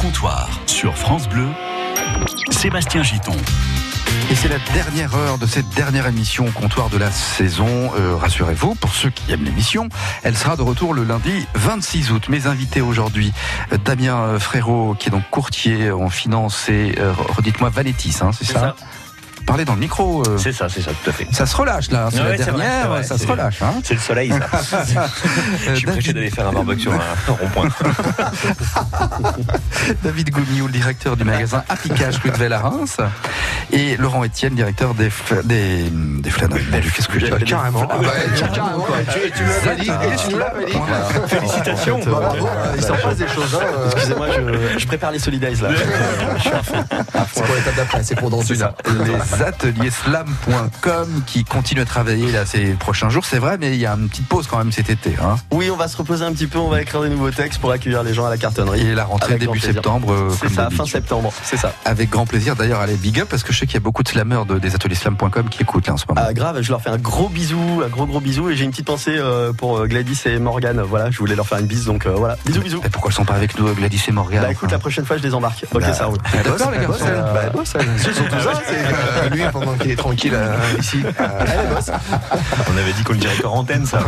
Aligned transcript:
comptoir 0.00 0.48
sur 0.66 0.96
France 0.96 1.28
Bleu, 1.28 1.48
Sébastien 2.50 3.02
Giton. 3.02 3.36
Et 4.30 4.34
c'est 4.34 4.48
la 4.48 4.58
dernière 4.72 5.14
heure 5.14 5.36
de 5.36 5.44
cette 5.44 5.68
dernière 5.70 6.06
émission 6.06 6.46
au 6.46 6.50
comptoir 6.50 6.88
de 6.88 6.96
la 6.96 7.10
saison. 7.10 7.90
Euh, 7.98 8.16
rassurez-vous, 8.16 8.76
pour 8.76 8.94
ceux 8.94 9.10
qui 9.10 9.30
aiment 9.30 9.44
l'émission, 9.44 9.90
elle 10.22 10.36
sera 10.36 10.56
de 10.56 10.62
retour 10.62 10.94
le 10.94 11.04
lundi 11.04 11.46
26 11.54 12.12
août. 12.12 12.28
Mes 12.30 12.46
invités 12.46 12.80
aujourd'hui, 12.80 13.32
euh, 13.72 13.78
Damien 13.78 14.38
Frérot, 14.38 14.94
qui 14.98 15.08
est 15.08 15.12
donc 15.12 15.28
courtier 15.30 15.90
en 15.90 16.08
finance, 16.08 16.70
et 16.70 16.94
euh, 16.98 17.12
redites-moi 17.12 17.68
Valettis, 17.68 18.16
hein, 18.22 18.30
c'est 18.32 18.46
ça, 18.46 18.76
Parlez 19.50 19.64
dans 19.64 19.74
le 19.74 19.80
micro. 19.80 20.22
euh, 20.28 20.38
C'est 20.38 20.52
ça, 20.52 20.68
c'est 20.68 20.80
ça, 20.80 20.92
tout 20.92 21.10
à 21.10 21.12
fait. 21.12 21.26
ça 21.32 21.44
se 21.44 21.56
relâche 21.56 21.90
là, 21.90 22.08
c'est 22.12 22.20
Ouais, 22.20 22.36
la 22.38 22.44
c'est 22.44 22.50
vrai, 22.52 22.60
dernière, 22.62 22.82
c'est 22.82 22.88
vrai, 22.88 23.02
ça 23.02 23.18
se 23.18 23.26
relâche. 23.26 23.62
Hein. 23.62 23.74
C'est 23.82 23.94
le 23.94 24.00
soleil, 24.00 24.32
ça. 24.62 24.84
Je 25.70 25.74
suis 25.74 25.86
David, 25.86 26.14
d'aller 26.14 26.30
faire 26.30 26.46
un 26.48 26.52
barbecue 26.52 26.82
sur 26.82 26.92
un 26.92 27.32
rond-point. 27.32 27.68
David 30.04 30.30
Goumioux, 30.30 30.66
le 30.66 30.72
directeur 30.72 31.16
du 31.16 31.24
magasin 31.24 31.64
Apicage 31.68 32.18
rue 32.18 32.30
de 32.30 32.36
Vel 32.36 32.52
à 32.52 32.60
Reims, 32.60 32.98
et 33.72 33.96
Laurent 33.96 34.24
Etienne, 34.24 34.54
directeur 34.54 34.94
des, 34.94 35.10
des, 35.44 35.90
des 35.90 36.30
Qu'est-ce 36.30 37.08
que 37.08 37.18
dis 37.18 37.44
Carrément. 37.44 37.88
Ah 37.90 37.96
bah, 38.00 38.08
carrément. 38.38 38.86
Tu, 39.12 39.30
tu 39.32 39.42
me 39.42 39.48
l'as 39.48 39.60
pas 39.60 39.74
dit 39.74 39.90
et 39.90 40.16
tu 40.16 40.30
nous 40.32 40.38
l'as 40.38 40.54
dit. 40.64 40.78
Félicitations. 41.26 41.98
Bravo. 42.06 42.48
Il 42.76 42.82
s'en 42.82 42.94
passe 42.96 43.16
des 43.16 43.28
choses. 43.28 43.58
Hein. 43.60 43.64
Excusez-moi, 43.94 44.28
je, 44.36 44.78
je 44.78 44.86
prépare 44.86 45.10
les 45.10 45.18
solidays 45.18 45.54
là. 45.60 45.70
C'est 47.32 47.44
pour 47.44 47.54
l'étape 47.54 47.76
d'après, 47.76 48.02
c'est 48.02 48.14
pour 48.14 48.28
dans 48.30 48.40
une 48.42 48.62
heure. 49.42 49.46
les 49.62 49.68
ateliers 49.68 49.90
slam.com 49.90 51.22
qui 51.26 51.44
continuent 51.44 51.82
à 51.82 51.84
travailler 51.84 52.30
là 52.32 52.46
ces 52.46 52.74
prochains 52.74 53.08
jours. 53.08 53.24
C'est 53.24 53.38
vrai, 53.38 53.56
mais 53.58 53.70
il 53.74 53.80
y 53.80 53.86
a 53.86 53.92
une 53.94 54.08
petite 54.08 54.28
pause 54.28 54.46
quand 54.46 54.58
même 54.58 54.72
cet 54.72 54.90
été. 54.90 55.14
Hein. 55.22 55.36
Oui, 55.52 55.70
on 55.70 55.76
va 55.76 55.88
se 55.88 55.96
reposer 55.96 56.24
un 56.24 56.32
petit 56.32 56.46
peu, 56.46 56.58
on 56.58 56.68
va 56.68 56.80
écrire 56.82 57.02
des 57.02 57.08
nouveaux 57.08 57.30
textes 57.30 57.60
pour 57.60 57.70
accueillir 57.70 58.02
les 58.02 58.14
gens 58.14 58.26
à 58.26 58.30
la 58.30 58.36
cartonnerie. 58.38 58.80
Et 58.80 58.94
la 58.94 59.04
rentrée 59.04 59.34
Avec 59.34 59.46
début 59.46 59.58
septembre. 59.60 60.12
euh, 60.12 60.32
C'est 60.40 60.50
ça, 60.50 60.68
fin 60.70 60.84
septembre, 60.86 61.32
c'est 61.42 61.56
ça. 61.56 61.72
Avec 61.84 62.10
grand 62.10 62.26
plaisir 62.26 62.56
d'ailleurs, 62.56 62.80
allez 62.80 62.94
big 62.94 63.20
up 63.20 63.28
parce 63.28 63.42
que 63.42 63.52
je 63.52 63.58
sais 63.58 63.66
qu'il 63.66 63.74
y 63.74 63.78
a 63.78 63.80
beaucoup 63.80 64.02
de 64.02 64.08
slammeurs 64.08 64.46
de, 64.46 64.58
des 64.58 64.74
ateliers 64.74 64.94
slam.com 64.94 65.48
qui 65.48 65.62
écoutent 65.62 65.86
là 65.86 65.94
en 65.94 65.96
ce 65.96 66.04
moment. 66.08 66.20
Ah, 66.24 66.32
grave, 66.32 66.60
je 66.62 66.70
leur 66.70 66.80
fais 66.82 66.90
un 66.90 66.98
gros 66.98 67.28
bisou, 67.28 67.82
un 67.84 67.88
gros 67.88 68.06
gros 68.06 68.20
bisou 68.20 68.50
et 68.50 68.56
j'ai 68.56 68.64
une 68.64 68.70
petite 68.70 68.86
pensée 68.86 69.16
euh, 69.16 69.52
pour 69.52 69.78
euh, 69.78 69.86
Gladys 69.86 70.20
et 70.26 70.38
Morgane. 70.38 70.80
Voilà, 70.82 71.10
je 71.10 71.18
voulais 71.18 71.34
leur 71.36 71.46
faire 71.46 71.58
une 71.58 71.66
bise 71.66 71.84
donc 71.86 72.06
euh, 72.06 72.10
voilà. 72.16 72.36
Bisous 72.46 72.62
bisous. 72.62 72.80
Et 72.84 72.88
pourquoi 72.88 73.10
ils 73.10 73.14
sont 73.14 73.24
pas 73.24 73.34
avec 73.34 73.58
nous, 73.58 73.72
Gladys 73.74 74.02
et 74.08 74.12
Morgane 74.12 74.42
Bah 74.42 74.50
écoute, 74.52 74.70
la 74.70 74.78
prochaine 74.78 75.04
fois 75.04 75.16
je 75.16 75.22
les 75.22 75.34
embarque. 75.34 75.64
Ok, 75.72 75.80
Bah, 75.80 75.92
ça 75.92 76.06
roule. 76.06 76.18
D'accord 76.44 76.70
les 76.70 76.78
garçons. 76.78 77.04
Bah, 77.04 77.40
elle. 77.74 77.86
C'est 77.98 78.12
surtout 78.14 78.40
ça. 78.40 78.52
c'est- 78.66 78.80
Euh, 78.80 79.29
Lui, 79.30 79.42
pendant 79.52 79.74
qu'il 79.74 79.90
est 79.90 79.96
tranquille 79.96 80.32
euh, 80.34 80.56
ici, 80.78 81.02
euh. 81.04 81.80
On 82.72 82.76
avait 82.76 82.92
dit 82.92 83.02
qu'on 83.02 83.12
le 83.12 83.18
dirait 83.18 83.36
qu'en 83.36 83.54
antenne 83.54 83.86
ça. 83.86 84.00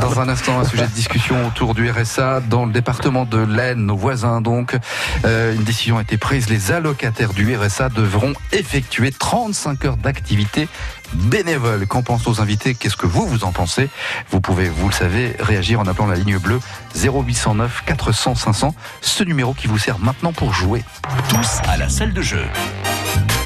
Dans 0.00 0.20
un 0.20 0.28
instant, 0.28 0.60
un 0.60 0.64
sujet 0.64 0.86
de 0.86 0.92
discussion 0.92 1.46
autour 1.46 1.74
du 1.74 1.90
RSA 1.90 2.40
dans 2.48 2.64
le 2.64 2.72
département 2.72 3.24
de 3.24 3.38
l'Aisne, 3.38 3.80
nos 3.80 3.96
voisins 3.96 4.40
donc. 4.40 4.76
Euh, 5.24 5.54
une 5.54 5.64
décision 5.64 5.98
a 5.98 6.02
été 6.02 6.16
prise. 6.16 6.48
Les 6.48 6.72
allocataires 6.72 7.32
du 7.32 7.56
RSA 7.56 7.88
devront 7.88 8.32
effectuer 8.52 9.12
35 9.12 9.84
heures 9.84 9.96
d'activité 9.96 10.68
bénévole. 11.14 11.86
Qu'en 11.86 12.02
pensent 12.02 12.26
nos 12.26 12.40
invités? 12.40 12.74
Qu'est-ce 12.74 12.96
que 12.96 13.06
vous, 13.06 13.26
vous 13.26 13.44
en 13.44 13.52
pensez? 13.52 13.88
Vous 14.30 14.40
pouvez, 14.40 14.68
vous 14.68 14.88
le 14.88 14.94
savez, 14.94 15.36
réagir 15.38 15.80
en 15.80 15.86
appelant 15.86 16.06
la 16.06 16.16
ligne 16.16 16.38
bleue 16.38 16.60
0809 16.94 17.82
400 17.86 18.34
500, 18.34 18.74
ce 19.00 19.24
numéro 19.24 19.54
qui 19.54 19.66
vous 19.66 19.78
sert 19.78 19.98
maintenant 19.98 20.32
pour 20.32 20.52
jouer. 20.52 20.84
Tous 21.28 21.58
à 21.68 21.76
la 21.76 21.88
salle 21.88 22.12
de 22.12 22.22
jeu. 22.22 22.44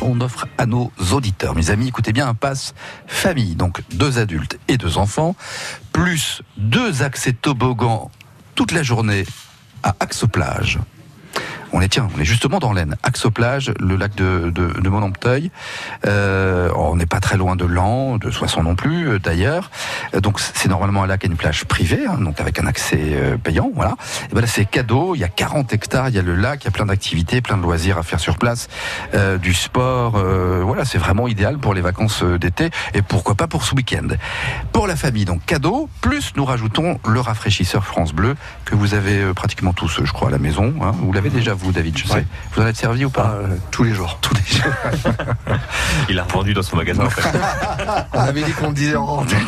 On 0.03 0.21
offre 0.21 0.47
à 0.59 0.67
nos 0.67 0.93
auditeurs. 1.13 1.55
Mes 1.55 1.71
amis, 1.71 1.89
écoutez 1.89 2.13
bien 2.13 2.29
un 2.29 2.35
pass 2.35 2.75
famille, 3.07 3.55
donc 3.55 3.83
deux 3.93 4.19
adultes 4.19 4.59
et 4.69 4.77
deux 4.77 4.99
enfants, 4.99 5.37
plus 5.93 6.43
deux 6.57 7.03
accès 7.03 7.33
toboggan 7.33 8.11
toute 8.55 8.73
la 8.73 8.83
journée 8.83 9.25
à 9.83 9.95
Axoplage. 10.01 10.79
On 11.73 11.81
est 11.81 11.89
tiens, 11.89 12.09
on 12.17 12.21
est 12.21 12.25
justement 12.25 12.59
dans 12.59 12.73
l'Aisne, 12.73 12.97
Axoplage, 13.03 13.73
le 13.81 13.97
lac 13.97 14.15
de, 14.15 14.51
de, 14.55 14.81
de. 14.81 14.91
Euh, 16.07 16.71
on 16.77 16.97
n'est 16.97 17.07
pas 17.07 17.21
très 17.21 17.37
loin 17.37 17.57
de 17.57 17.65
Lan, 17.65 18.19
de 18.19 18.31
Soissons 18.31 18.63
non 18.63 18.75
plus, 18.75 19.09
euh, 19.09 19.19
d'ailleurs. 19.19 19.71
Euh, 20.15 20.21
Donc 20.21 20.39
c'est 20.41 20.69
normalement 20.69 21.03
un 21.03 21.07
lac 21.07 21.25
et 21.25 21.29
une 21.29 21.37
plage 21.37 21.65
privée, 21.65 22.07
hein, 22.07 22.19
donc 22.19 22.41
avec 22.41 22.59
un 22.61 22.67
accès 22.67 23.01
euh, 23.01 23.37
payant, 23.37 23.71
voilà. 23.75 23.97
Et 24.31 24.35
ben 24.35 24.41
là 24.43 24.47
c'est 24.47 24.65
cadeau. 24.65 25.15
Il 25.15 25.19
y 25.21 25.25
a 25.25 25.29
40 25.29 25.73
hectares, 25.73 26.09
il 26.11 26.15
y 26.15 26.19
a 26.19 26.23
le 26.23 26.35
lac, 26.35 26.63
il 26.63 26.67
y 26.67 26.69
a 26.69 26.71
plein 26.71 26.87
d'activités, 26.87 27.41
plein 27.41 27.57
de 27.57 27.63
loisirs 27.63 27.99
à 27.99 28.03
faire 28.03 28.21
sur 28.21 28.37
place, 28.37 28.69
euh, 29.15 29.39
du 29.39 29.55
sport. 29.55 30.17
euh, 30.17 30.63
voilà, 30.65 30.85
c'est 30.85 30.99
vraiment 30.99 31.27
idéal 31.29 31.59
pour 31.59 31.75
les 31.75 31.81
vacances 31.81 32.23
d'été 32.23 32.71
et 32.95 33.03
pourquoi 33.03 33.35
pas 33.35 33.47
pour 33.47 33.65
ce 33.65 33.75
week-end. 33.75 34.09
Pour 34.73 34.87
la 34.87 34.97
famille, 34.97 35.25
donc 35.25 35.45
cadeau. 35.47 35.89
Plus 36.01 36.33
nous 36.37 36.45
rajoutons 36.45 37.01
le 37.09 37.21
rafraîchisseur 37.21 37.85
France 37.85 38.13
Bleu 38.13 38.37
que 38.65 38.75
vous 38.75 38.95
avez 38.95 39.19
euh, 39.23 39.33
pratiquement 39.35 39.73
tous, 39.73 40.01
je 40.05 40.13
crois, 40.13 40.29
à 40.29 40.31
la 40.31 40.39
maison. 40.39 40.75
hein. 40.83 40.93
Vous 41.01 41.13
l'avez 41.13 41.31
déjà 41.31 41.55
vous, 41.63 41.73
David, 41.73 41.97
je 41.99 42.07
sais. 42.07 42.15
Ouais. 42.15 42.27
Vous 42.55 42.63
en 42.63 42.67
êtes 42.67 42.77
servi 42.77 43.05
ou 43.05 43.11
pas 43.11 43.35
Euh, 43.41 43.57
tous 43.71 43.85
les 43.85 43.95
jours. 43.95 44.19
Tous 44.21 44.35
les 44.35 44.57
jours. 44.59 44.73
Il 46.09 46.19
a 46.19 46.25
revendu 46.25 46.55
dans 46.55 46.63
son 46.63 46.77
magasin 46.77 47.05
en 47.07 47.11
fait. 47.11 47.23
On 48.13 48.19
avait 48.21 48.43
dit 48.43 48.53
qu'on 48.53 48.69
le 48.69 48.75
disait 48.75 48.97
en 48.97 49.05
antenne. 49.07 49.39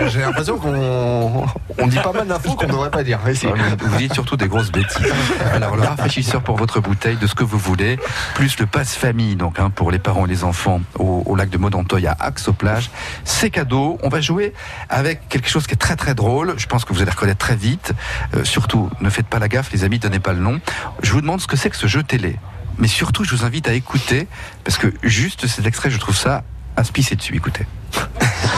Euh, 0.00 0.08
J'ai 0.08 0.20
l'impression 0.20 0.58
qu'on 0.58 1.46
on 1.78 1.86
dit 1.86 1.98
pas 1.98 2.12
mal 2.12 2.26
d'infos 2.26 2.54
qu'on 2.54 2.66
devrait 2.66 2.90
pas 2.90 3.02
dire. 3.02 3.18
Ici. 3.30 3.46
Vous 3.80 3.96
dites 3.98 4.14
surtout 4.14 4.36
des 4.36 4.48
grosses 4.48 4.70
bêtises. 4.72 5.12
Alors 5.54 5.76
le 5.76 5.82
rafraîchisseur 5.82 6.42
pour 6.42 6.56
votre 6.56 6.80
bouteille, 6.80 7.16
de 7.16 7.26
ce 7.26 7.34
que 7.34 7.44
vous 7.44 7.58
voulez, 7.58 7.98
plus 8.34 8.58
le 8.58 8.66
passe 8.66 8.94
famille, 8.94 9.36
donc 9.36 9.58
hein, 9.58 9.70
pour 9.70 9.90
les 9.90 9.98
parents 9.98 10.26
et 10.26 10.28
les 10.28 10.44
enfants 10.44 10.80
au, 10.98 11.22
au 11.26 11.36
lac 11.36 11.50
de 11.50 11.58
Modantoy 11.58 12.06
à 12.06 12.16
Axe 12.18 12.48
aux 12.48 12.52
plages, 12.52 12.90
c'est 13.24 13.50
cadeau. 13.50 13.98
On 14.02 14.08
va 14.08 14.20
jouer 14.20 14.52
avec 14.88 15.28
quelque 15.28 15.48
chose 15.48 15.66
qui 15.66 15.74
est 15.74 15.76
très 15.78 15.96
très 15.96 16.14
drôle. 16.14 16.54
Je 16.56 16.66
pense 16.66 16.84
que 16.84 16.92
vous 16.92 17.02
allez 17.02 17.10
reconnaître 17.10 17.38
très 17.38 17.56
vite. 17.56 17.92
Euh, 18.34 18.44
surtout, 18.44 18.90
ne 19.00 19.10
faites 19.10 19.26
pas 19.26 19.38
la 19.38 19.48
gaffe, 19.48 19.70
les 19.72 19.84
amis, 19.84 19.98
donnez 19.98 20.20
pas 20.20 20.32
le 20.32 20.40
nom. 20.40 20.60
Je 21.02 21.12
vous 21.12 21.20
demande 21.20 21.40
ce 21.40 21.46
que 21.46 21.55
c'est 21.56 21.70
que 21.70 21.76
ce 21.76 21.86
jeu 21.86 22.02
télé. 22.02 22.36
Mais 22.78 22.88
surtout, 22.88 23.24
je 23.24 23.34
vous 23.34 23.44
invite 23.44 23.68
à 23.68 23.72
écouter 23.72 24.26
parce 24.64 24.78
que 24.78 24.92
juste 25.02 25.46
cet 25.46 25.66
extrait, 25.66 25.90
je 25.90 25.98
trouve 25.98 26.16
ça 26.16 26.42
à 26.76 26.84
se 26.84 26.92
pisser 26.92 27.16
dessus. 27.16 27.34
Écoutez. 27.34 27.66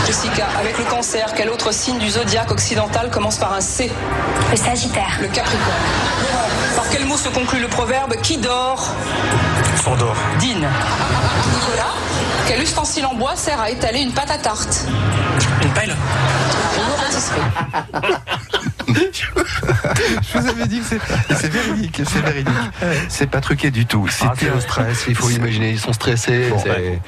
Jessica, 0.06 0.46
avec 0.58 0.76
le 0.78 0.84
cancer, 0.84 1.32
quel 1.36 1.50
autre 1.50 1.72
signe 1.72 1.98
du 1.98 2.10
zodiaque 2.10 2.50
occidental 2.50 3.10
commence 3.10 3.36
par 3.36 3.52
un 3.52 3.60
C? 3.60 3.90
Le 4.50 4.56
Sagittaire. 4.56 5.18
Le 5.20 5.28
Capricorne. 5.28 5.60
Par 6.74 6.88
quel 6.90 7.04
mot 7.06 7.16
se 7.16 7.28
conclut 7.28 7.60
le 7.60 7.68
proverbe 7.68 8.14
Qui 8.22 8.38
dort? 8.38 8.88
S'endort. 9.82 10.16
Dîne. 10.38 10.66
Nicolas, 11.54 11.94
quel 12.48 12.62
ustensile 12.62 13.06
en 13.06 13.14
bois 13.14 13.36
sert 13.36 13.60
à 13.60 13.70
étaler 13.70 14.00
une 14.00 14.12
pâte 14.12 14.30
à 14.30 14.38
tarte? 14.38 14.86
Une 15.62 15.70
pelle. 15.70 15.94
Je 20.32 20.38
vous 20.38 20.46
avais 20.48 20.66
dit 20.66 20.80
que 20.80 20.86
c'est- 20.86 21.34
c'est 21.36 21.48
véridique, 21.52 22.00
c'est 22.04 22.20
véridique. 22.22 22.54
C'est 23.08 23.28
pas 23.30 23.40
truqué 23.40 23.70
du 23.70 23.86
tout. 23.86 24.06
Ah, 24.08 24.12
C'était 24.34 24.46
c'est 24.46 24.54
le 24.54 24.60
stress, 24.60 25.04
il 25.08 25.14
faut 25.14 25.30
imaginer, 25.30 25.70
ils 25.72 25.80
sont 25.80 25.92
stressés. 25.92 26.48
Bon, 26.50 26.58
c'est- 26.58 26.70
ouais. 26.70 27.00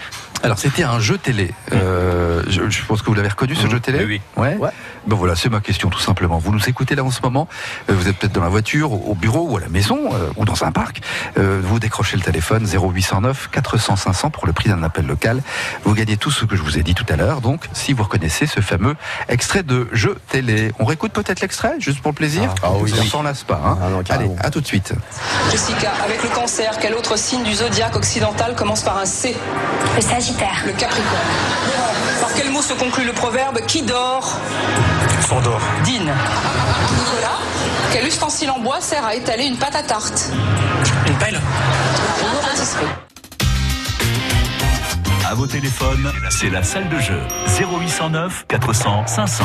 Alors 0.42 0.58
c'était 0.58 0.84
un 0.84 0.98
jeu 1.00 1.18
télé. 1.18 1.52
Euh, 1.72 2.42
je, 2.48 2.68
je 2.70 2.82
pense 2.84 3.02
que 3.02 3.06
vous 3.06 3.14
l'avez 3.14 3.28
reconnu 3.28 3.54
ce 3.54 3.64
Mhm. 3.64 3.70
jeu 3.72 3.80
télé. 3.80 4.04
Oui, 4.06 4.20
Ouais. 4.36 4.56
Ouais. 4.56 4.70
Ben 5.06 5.16
voilà, 5.16 5.34
c'est 5.36 5.48
ma 5.50 5.60
question 5.60 5.88
tout 5.90 5.98
simplement. 6.00 6.38
Vous 6.38 6.52
nous 6.52 6.66
écoutez 6.68 6.94
là 6.94 7.04
en 7.04 7.10
ce 7.10 7.20
moment. 7.22 7.46
euh, 7.90 7.94
Vous 7.94 8.08
êtes 8.08 8.16
peut-être 8.16 8.32
dans 8.32 8.42
la 8.42 8.48
voiture, 8.48 8.92
au 8.92 9.10
au 9.10 9.14
bureau 9.14 9.46
ou 9.50 9.56
à 9.56 9.60
la 9.60 9.68
maison 9.68 9.98
euh, 10.12 10.28
ou 10.36 10.44
dans 10.44 10.62
un 10.64 10.72
parc. 10.72 11.00
Euh, 11.38 11.60
vous 11.62 11.78
décrochez 11.78 12.16
le 12.16 12.22
téléphone 12.22 12.66
0809 12.66 13.48
400 13.50 13.96
500 13.96 14.30
pour 14.30 14.46
le 14.46 14.52
prix 14.52 14.68
d'un 14.70 14.82
appel 14.82 15.06
local. 15.06 15.42
Vous 15.84 15.94
gagnez 15.94 16.16
tout 16.16 16.30
ce 16.30 16.44
que 16.44 16.54
je 16.56 16.62
vous 16.62 16.78
ai 16.78 16.82
dit 16.82 16.94
tout 16.94 17.06
à 17.08 17.16
l'heure. 17.16 17.40
Donc 17.40 17.66
si 17.72 17.92
vous 17.92 18.02
reconnaissez 18.04 18.46
ce 18.46 18.60
fameux 18.60 18.94
extrait 19.28 19.62
de 19.62 19.88
jeu 19.92 20.16
télé, 20.28 20.72
on 20.78 20.84
réécoute 20.86 21.12
peut-être 21.12 21.40
l'extrait 21.40 21.74
juste 21.80 22.00
pour 22.00 22.12
le 22.12 22.16
plaisir? 22.16 22.54
Ah, 22.62 22.68
ah 22.68 22.70
oui, 22.80 22.92
on 22.96 23.00
oui. 23.02 23.08
s'en 23.08 23.22
lasse 23.22 23.42
pas. 23.42 23.60
Hein. 23.64 23.78
Ah 23.82 23.88
non, 23.90 24.02
Allez, 24.08 24.30
à 24.38 24.50
tout 24.50 24.60
de 24.60 24.66
suite. 24.66 24.92
Jessica, 25.50 25.92
avec 26.04 26.22
le 26.22 26.28
cancer, 26.30 26.78
quel 26.80 26.94
autre 26.94 27.18
signe 27.18 27.42
du 27.42 27.54
zodiaque 27.54 27.96
occidental 27.96 28.54
commence 28.54 28.82
par 28.82 28.98
un 28.98 29.06
C? 29.06 29.34
Le 29.96 30.02
Sagittaire. 30.30 30.62
Le 30.64 30.72
Capricorne. 30.72 31.18
Par 32.20 32.30
quel 32.34 32.50
mot 32.50 32.62
se 32.62 32.72
conclut 32.74 33.04
le 33.04 33.12
proverbe 33.12 33.60
Qui 33.66 33.82
dort 33.82 34.38
S'endort. 35.26 35.60
Dîne. 35.84 36.02
Nicolas, 36.02 37.38
quel 37.92 38.06
ustensile 38.06 38.50
en 38.50 38.60
bois 38.60 38.80
sert 38.80 39.04
à 39.04 39.14
étaler 39.14 39.44
une 39.44 39.56
pâte 39.56 39.74
à 39.74 39.82
tarte 39.82 40.30
Une 41.06 41.14
pelle. 41.14 41.40
À 45.28 45.34
vos 45.34 45.46
téléphones, 45.46 46.12
c'est 46.30 46.50
la 46.50 46.62
salle 46.62 46.88
de 46.88 46.98
jeu. 46.98 47.20
0809 47.60 48.46
400 48.48 49.06
500. 49.06 49.44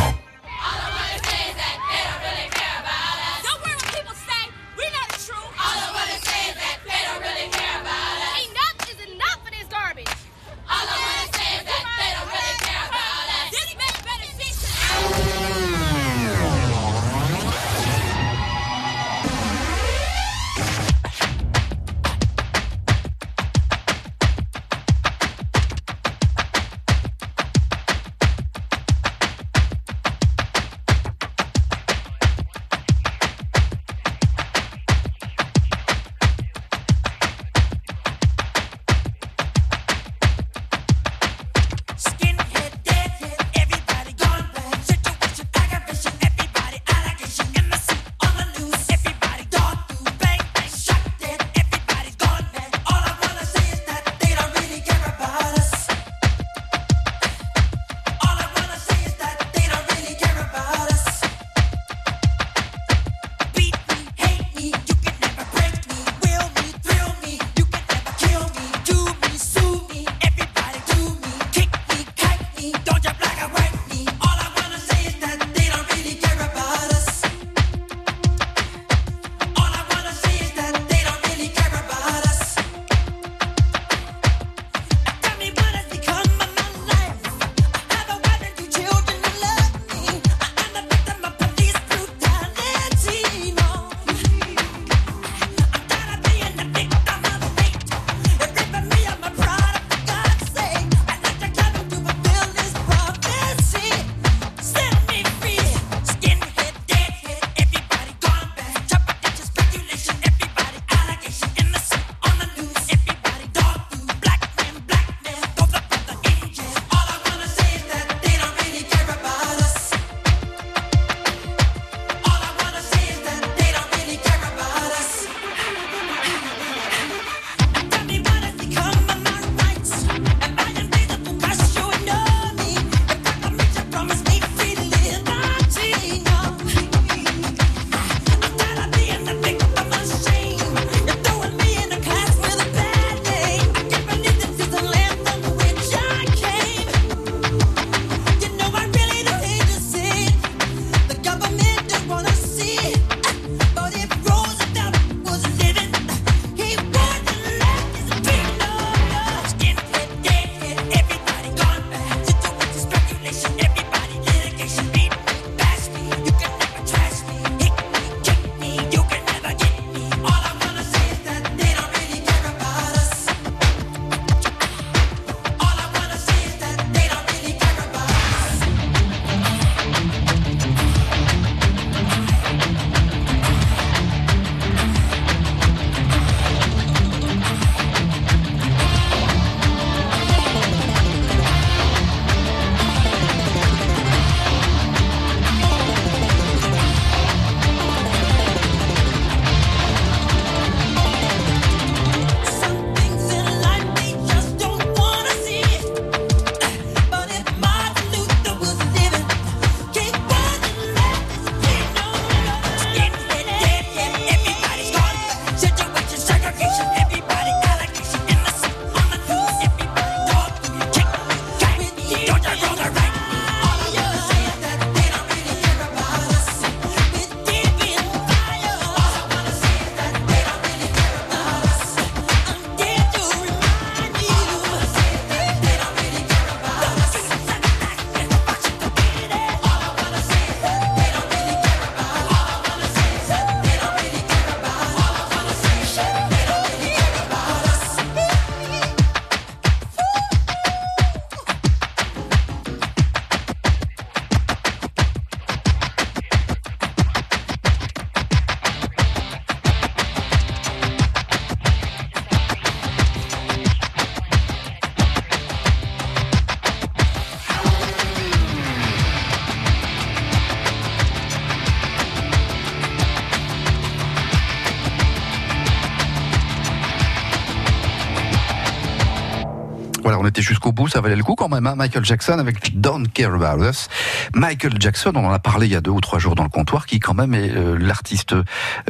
Voilà, 280.05 280.19
on 280.19 280.27
était 280.27 280.43
jusqu'au 280.43 280.71
bout, 280.71 280.87
ça 280.87 281.01
valait 281.01 281.15
le 281.15 281.23
coup 281.23 281.33
quand 281.33 281.49
même. 281.49 281.65
Hein. 281.65 281.73
Michael 281.75 282.05
Jackson 282.05 282.37
avec 282.37 282.79
Don't 282.79 283.07
Care 283.11 283.33
About 283.33 283.63
Us. 283.67 283.89
Michael 284.35 284.73
Jackson, 284.79 285.11
on 285.15 285.25
en 285.25 285.31
a 285.31 285.39
parlé 285.39 285.65
il 285.65 285.73
y 285.73 285.75
a 285.75 285.81
deux 285.81 285.89
ou 285.89 285.99
trois 285.99 286.19
jours 286.19 286.35
dans 286.35 286.43
le 286.43 286.49
comptoir, 286.49 286.85
qui 286.85 286.99
quand 286.99 287.15
même 287.15 287.33
est 287.33 287.49
euh, 287.49 287.75
l'artiste, 287.75 288.35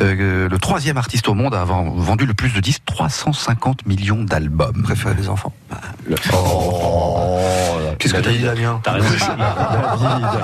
euh, 0.01 0.49
le 0.49 0.57
troisième 0.57 0.97
artiste 0.97 1.29
au 1.29 1.33
monde 1.33 1.55
à 1.55 1.61
avoir 1.61 1.83
vendu 1.83 2.25
le 2.25 2.33
plus 2.33 2.53
de 2.53 2.59
disques, 2.59 2.83
350 2.85 3.85
millions 3.85 4.25
d'albums. 4.25 4.83
Préféré 4.83 5.15
des 5.15 5.29
enfants. 5.29 5.53
Oh, 6.33 7.39
Qu'est-ce 7.97 8.13
que 8.13 8.19
t'as 8.19 8.31
dit, 8.31 8.39
Damien 8.39 8.81
T'as 8.83 8.91
raison. 8.91 9.07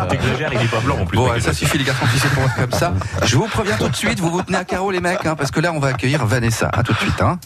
T'exagères, 0.07 0.53
il 0.53 0.61
est 0.61 0.71
pas 0.71 0.79
blanc 0.79 0.99
en 1.01 1.05
plus. 1.05 1.17
Bon, 1.17 1.37
ça 1.41 1.53
suffit 1.53 1.79
les 1.79 1.83
garçons, 1.83 2.05
si 2.13 2.19
c'est 2.19 2.31
pour 2.31 2.43
être 2.43 2.55
comme 2.55 2.71
ça. 2.71 2.93
Je 3.25 3.35
vous 3.35 3.47
préviens 3.47 3.75
tout 3.75 3.89
de 3.89 3.95
suite, 3.97 4.21
vous 4.21 4.31
vous 4.31 4.41
tenez 4.41 4.59
à 4.59 4.63
carreau 4.63 4.91
les 4.91 5.01
mecs, 5.01 5.25
hein, 5.25 5.35
parce 5.35 5.51
que 5.51 5.59
là 5.59 5.73
on 5.73 5.79
va 5.79 5.89
accueillir 5.89 6.25
Vanessa. 6.25 6.69
À 6.71 6.81
tout 6.81 6.93
de 6.93 6.97
suite. 6.97 7.21
Hein. 7.21 7.39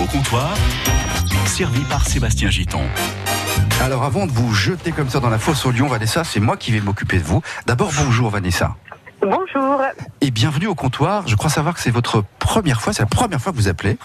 Au 0.00 0.06
comptoir, 0.06 0.54
servi 1.46 1.80
par 1.82 2.06
Sébastien 2.06 2.50
Giton. 2.50 2.82
Alors 3.80 4.04
avant 4.04 4.26
de 4.26 4.32
vous 4.32 4.52
jeter 4.52 4.92
comme 4.92 5.08
ça 5.08 5.20
dans 5.20 5.28
la 5.28 5.38
fosse 5.38 5.66
au 5.66 5.70
lion, 5.70 5.86
Vanessa, 5.86 6.24
c'est 6.24 6.40
moi 6.40 6.56
qui 6.56 6.72
vais 6.72 6.80
m'occuper 6.80 7.18
de 7.18 7.24
vous. 7.24 7.42
D'abord, 7.66 7.90
bonjour 7.96 8.30
Vanessa. 8.30 8.74
Bonjour. 9.20 9.80
Et 10.20 10.30
bienvenue 10.30 10.66
au 10.66 10.74
comptoir. 10.74 11.28
Je 11.28 11.36
crois 11.36 11.50
savoir 11.50 11.74
que 11.74 11.80
c'est 11.80 11.90
votre 11.90 12.24
première 12.38 12.80
fois, 12.80 12.92
c'est 12.92 13.02
la 13.02 13.08
première 13.08 13.40
fois 13.40 13.52
que 13.52 13.56
vous 13.56 13.68
appelez. 13.68 13.96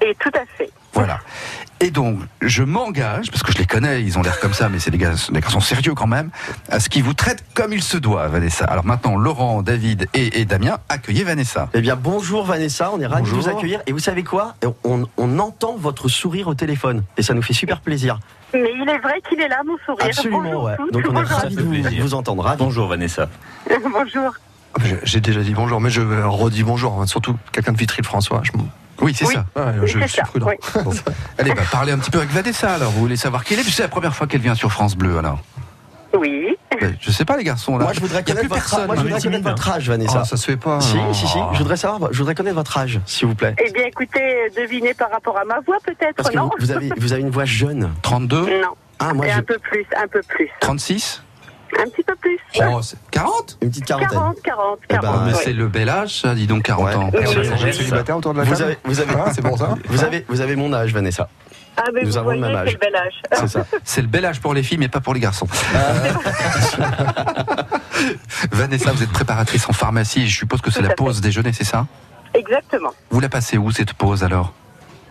Et 0.00 0.14
tout 0.18 0.30
à 0.34 0.44
fait. 0.56 0.70
Voilà. 0.94 1.18
Et 1.80 1.90
donc, 1.90 2.20
je 2.40 2.62
m'engage, 2.62 3.30
parce 3.30 3.42
que 3.42 3.52
je 3.52 3.58
les 3.58 3.66
connais, 3.66 4.02
ils 4.02 4.16
ont 4.16 4.22
l'air 4.22 4.38
comme 4.40 4.54
ça, 4.54 4.68
mais 4.68 4.78
c'est 4.78 4.92
des, 4.92 4.96
gars, 4.96 5.12
des 5.30 5.40
garçons 5.40 5.60
sérieux 5.60 5.92
quand 5.94 6.06
même, 6.06 6.30
à 6.70 6.78
ce 6.80 6.88
qu'ils 6.88 7.02
vous 7.02 7.12
traitent 7.14 7.44
comme 7.52 7.72
il 7.72 7.82
se 7.82 7.96
doit, 7.98 8.28
Vanessa. 8.28 8.64
Alors 8.64 8.86
maintenant, 8.86 9.16
Laurent, 9.16 9.60
David 9.60 10.06
et, 10.14 10.40
et 10.40 10.44
Damien, 10.44 10.78
accueillez 10.88 11.24
Vanessa. 11.24 11.68
Eh 11.74 11.80
bien, 11.80 11.96
bonjour 11.96 12.44
Vanessa, 12.46 12.90
on 12.94 13.00
est 13.00 13.06
ravis 13.06 13.24
de 13.28 13.34
vous 13.36 13.48
accueillir. 13.48 13.80
Et 13.86 13.92
vous 13.92 13.98
savez 13.98 14.22
quoi? 14.22 14.54
On, 14.84 15.06
on 15.18 15.38
entend 15.40 15.74
votre 15.76 16.08
sourire 16.08 16.46
au 16.48 16.54
téléphone. 16.54 17.02
Et 17.18 17.22
ça 17.22 17.34
nous 17.34 17.42
fait 17.42 17.52
super 17.54 17.80
plaisir. 17.80 18.18
Mais 18.54 18.70
il 18.80 18.88
est 18.88 18.98
vrai 18.98 19.20
qu'il 19.28 19.40
est 19.40 19.48
là, 19.48 19.60
mon 19.66 19.76
sourire. 19.84 20.06
Absolument, 20.06 20.42
Bonjour 20.42 20.62
ouais. 20.64 20.76
Donc 20.92 21.04
on 21.10 21.16
est 21.20 21.24
ravis 21.24 21.56
de 21.56 21.62
vous, 21.62 21.70
plaisir. 21.70 22.02
vous 22.02 22.14
entendre. 22.14 22.44
Ravis. 22.44 22.62
Bonjour 22.62 22.86
Vanessa. 22.88 23.28
Bonjour. 23.92 24.32
J'ai- 24.84 25.00
J'ai 25.02 25.20
déjà 25.20 25.40
dit 25.40 25.54
bonjour, 25.54 25.80
mais 25.80 25.90
je 25.90 26.00
redis 26.00 26.62
bonjour. 26.62 27.00
hein, 27.02 27.06
Surtout 27.06 27.36
quelqu'un 27.52 27.72
de. 27.72 27.78
Je 27.80 28.52
m'en- 28.56 28.68
Oui, 29.00 29.14
c'est 29.14 29.26
Oui. 29.26 29.34
ça. 29.34 29.44
Oui, 29.56 29.86
je 29.88 29.98
suis 29.98 30.08
ça, 30.08 30.22
prudent. 30.22 30.46
oui. 30.48 30.82
Bon. 30.84 30.90
Allez, 31.38 31.52
bah, 31.52 31.62
parlez 31.70 31.92
un 31.92 31.98
petit 31.98 32.10
peu 32.10 32.18
avec 32.18 32.30
Vanessa, 32.30 32.74
alors. 32.74 32.90
Vous 32.92 33.00
voulez 33.00 33.16
savoir 33.16 33.44
qui 33.44 33.54
elle 33.54 33.60
est 33.60 33.64
C'est 33.64 33.82
la 33.82 33.88
première 33.88 34.14
fois 34.14 34.26
qu'elle 34.26 34.40
vient 34.40 34.54
sur 34.54 34.70
France 34.72 34.96
Bleu, 34.96 35.18
alors. 35.18 35.40
Oui. 36.16 36.56
Ben, 36.80 36.96
Je 37.00 37.10
sais 37.10 37.24
pas, 37.24 37.36
les 37.36 37.42
garçons, 37.44 37.76
là. 37.76 37.84
Moi, 37.84 37.92
je 37.92 38.00
voudrais 38.00 38.20
Il 38.24 38.28
y 38.28 38.32
a 38.32 38.34
connaître 38.34 38.40
plus 38.40 38.48
votre, 38.48 38.60
personne. 38.70 38.86
moi, 38.86 38.94
je 38.96 39.00
voudrais 39.02 39.20
connaître 39.20 39.48
votre 39.50 39.68
âge, 39.70 39.88
Vanessa. 39.88 40.18
Ah, 40.20 40.24
ça 40.24 40.36
se 40.36 40.46
fait 40.46 40.56
pas. 40.56 40.80
si, 40.80 40.96
si, 41.12 41.26
si. 41.26 41.38
Je 41.54 41.58
voudrais 41.58 41.76
savoir, 41.76 42.12
je 42.12 42.18
voudrais 42.18 42.34
connaître 42.36 42.54
votre 42.56 42.78
âge, 42.78 43.00
s'il 43.04 43.26
vous 43.26 43.34
plaît. 43.34 43.54
Eh 43.64 43.72
bien, 43.72 43.84
écoutez, 43.86 44.48
devinez 44.56 44.94
par 44.94 45.10
rapport 45.10 45.36
à 45.38 45.44
ma 45.44 45.58
voix, 45.60 45.78
peut-être, 45.84 46.14
Parce 46.16 46.30
que 46.30 46.36
non 46.36 46.44
vous, 46.44 46.50
vous 46.60 46.70
avez, 46.70 46.90
vous 46.96 47.12
avez 47.12 47.22
une 47.22 47.30
voix 47.30 47.44
jeune. 47.44 47.90
32 48.02 48.42
Non. 48.42 48.68
Ah, 49.00 49.12
moi, 49.12 49.26
Et 49.26 49.32
un 49.32 49.42
peu 49.42 49.58
plus, 49.58 49.84
un 50.00 50.06
peu 50.06 50.20
plus. 50.28 50.48
36 50.60 51.23
Un 51.80 51.88
petit 51.88 52.02
peu 52.04 52.14
plus. 52.16 52.38
Oh, 52.60 52.80
c'est- 52.82 52.96
40 53.10 53.58
une 53.62 53.70
petite 53.70 53.84
quarantaine. 53.86 54.10
40, 54.10 54.42
40, 54.42 54.78
Eh 54.88 54.92
ben, 54.94 55.00
40. 55.00 55.26
Mais 55.26 55.32
oui. 55.32 55.38
c'est 55.42 55.52
le 55.52 55.66
bel 55.68 55.88
âge, 55.88 56.20
ça, 56.20 56.34
dis 56.34 56.46
donc, 56.46 56.62
40 56.62 56.86
Ouais. 56.86 56.94
ans. 56.94 57.10
Personne. 57.10 57.72
Célibataire 57.72 58.16
autour 58.16 58.32
de 58.32 58.38
la 58.38 58.44
Vous 58.44 58.52
table 58.52 58.62
avez, 58.64 58.78
vous 58.84 59.00
avez, 59.00 59.12
Ah, 59.18 59.30
c'est 59.34 59.42
pour 59.42 59.58
ça? 59.58 59.74
vous 59.88 60.04
avez, 60.04 60.24
vous 60.28 60.40
avez 60.40 60.56
mon 60.56 60.72
âge, 60.72 60.92
Vanessa. 60.92 61.28
Ah, 61.76 61.82
mais 61.92 62.02
Nous 62.02 62.06
vous 62.10 62.16
avons 62.18 62.30
le 62.30 62.38
voyez, 62.38 62.54
même 62.54 62.64
c'est 62.66 62.72
le 62.72 62.78
bel 62.78 62.94
âge. 62.94 63.22
C'est 63.32 63.48
ça. 63.48 63.66
C'est 63.82 64.00
le 64.02 64.06
bel 64.06 64.24
âge 64.24 64.40
pour 64.40 64.54
les 64.54 64.62
filles, 64.62 64.78
mais 64.78 64.86
pas 64.88 65.00
pour 65.00 65.12
les 65.14 65.18
garçons. 65.20 65.48
Euh, 65.74 66.12
Vanessa, 68.52 68.92
vous 68.92 69.02
êtes 69.02 69.10
préparatrice 69.12 69.68
en 69.68 69.72
pharmacie. 69.72 70.28
Je 70.28 70.36
suppose 70.38 70.60
que 70.60 70.70
c'est 70.70 70.80
Tout 70.80 70.86
la 70.86 70.92
à 70.92 70.94
pause 70.94 71.20
déjeuner, 71.20 71.52
c'est 71.52 71.64
ça? 71.64 71.86
Exactement. 72.32 72.90
Vous 73.10 73.18
la 73.20 73.28
passez 73.28 73.58
où 73.58 73.70
cette 73.72 73.92
pause 73.94 74.22
alors? 74.22 74.52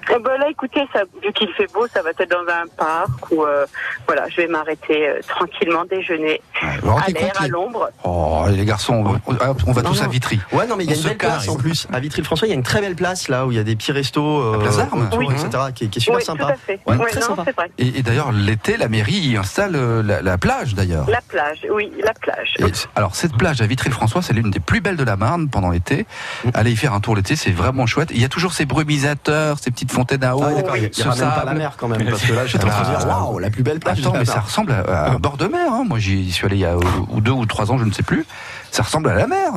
Eh 0.09 0.19
ben 0.19 0.37
là, 0.39 0.49
écoutez, 0.49 0.81
ça, 0.93 1.01
vu 1.23 1.31
qu'il 1.33 1.51
fait 1.53 1.71
beau, 1.73 1.87
ça 1.93 2.01
va 2.01 2.09
être 2.11 2.29
dans 2.29 2.41
un 2.51 2.67
parc 2.77 3.31
où, 3.31 3.43
euh, 3.43 3.65
voilà, 4.07 4.27
je 4.29 4.37
vais 4.37 4.47
m'arrêter 4.47 5.07
euh, 5.09 5.19
tranquillement 5.27 5.85
déjeuner 5.85 6.41
vous 6.81 6.91
à 6.91 7.07
l'air, 7.07 7.33
à 7.39 7.47
l'ombre. 7.47 7.89
Oh, 8.03 8.45
les 8.49 8.65
garçons, 8.65 8.93
on 9.25 9.33
va, 9.33 9.55
on 9.67 9.71
va 9.71 9.81
Non, 9.81 9.91
tous 9.91 10.01
à. 10.03 10.07
Vitry. 10.07 10.39
Ouais, 10.51 10.67
non, 10.67 10.75
mais 10.75 10.83
il 10.83 10.91
y 10.91 10.93
a 10.93 10.97
On 10.97 11.01
une 11.01 11.07
belle 11.09 11.17
place 11.17 11.47
en 11.47 11.55
plus. 11.55 11.87
À 11.91 11.99
Vitry-le-François, 11.99 12.47
il 12.47 12.51
y 12.51 12.53
a 12.53 12.55
une 12.55 12.63
très 12.63 12.81
belle 12.81 12.95
place 12.95 13.27
là 13.29 13.45
où 13.45 13.51
il 13.51 13.55
y 13.57 13.59
a 13.59 13.63
des 13.63 13.75
petits 13.75 13.91
restos, 13.91 14.41
euh, 14.41 14.51
La 14.53 14.59
place 14.59 14.77
d'Armes 14.77 15.01
autour, 15.07 15.19
Oui. 15.19 15.27
etc., 15.33 15.49
qui, 15.73 15.85
est- 15.85 15.87
qui 15.87 15.99
est 15.99 16.01
super 16.01 16.17
oui, 16.17 16.23
sympa. 16.23 16.45
tout 16.45 16.49
à 16.51 16.55
fait. 16.55 16.79
Ouais, 16.85 16.95
Ouais, 16.97 17.09
très 17.09 17.21
non, 17.21 17.27
sympa. 17.27 17.43
c'est 17.45 17.55
vrai. 17.55 17.71
Et, 17.77 17.99
et 17.99 18.03
d'ailleurs, 18.03 18.31
l'été, 18.31 18.77
la 18.77 18.87
mairie 18.89 19.13
y 19.13 19.37
installe 19.37 19.75
euh, 19.75 20.03
la, 20.03 20.21
la 20.21 20.37
plage 20.37 20.75
d'ailleurs. 20.75 21.09
La 21.09 21.21
plage, 21.21 21.65
oui, 21.71 21.91
la 22.03 22.13
plage. 22.13 22.53
Et 22.59 22.65
alors 22.95 23.15
cette 23.15 23.35
plage 23.37 23.61
à 23.61 23.65
Vitry-le-François, 23.67 24.21
c'est 24.21 24.33
l'une 24.33 24.51
des 24.51 24.59
plus 24.59 24.81
belles 24.81 24.97
de 24.97 25.03
la 25.03 25.15
Marne 25.15 25.49
pendant 25.49 25.69
l'été. 25.71 26.05
Allez 26.53 26.71
y 26.71 26.75
faire 26.75 26.93
un 26.93 26.99
tour 26.99 27.15
l'été, 27.15 27.35
c'est 27.35 27.51
vraiment 27.51 27.85
chouette. 27.85 28.09
Il 28.13 28.21
y 28.21 28.25
a 28.25 28.29
toujours 28.29 28.53
ces 28.53 28.65
brumisateurs, 28.65 29.57
ces 29.59 29.71
petites 29.71 29.91
fontaines 29.93 30.23
à 30.23 30.35
eau, 30.35 30.43
Ah, 30.43 30.51
il 30.75 30.83
il 30.83 31.03
pas 31.19 31.43
la 31.45 31.53
mer 31.53 31.73
quand 31.77 31.87
même, 31.87 32.03
parce 32.09 32.23
que 32.23 32.33
là, 32.33 32.45
j'étais 32.47 32.65
en 32.65 32.69
train 32.69 32.91
de 32.91 32.97
dire, 32.97 33.07
waouh, 33.07 33.39
la 33.39 33.49
plus 33.49 33.63
belle 33.63 33.79
plage. 33.79 33.99
Attends, 33.99 34.13
mais 34.17 34.25
ça 34.25 34.39
ressemble 34.41 34.71
à, 34.73 34.81
à 34.81 35.11
un 35.11 35.19
bord 35.19 35.37
de 35.37 35.47
mer. 35.47 35.71
hein. 35.71 35.83
Moi, 35.87 35.99
j'y 35.99 36.31
suis 36.31 36.45
allé 36.45 36.55
il 36.57 36.61
y 36.61 36.65
a 36.65 36.75
ou, 36.77 37.21
deux 37.21 37.31
ou 37.31 37.45
trois 37.45 37.71
ans, 37.71 37.77
je 37.77 37.85
ne 37.85 37.91
sais 37.91 38.03
plus. 38.03 38.25
Ça 38.71 38.83
ressemble 38.83 39.09
à 39.09 39.13
la 39.15 39.27
mer. 39.27 39.51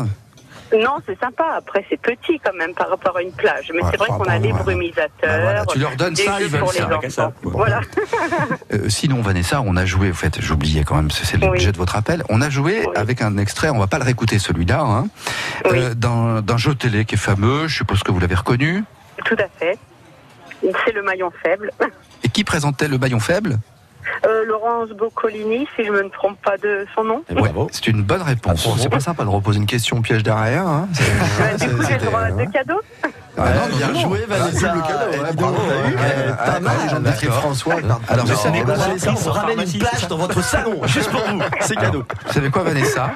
Non, 0.76 0.97
c'est 1.07 1.19
sympa. 1.21 1.45
Après, 1.57 1.85
c'est 1.88 1.97
petit 2.00 2.40
quand 2.45 2.52
même 2.59 2.75
par 2.75 2.90
rapport 2.90 3.16
à 3.16 3.23
une 3.23 3.31
plage. 3.31 3.71
Mais 3.73 3.83
Ouais, 3.85 3.88
c'est 3.93 3.99
vrai 3.99 4.09
qu'on 4.09 4.25
a 4.25 4.37
les 4.37 4.50
ouais. 4.52 4.59
brumisateurs. 4.59 5.09
Bah 5.23 5.40
voilà, 5.40 5.64
tu 5.66 5.78
leur 5.78 5.95
donnes 5.95 6.14
des 6.14 6.25
ça, 6.25 6.40
ils 6.40 6.49
veulent 6.49 6.59
pour 6.61 6.73
ça. 6.73 6.88
les 7.02 7.11
ça. 7.11 7.33
Voilà. 7.43 7.81
Euh, 8.73 8.88
sinon, 8.88 9.23
Vanessa, 9.23 9.62
on 9.64 9.76
a 9.76 9.85
joué, 9.85 10.11
en 10.11 10.14
fait, 10.14 10.40
j'oubliais 10.40 10.83
quand 10.83 10.97
même, 10.97 11.11
c'est 11.12 11.25
c'est 11.25 11.37
l'objet 11.37 11.66
Oui. 11.66 11.73
de 11.73 11.76
votre 11.78 11.95
appel. 11.95 12.25
On 12.28 12.40
a 12.43 12.50
joué 12.50 12.81
Oui. 12.85 12.93
avec 12.97 13.23
un 13.23 13.38
extrait, 13.38 13.71
on 13.71 13.78
va 13.78 13.87
pas 13.87 13.99
le 13.99 14.05
réécouter 14.05 14.40
celui-là, 14.40 14.81
hein, 14.81 15.07
Oui. 15.71 15.78
euh, 15.78 15.95
d'un 16.40 16.57
jeu 16.57 16.75
télé 16.75 17.05
qui 17.05 17.14
est 17.14 17.19
fameux, 17.19 17.69
je 17.69 17.76
suppose 17.76 18.02
que 18.02 18.11
vous 18.11 18.19
l'avez 18.19 18.35
reconnu. 18.35 18.83
Tout 19.25 19.37
à 19.38 19.47
fait. 19.59 19.78
C'est 20.63 20.93
le 20.93 21.03
maillon 21.03 21.31
faible. 21.43 21.71
Et 22.25 22.29
qui 22.29 22.45
présentait 22.45 22.89
le 22.89 22.99
maillon 22.99 23.21
faible 23.21 23.59
Euh, 24.25 24.45
Laurence 24.47 24.91
Boccolini, 24.91 25.67
si 25.77 25.85
je 25.85 25.91
me 25.91 26.09
trompe 26.11 26.41
pas 26.43 26.57
de 26.57 26.87
son 26.95 27.05
nom. 27.05 27.23
C'est 27.73 27.89
une 27.89 28.03
bonne 28.03 28.23
réponse. 28.23 28.65
Bon, 28.65 28.77
c'est 28.79 28.89
pas 28.89 29.01
sympa 29.01 29.25
de 29.25 29.29
reposer 29.29 29.59
une 29.59 29.67
question 29.67 30.01
piège 30.01 30.23
derrière. 30.23 30.67
Hein. 30.67 30.89
Euh, 31.41 31.57
du 31.59 31.69
coup, 31.75 31.83
j'ai 31.83 31.99
le 31.99 32.05
droit 32.07 32.21
à 32.21 32.25
hein. 32.27 32.37
deux 32.37 32.47
cadeaux. 32.51 32.81
Ah, 33.39 33.51
non, 33.53 33.69
non, 33.69 33.77
bien 33.77 33.89
non, 33.89 34.01
joué. 34.01 34.25
Vanessa. 34.27 34.69
cadeau, 34.69 34.87
Ah, 35.29 35.35
pas 36.37 36.53
ah, 36.57 36.61
mal. 36.61 37.03
de 37.03 37.21
perdent 37.21 37.63
pas 37.85 38.13
Alors, 38.13 38.25
de 38.25 38.31
vous 38.31 38.37
savez 38.39 38.63
quoi 38.63 38.75
Vanessa, 38.75 39.11
on 39.13 39.31
ramène 39.31 39.61
une 39.61 39.79
plage 39.79 40.09
dans 40.09 40.17
votre 40.17 40.43
salon, 40.43 40.81
juste 40.87 41.11
pour 41.11 41.21
vous. 41.21 41.43
C'est 41.61 41.77
cadeau. 41.77 42.05
Vous 42.27 42.33
savez 42.33 42.51
quoi, 42.51 42.63
Vanessa? 42.63 43.11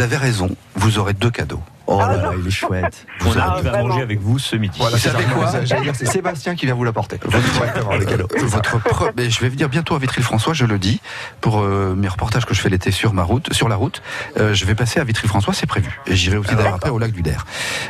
Vous 0.00 0.06
avez 0.06 0.16
raison, 0.16 0.48
vous 0.76 0.98
aurez 0.98 1.12
deux 1.12 1.30
cadeaux. 1.30 1.60
Oh 1.86 1.98
Ah, 2.00 2.08
là 2.12 2.16
là, 2.16 2.22
non. 2.30 2.38
il 2.40 2.46
est 2.46 2.50
chouette. 2.50 3.04
On 3.26 3.32
Ah, 3.36 3.50
arrive 3.50 3.66
à 3.66 3.82
manger 3.82 4.00
avec 4.00 4.18
vous 4.18 4.38
ce 4.38 4.56
midi. 4.56 4.78
Voilà, 4.78 4.96
Vous 4.96 5.02
c'est 5.02 5.10
savez 5.10 5.24
quoi 5.24 5.52
Sébastien 5.92 6.54
qui 6.54 6.64
vient 6.64 6.74
vous 6.74 6.84
l'apporter. 6.84 7.18
Votre 7.22 8.78
pre- 8.78 9.10
mais 9.14 9.28
je 9.28 9.40
vais 9.40 9.50
venir 9.50 9.68
bientôt 9.68 9.94
à 9.96 9.98
Vitry-le-François, 9.98 10.54
je 10.54 10.64
le 10.64 10.78
dis, 10.78 11.02
pour 11.42 11.60
euh, 11.60 11.94
mes 11.94 12.08
reportages 12.08 12.46
que 12.46 12.54
je 12.54 12.62
fais 12.62 12.70
l'été 12.70 12.90
sur 12.92 13.12
ma 13.12 13.24
route, 13.24 13.52
sur 13.52 13.68
la 13.68 13.76
route. 13.76 14.00
Euh, 14.38 14.54
je 14.54 14.64
vais 14.64 14.74
passer 14.74 15.00
à 15.00 15.04
Vitry-le-François, 15.04 15.52
c'est 15.52 15.66
prévu. 15.66 16.00
Et 16.06 16.16
j'irai 16.16 16.38
aussi 16.38 16.54
d'ailleurs 16.54 16.74
après 16.76 16.88
au 16.90 16.98
lac 16.98 17.10
du 17.12 17.20
Der. 17.20 17.44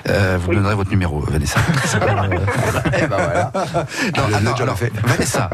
Euh, 0.09 0.37
vous 0.43 0.51
me 0.51 0.57
donnerez 0.57 0.75
votre 0.75 0.91
numéro, 0.91 1.21
Vanessa. 1.21 1.61
Eh 1.95 3.07
ben 3.07 3.17
voilà. 3.17 3.53
Non, 4.17 4.23
ah 4.35 4.63
alors, 4.63 4.79
fait. 4.79 4.91
Vanessa, 5.05 5.49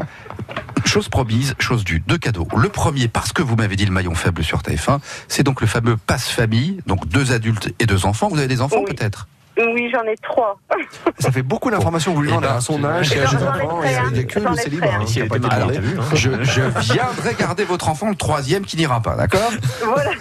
chose 0.85 1.09
promise, 1.09 1.55
chose 1.59 1.83
due. 1.83 2.01
Deux 2.07 2.17
cadeaux. 2.17 2.47
Le 2.57 2.69
premier, 2.69 3.07
parce 3.07 3.33
que 3.33 3.41
vous 3.41 3.55
m'avez 3.55 3.75
dit 3.75 3.85
le 3.85 3.91
maillon 3.91 4.15
faible 4.15 4.43
sur 4.43 4.59
TF1, 4.61 4.99
c'est 5.27 5.43
donc 5.43 5.61
le 5.61 5.67
fameux 5.67 5.97
passe 5.97 6.29
famille, 6.29 6.79
donc 6.87 7.07
deux 7.07 7.31
adultes 7.33 7.73
et 7.79 7.85
deux 7.85 8.05
enfants. 8.05 8.29
Vous 8.29 8.37
avez 8.39 8.47
des 8.47 8.61
enfants 8.61 8.77
Oui. 8.87 8.93
peut-être? 8.95 9.27
Oui, 9.59 9.89
j'en 9.91 10.03
ai 10.03 10.15
trois. 10.21 10.59
Ça 11.19 11.31
fait 11.31 11.41
beaucoup 11.41 11.71
d'informations. 11.71 12.13
Vous 12.13 12.21
lui 12.21 12.27
Eh 12.29 12.31
demandez 12.31 12.47
ben, 12.47 12.57
à 12.57 12.61
son 12.61 12.83
âge, 12.83 13.11
Et 13.11 13.15
quel 13.15 13.23
âge 13.25 13.33
enfants, 13.35 13.79
il 13.83 13.91
y 13.91 14.19
a- 14.19 14.23
que 14.23 14.39
le 14.39 14.55
célibat. 14.55 14.85
hein, 14.87 15.05
Si 15.07 15.19
pas 15.23 15.37
vu, 15.39 15.97
hein. 15.99 16.03
je, 16.13 16.29
je 16.43 16.61
viendrai 16.93 17.33
garder 17.39 17.63
votre 17.63 17.89
enfant, 17.89 18.07
le 18.09 18.15
troisième 18.15 18.65
qui 18.65 18.77
n'ira 18.77 19.01
pas, 19.01 19.15
d'accord? 19.15 19.49
Voilà. 19.83 20.11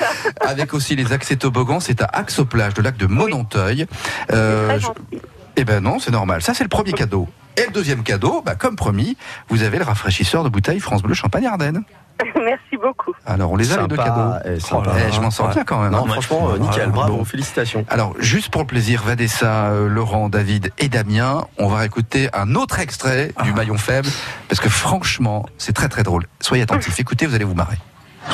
Avec 0.40 0.72
aussi 0.72 0.96
les 0.96 1.12
accès 1.12 1.36
toboggans, 1.36 1.78
c'est 1.80 2.00
à 2.00 2.06
Axoplage, 2.06 2.72
de 2.72 2.80
lac 2.80 2.96
de 2.96 3.06
Monanteuil. 3.06 3.86
Euh, 4.32 4.78
je- 4.78 4.88
eh 5.56 5.64
ben 5.64 5.82
non, 5.82 5.98
c'est 5.98 6.10
normal. 6.10 6.40
Ça, 6.40 6.54
c'est 6.54 6.64
le 6.64 6.70
premier 6.70 6.92
cadeau. 6.92 7.28
Et 7.56 7.64
le 7.66 7.72
deuxième 7.72 8.02
cadeau, 8.02 8.42
bah, 8.44 8.54
comme 8.54 8.76
promis, 8.76 9.16
vous 9.48 9.62
avez 9.62 9.78
le 9.78 9.84
rafraîchisseur 9.84 10.44
de 10.44 10.48
bouteille 10.48 10.80
France 10.80 11.02
Bleu 11.02 11.14
Champagne 11.14 11.46
Ardennes. 11.46 11.82
Merci 12.34 12.76
beaucoup. 12.82 13.12
Alors, 13.26 13.50
on 13.52 13.56
les 13.56 13.72
a 13.72 13.82
les 13.82 13.88
deux 13.88 13.96
cadeaux. 13.96 14.32
eh, 14.46 14.60
sympa. 14.60 14.92
Eh, 15.08 15.12
je 15.12 15.20
m'en 15.20 15.30
sors 15.30 15.48
bien 15.48 15.64
quand 15.64 15.82
même. 15.82 15.92
Non, 15.92 16.04
hein. 16.06 16.12
franchement, 16.12 16.50
euh, 16.52 16.58
nickel, 16.58 16.90
bravo, 16.90 17.16
Bon. 17.18 17.24
félicitations. 17.24 17.84
Alors, 17.88 18.14
juste 18.18 18.50
pour 18.50 18.62
le 18.62 18.66
plaisir, 18.66 19.02
Vanessa, 19.04 19.66
euh, 19.66 19.88
Laurent, 19.88 20.28
David 20.28 20.72
et 20.78 20.88
Damien, 20.88 21.46
on 21.58 21.68
va 21.68 21.84
écouter 21.84 22.28
un 22.32 22.54
autre 22.54 22.78
extrait 22.80 23.32
du 23.44 23.52
maillon 23.52 23.76
faible, 23.76 24.08
parce 24.48 24.60
que 24.60 24.68
franchement, 24.70 25.46
c'est 25.58 25.74
très 25.74 25.88
très 25.88 26.02
drôle. 26.02 26.24
Soyez 26.40 26.62
attentifs, 26.62 26.98
écoutez, 27.00 27.26
vous 27.26 27.34
allez 27.34 27.44
vous 27.44 27.54
marrer. 27.54 27.76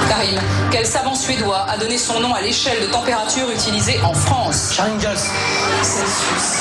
Karim, 0.08 0.40
quel 0.70 0.86
savant 0.86 1.14
suédois 1.14 1.66
a 1.68 1.76
donné 1.76 1.98
son 1.98 2.20
nom 2.20 2.34
à 2.34 2.40
l'échelle 2.40 2.80
de 2.80 2.86
température 2.86 3.50
utilisée 3.50 4.00
en 4.02 4.14
France? 4.14 4.74
Celsius. 5.82 6.58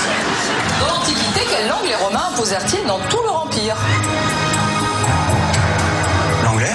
Dans 0.79 0.87
l'Antiquité, 0.87 1.41
quelle 1.49 1.67
langue 1.67 1.85
les 1.85 1.95
Romains 1.95 2.29
imposèrent-ils 2.33 2.85
dans 2.85 2.99
tout 3.09 3.21
leur 3.23 3.43
empire? 3.43 3.75
L'anglais 6.43 6.73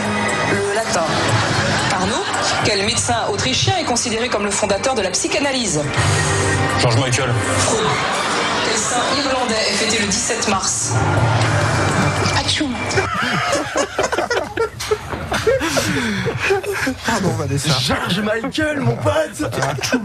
Le 0.51 0.75
latin. 0.75 1.05
Arnaud, 1.95 2.25
quel 2.65 2.85
médecin 2.87 3.27
autrichien 3.31 3.77
est 3.79 3.85
considéré 3.85 4.29
comme 4.29 4.45
le 4.45 4.51
fondateur 4.51 4.95
de 4.95 5.03
la 5.03 5.11
psychanalyse? 5.11 5.83
George 6.81 6.97
Michael. 6.97 7.33
Freud. 7.59 7.87
Quel 8.69 8.79
saint 8.79 9.03
irlandais 9.19 9.55
est 9.71 9.75
fêté 9.75 9.99
le 9.99 10.07
17 10.07 10.49
mars? 10.49 10.93
Atchoum. 12.39 12.75
Pardon, 17.07 17.29
Vanessa. 17.39 17.79
George 17.81 18.21
Michael, 18.21 18.81
mon 18.81 18.97
pote 18.97 19.51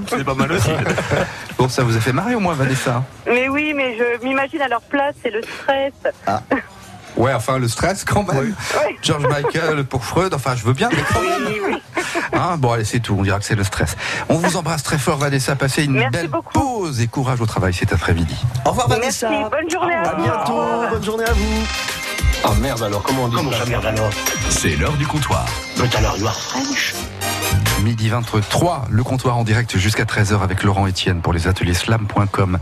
C'est 0.09 0.23
pas 0.23 0.33
mal 0.33 0.51
aussi. 0.51 0.69
Bon, 1.57 1.69
ça 1.69 1.83
vous 1.83 1.95
a 1.95 1.99
fait 1.99 2.13
marrer 2.13 2.35
au 2.35 2.39
moins, 2.39 2.53
Vanessa 2.53 3.03
Mais 3.27 3.49
oui, 3.49 3.73
mais 3.75 3.97
je 3.97 4.23
m'imagine 4.25 4.61
à 4.61 4.67
leur 4.67 4.81
place, 4.81 5.15
c'est 5.23 5.31
le 5.31 5.41
stress. 5.41 5.93
Ouais, 7.17 7.33
enfin, 7.33 7.59
le 7.59 7.67
stress 7.67 8.05
quand 8.05 8.23
même. 8.31 8.55
George 9.01 9.27
Michael 9.27 9.83
pour 9.83 10.05
Freud, 10.05 10.33
enfin, 10.33 10.55
je 10.55 10.63
veux 10.63 10.73
bien, 10.73 10.89
mais 10.91 11.03
quand 11.13 11.21
même. 11.21 11.45
Oui, 11.47 11.61
oui. 11.67 11.81
Hein, 12.33 12.55
bon, 12.57 12.71
allez, 12.71 12.85
c'est 12.85 12.99
tout. 13.01 13.15
On 13.19 13.23
dira 13.23 13.37
que 13.37 13.45
c'est 13.45 13.55
le 13.55 13.65
stress. 13.65 13.97
On 14.29 14.35
vous 14.35 14.55
embrasse 14.55 14.81
très 14.83 14.97
fort, 14.97 15.17
Vanessa. 15.17 15.55
Passez 15.57 15.83
une 15.83 15.91
Merci 15.93 16.09
belle 16.11 16.27
beaucoup. 16.29 16.53
pause 16.53 17.01
et 17.01 17.07
courage 17.07 17.41
au 17.41 17.45
travail 17.45 17.73
cet 17.73 17.91
après-midi. 17.91 18.35
Au 18.65 18.69
revoir 18.69 18.87
Merci, 18.87 19.25
Vanessa 19.25 19.49
bonne 19.49 19.69
journée 19.69 19.93
à 19.93 20.01
À 20.09 20.15
vous. 20.15 20.23
bientôt, 20.23 20.89
bonne 20.89 21.03
journée 21.03 21.25
à 21.25 21.33
vous 21.33 22.00
Ah 22.43 22.53
merde 22.59 22.81
alors, 22.83 23.03
comment 23.03 23.25
on 23.25 23.27
dit 23.27 23.35
Comment 23.35 23.51
ça 23.51 23.65
merde 23.65 23.85
alors 23.85 24.09
C'est 24.49 24.75
l'heure 24.75 24.93
du 24.97 25.05
comptoir. 25.05 25.45
À 25.95 26.01
l'heure, 26.01 26.17
you 26.17 26.25
are 26.25 26.39
French. 26.39 26.93
Midi 27.83 28.09
23, 28.09 28.85
le 28.89 29.03
comptoir 29.03 29.37
en 29.37 29.43
direct 29.43 29.77
jusqu'à 29.77 30.03
13h 30.03 30.41
avec 30.41 30.63
Laurent 30.63 30.87
Etienne 30.87 31.21
pour 31.21 31.33
les 31.33 31.47
ateliers 31.47 31.73
slam.com. 31.73 32.59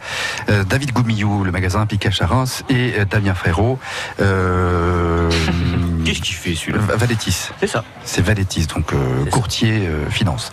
Euh, 0.50 0.64
David 0.64 0.92
Goumillou, 0.94 1.44
le 1.44 1.52
magasin 1.52 1.86
Picache 1.86 2.22
à 2.22 2.28
Reims 2.28 2.64
et 2.70 2.94
euh, 2.98 3.06
Damien 3.06 3.34
Frérot. 3.34 3.80
Euh, 4.22 5.30
Qu'est-ce 6.06 6.22
qu'il 6.22 6.36
fait 6.36 6.56
celui-là 6.56 6.80
Valettis. 6.96 7.50
C'est 7.60 7.68
ça. 7.68 7.84
C'est 8.04 8.22
Valettis, 8.22 8.68
donc 8.68 8.94
euh, 8.94 9.26
courtier 9.26 9.88
euh, 9.88 10.10
finance. 10.10 10.52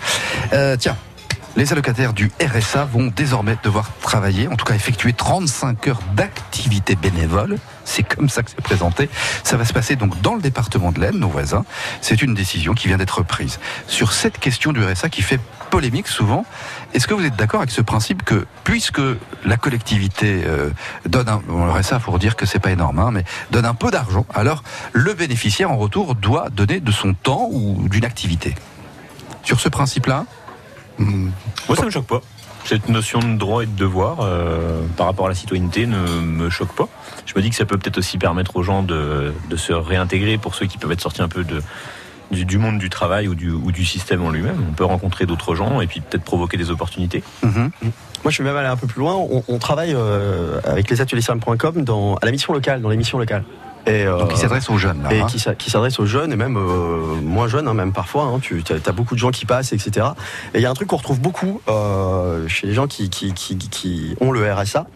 Euh, 0.53 0.77
tiens. 0.79 0.97
Les 1.57 1.73
allocataires 1.73 2.13
du 2.13 2.31
RSA 2.39 2.85
vont 2.85 3.11
désormais 3.17 3.57
devoir 3.63 3.91
travailler, 4.03 4.47
en 4.47 4.57
tout 4.57 4.67
cas 4.67 4.75
effectuer 4.75 5.15
35 5.15 5.89
heures 5.89 6.01
d'activité 6.15 6.97
bénévole. 6.97 7.57
C'est 7.87 8.03
comme 8.03 8.29
ça 8.29 8.43
que 8.43 8.51
c'est 8.51 8.61
présenté. 8.61 9.09
Ça 9.45 9.57
va 9.57 9.65
se 9.65 9.73
passer 9.73 9.97
donc 9.97 10.21
dans 10.21 10.35
le 10.35 10.43
département 10.43 10.93
de 10.93 11.01
l'Aisne, 11.01 11.19
nos 11.19 11.29
voisins. 11.29 11.65
C'est 12.03 12.21
une 12.21 12.35
décision 12.35 12.75
qui 12.75 12.89
vient 12.89 12.99
d'être 12.99 13.23
prise. 13.23 13.59
Sur 13.87 14.13
cette 14.13 14.39
question 14.39 14.73
du 14.73 14.85
RSA 14.85 15.09
qui 15.09 15.23
fait 15.23 15.41
polémique 15.71 16.09
souvent, 16.09 16.45
est-ce 16.95 17.07
que 17.07 17.15
vous 17.15 17.25
êtes 17.25 17.37
d'accord 17.37 17.61
avec 17.61 17.71
ce 17.71 17.83
principe 17.83 18.25
que, 18.25 18.47
puisque 18.65 19.01
la 19.45 19.57
collectivité 19.57 20.43
euh, 20.45 20.71
donne 21.07 21.29
un, 21.29 21.41
le 21.49 21.99
faut 22.01 22.19
dire 22.19 22.37
que 22.37 22.45
c'est 22.45 22.59
pas 22.59 22.73
énorme, 22.73 22.99
hein, 22.99 23.11
mais 23.13 23.25
donne 23.51 23.65
un 23.65 23.75
peu 23.75 23.91
d'argent, 23.91 24.27
alors 24.35 24.63
le 24.93 25.15
bénéficiaire 25.15 25.71
en 25.71 25.77
retour 25.77 26.15
doit 26.15 26.51
donner 26.51 26.81
de 26.81 26.91
son 26.91 27.15
temps 27.15 27.49
ou 27.51 27.89
d'une 27.89 28.05
activité? 28.05 28.55
Sur 29.43 29.61
ce 29.61 29.69
principe-là? 29.69 30.27
Moi, 30.99 31.77
ça 31.77 31.85
me 31.85 31.91
choque 31.91 32.07
pas. 32.07 32.21
Cette 32.65 32.89
notion 32.89 33.21
de 33.21 33.37
droit 33.37 33.63
et 33.63 33.67
de 33.67 33.77
devoir 33.77 34.19
euh, 34.21 34.83
par 34.97 35.07
rapport 35.07 35.27
à 35.27 35.29
la 35.29 35.35
citoyenneté 35.37 35.87
ne 35.87 35.99
me 35.99 36.51
choque 36.51 36.75
pas. 36.75 36.89
Je 37.27 37.35
me 37.37 37.43
dis 37.43 37.51
que 37.51 37.57
ça 37.57 37.67
peut 37.67 37.77
peut-être 37.77 37.99
aussi 37.99 38.19
permettre 38.19 38.57
aux 38.57 38.63
gens 38.63 38.83
de, 38.83 39.33
de 39.51 39.57
se 39.57 39.73
réintégrer 39.73 40.39
pour 40.39 40.55
ceux 40.55 40.67
qui 40.67 40.79
peuvent 40.79 40.93
être 40.93 41.01
sortis 41.01 41.23
un 41.23 41.29
peu 41.29 41.45
de, 41.45 41.61
du, 42.31 42.45
du 42.45 42.59
monde 42.59 42.79
du 42.79 42.89
travail 42.89 43.29
ou 43.29 43.35
du, 43.35 43.51
ou 43.51 43.73
du 43.73 43.85
système 43.85 44.25
en 44.25 44.31
lui-même. 44.31 44.65
On 44.69 44.73
peut 44.73 44.85
rencontrer 44.85 45.27
d'autres 45.27 45.55
gens 45.55 45.81
et 45.81 45.87
puis 45.87 46.01
peut-être 46.01 46.25
provoquer 46.25 46.57
des 46.57 46.71
opportunités. 46.71 47.23
Mhm. 47.43 47.71
Moi, 48.25 48.31
je 48.31 48.43
vais 48.43 48.49
même 48.49 48.57
aller 48.57 48.69
un 48.69 48.77
peu 48.77 48.87
plus 48.87 49.01
loin. 49.01 49.15
On, 49.15 49.45
on 49.47 49.59
travaille 49.59 49.95
euh, 49.95 50.61
avec 50.65 50.91
les 50.91 51.01
ateliers 51.01 51.23
dans 51.77 52.15
à 52.15 52.25
la 52.25 52.33
mission 52.33 52.53
locale, 52.53 52.81
dans 52.81 52.89
les 52.89 52.97
missions 52.97 53.19
locales. 53.19 53.45
Et, 53.87 54.05
euh, 54.05 54.19
Donc 54.19 54.33
il 54.33 54.39
s'adresse 54.39 54.69
aux 54.69 54.79
jeunes, 54.79 55.05
là. 55.05 55.15
et 55.15 55.21
hein. 55.21 55.27
qui 55.27 55.41
qui 55.59 55.71
s'adresse 55.71 56.01
aux 56.01 56.07
jeunes 56.07 56.33
et 56.33 56.37
même 56.37 56.57
euh, 56.57 57.21
moins 57.23 57.47
jeunes, 57.47 57.69
hein, 57.69 57.75
même 57.75 57.93
parfois. 57.93 58.25
Hein, 58.25 58.41
tu 58.41 58.61
as, 58.69 58.93
beaucoup 58.93 59.15
de 59.15 59.21
gens 59.21 59.31
qui 59.31 59.47
passent, 59.47 59.73
etc. 59.73 60.09
Et 60.55 60.59
il 60.59 60.61
y 60.61 60.67
a 60.67 60.71
un 60.71 60.75
truc 60.75 60.89
qu'on 60.89 60.97
retrouve 60.97 61.21
beaucoup 61.21 61.61
euh, 61.69 62.49
chez 62.49 62.67
les 62.67 62.75
gens 62.75 62.89
qui, 62.89 63.11
qui, 63.11 63.33
qui, 63.33 63.57
qui 63.57 64.17
ont 64.21 64.33
le 64.33 64.53
RSA. 64.53 64.87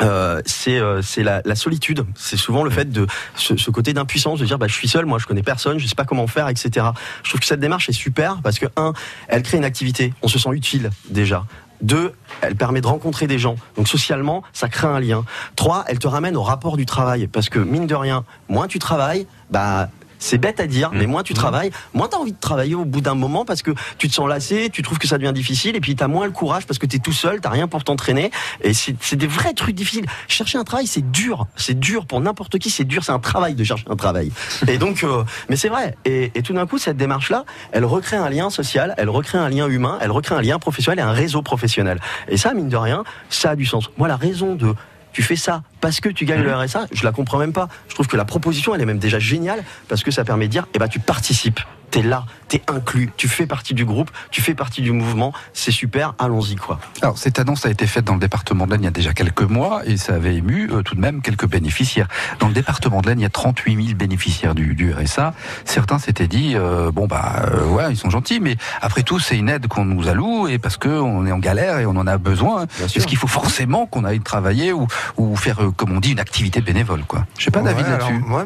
Euh, 0.00 0.40
c'est 0.46 0.78
euh, 0.78 1.02
c'est 1.02 1.22
la, 1.22 1.42
la 1.44 1.54
solitude. 1.54 2.04
C'est 2.14 2.36
souvent 2.36 2.62
le 2.62 2.70
fait 2.70 2.90
de 2.90 3.06
ce, 3.34 3.56
ce 3.56 3.70
côté 3.70 3.92
d'impuissance, 3.92 4.38
de 4.38 4.46
dire 4.46 4.58
bah 4.58 4.68
je 4.68 4.74
suis 4.74 4.88
seul, 4.88 5.06
moi 5.06 5.18
je 5.18 5.26
connais 5.26 5.42
personne, 5.42 5.78
je 5.78 5.86
sais 5.86 5.94
pas 5.94 6.04
comment 6.04 6.26
faire, 6.26 6.48
etc. 6.48 6.86
Je 7.22 7.30
trouve 7.30 7.40
que 7.40 7.46
cette 7.46 7.60
démarche 7.60 7.88
est 7.88 7.92
super 7.92 8.40
parce 8.42 8.58
que 8.58 8.66
un, 8.76 8.92
elle 9.28 9.42
crée 9.42 9.58
une 9.58 9.64
activité, 9.64 10.14
on 10.22 10.28
se 10.28 10.38
sent 10.38 10.50
utile 10.52 10.90
déjà. 11.10 11.44
Deux, 11.80 12.12
elle 12.40 12.56
permet 12.56 12.80
de 12.80 12.88
rencontrer 12.88 13.28
des 13.28 13.38
gens. 13.38 13.54
Donc 13.76 13.86
socialement, 13.86 14.42
ça 14.52 14.68
crée 14.68 14.88
un 14.88 14.98
lien. 14.98 15.24
Trois, 15.54 15.84
elle 15.86 16.00
te 16.00 16.08
ramène 16.08 16.36
au 16.36 16.42
rapport 16.42 16.76
du 16.76 16.86
travail 16.86 17.28
parce 17.28 17.48
que 17.48 17.60
mine 17.60 17.86
de 17.86 17.94
rien, 17.94 18.24
moins 18.48 18.66
tu 18.66 18.80
travailles, 18.80 19.26
bah 19.50 19.88
c'est 20.18 20.38
bête 20.38 20.60
à 20.60 20.66
dire, 20.66 20.90
mais 20.92 21.06
moins 21.06 21.22
tu 21.22 21.34
travailles, 21.34 21.70
moins 21.94 22.08
tu 22.08 22.16
as 22.16 22.18
envie 22.18 22.32
de 22.32 22.40
travailler 22.40 22.74
au 22.74 22.84
bout 22.84 23.00
d'un 23.00 23.14
moment 23.14 23.44
parce 23.44 23.62
que 23.62 23.70
tu 23.98 24.08
te 24.08 24.14
sens 24.14 24.28
lassé, 24.28 24.70
tu 24.70 24.82
trouves 24.82 24.98
que 24.98 25.08
ça 25.08 25.18
devient 25.18 25.32
difficile 25.32 25.76
et 25.76 25.80
puis 25.80 25.96
tu 25.96 26.02
as 26.02 26.08
moins 26.08 26.26
le 26.26 26.32
courage 26.32 26.66
parce 26.66 26.78
que 26.78 26.86
tu 26.86 26.96
es 26.96 26.98
tout 26.98 27.12
seul, 27.12 27.40
tu 27.40 27.48
rien 27.48 27.68
pour 27.68 27.84
t'entraîner 27.84 28.30
et 28.62 28.74
c'est 28.74 28.96
c'est 29.00 29.16
des 29.16 29.26
vrais 29.26 29.54
trucs 29.54 29.74
difficiles. 29.74 30.06
Chercher 30.28 30.58
un 30.58 30.64
travail, 30.64 30.86
c'est 30.86 31.10
dur, 31.10 31.46
c'est 31.56 31.78
dur 31.78 32.06
pour 32.06 32.20
n'importe 32.20 32.58
qui, 32.58 32.70
c'est 32.70 32.84
dur, 32.84 33.04
c'est 33.04 33.12
un 33.12 33.18
travail 33.18 33.54
de 33.54 33.64
chercher 33.64 33.84
un 33.88 33.96
travail. 33.96 34.30
Et 34.68 34.78
donc, 34.78 35.04
euh, 35.04 35.24
mais 35.48 35.56
c'est 35.56 35.68
vrai. 35.68 35.96
Et, 36.04 36.30
et 36.34 36.42
tout 36.42 36.52
d'un 36.52 36.66
coup, 36.66 36.78
cette 36.78 36.96
démarche-là, 36.96 37.44
elle 37.72 37.84
recrée 37.84 38.16
un 38.16 38.28
lien 38.28 38.50
social, 38.50 38.94
elle 38.98 39.08
recrée 39.08 39.38
un 39.38 39.48
lien 39.48 39.66
humain, 39.66 39.98
elle 40.00 40.10
recrée 40.10 40.34
un 40.34 40.42
lien 40.42 40.58
professionnel 40.58 40.98
et 40.98 41.02
un 41.02 41.12
réseau 41.12 41.42
professionnel. 41.42 42.00
Et 42.28 42.36
ça, 42.36 42.54
mine 42.54 42.68
de 42.68 42.76
rien, 42.76 43.04
ça 43.30 43.50
a 43.50 43.56
du 43.56 43.66
sens. 43.66 43.90
Moi, 43.96 44.08
la 44.08 44.16
raison 44.16 44.54
de 44.54 44.74
tu 45.12 45.22
fais 45.22 45.36
ça 45.36 45.62
parce 45.80 46.00
que 46.00 46.08
tu 46.08 46.24
gagnes 46.24 46.42
le 46.42 46.54
RSA, 46.54 46.86
je 46.92 47.04
la 47.04 47.12
comprends 47.12 47.38
même 47.38 47.52
pas. 47.52 47.68
Je 47.88 47.94
trouve 47.94 48.06
que 48.06 48.16
la 48.16 48.24
proposition, 48.24 48.74
elle 48.74 48.80
est 48.80 48.86
même 48.86 48.98
déjà 48.98 49.18
géniale 49.18 49.64
parce 49.88 50.02
que 50.02 50.10
ça 50.10 50.24
permet 50.24 50.46
de 50.46 50.52
dire, 50.52 50.66
eh 50.74 50.78
ben, 50.78 50.88
tu 50.88 51.00
participes. 51.00 51.60
T'es 51.90 52.02
là, 52.02 52.26
t'es 52.48 52.62
inclus, 52.68 53.10
tu 53.16 53.28
fais 53.28 53.46
partie 53.46 53.72
du 53.72 53.84
groupe, 53.86 54.10
tu 54.30 54.42
fais 54.42 54.54
partie 54.54 54.82
du 54.82 54.92
mouvement, 54.92 55.32
c'est 55.54 55.70
super, 55.70 56.14
allons-y 56.18 56.56
quoi. 56.56 56.78
Alors, 57.00 57.16
cette 57.16 57.38
annonce 57.38 57.64
a 57.64 57.70
été 57.70 57.86
faite 57.86 58.04
dans 58.04 58.12
le 58.14 58.20
département 58.20 58.66
de 58.66 58.72
l'Aisne 58.72 58.82
il 58.82 58.84
y 58.84 58.88
a 58.88 58.90
déjà 58.92 59.14
quelques 59.14 59.42
mois 59.42 59.82
et 59.86 59.96
ça 59.96 60.14
avait 60.14 60.34
ému 60.36 60.68
euh, 60.70 60.82
tout 60.82 60.94
de 60.94 61.00
même 61.00 61.22
quelques 61.22 61.46
bénéficiaires. 61.48 62.06
Dans 62.40 62.48
le 62.48 62.52
département 62.54 63.00
de 63.00 63.06
l'Aisne, 63.08 63.20
il 63.20 63.22
y 63.22 63.26
a 63.26 63.30
38 63.30 63.74
000 63.86 63.96
bénéficiaires 63.96 64.54
du, 64.54 64.74
du 64.74 64.92
RSA. 64.92 65.32
Certains 65.64 65.98
s'étaient 65.98 66.28
dit, 66.28 66.52
euh, 66.56 66.90
bon 66.90 67.06
bah 67.06 67.46
euh, 67.52 67.64
ouais, 67.68 67.90
ils 67.90 67.96
sont 67.96 68.10
gentils, 68.10 68.40
mais 68.40 68.56
après 68.82 69.02
tout, 69.02 69.18
c'est 69.18 69.38
une 69.38 69.48
aide 69.48 69.66
qu'on 69.66 69.84
nous 69.86 70.08
alloue 70.08 70.46
et 70.48 70.58
parce 70.58 70.76
que 70.76 70.88
on 70.88 71.24
est 71.26 71.32
en 71.32 71.38
galère 71.38 71.78
et 71.78 71.86
on 71.86 71.96
en 71.96 72.06
a 72.06 72.18
besoin. 72.18 72.66
Est-ce 72.82 73.06
qu'il 73.06 73.18
faut 73.18 73.26
forcément 73.28 73.86
qu'on 73.86 74.04
aille 74.04 74.20
travailler 74.20 74.72
ou, 74.74 74.86
ou 75.16 75.36
faire, 75.36 75.62
euh, 75.64 75.70
comme 75.70 75.92
on 75.92 76.00
dit, 76.00 76.12
une 76.12 76.20
activité 76.20 76.60
bénévole 76.60 77.04
quoi? 77.06 77.24
Je 77.38 77.44
sais 77.44 77.50
pas, 77.50 77.60
David, 77.62 77.84
Ouais, 77.86 77.90
là-dessus. 77.92 78.12
alors, 78.12 78.36
ouais, 78.36 78.44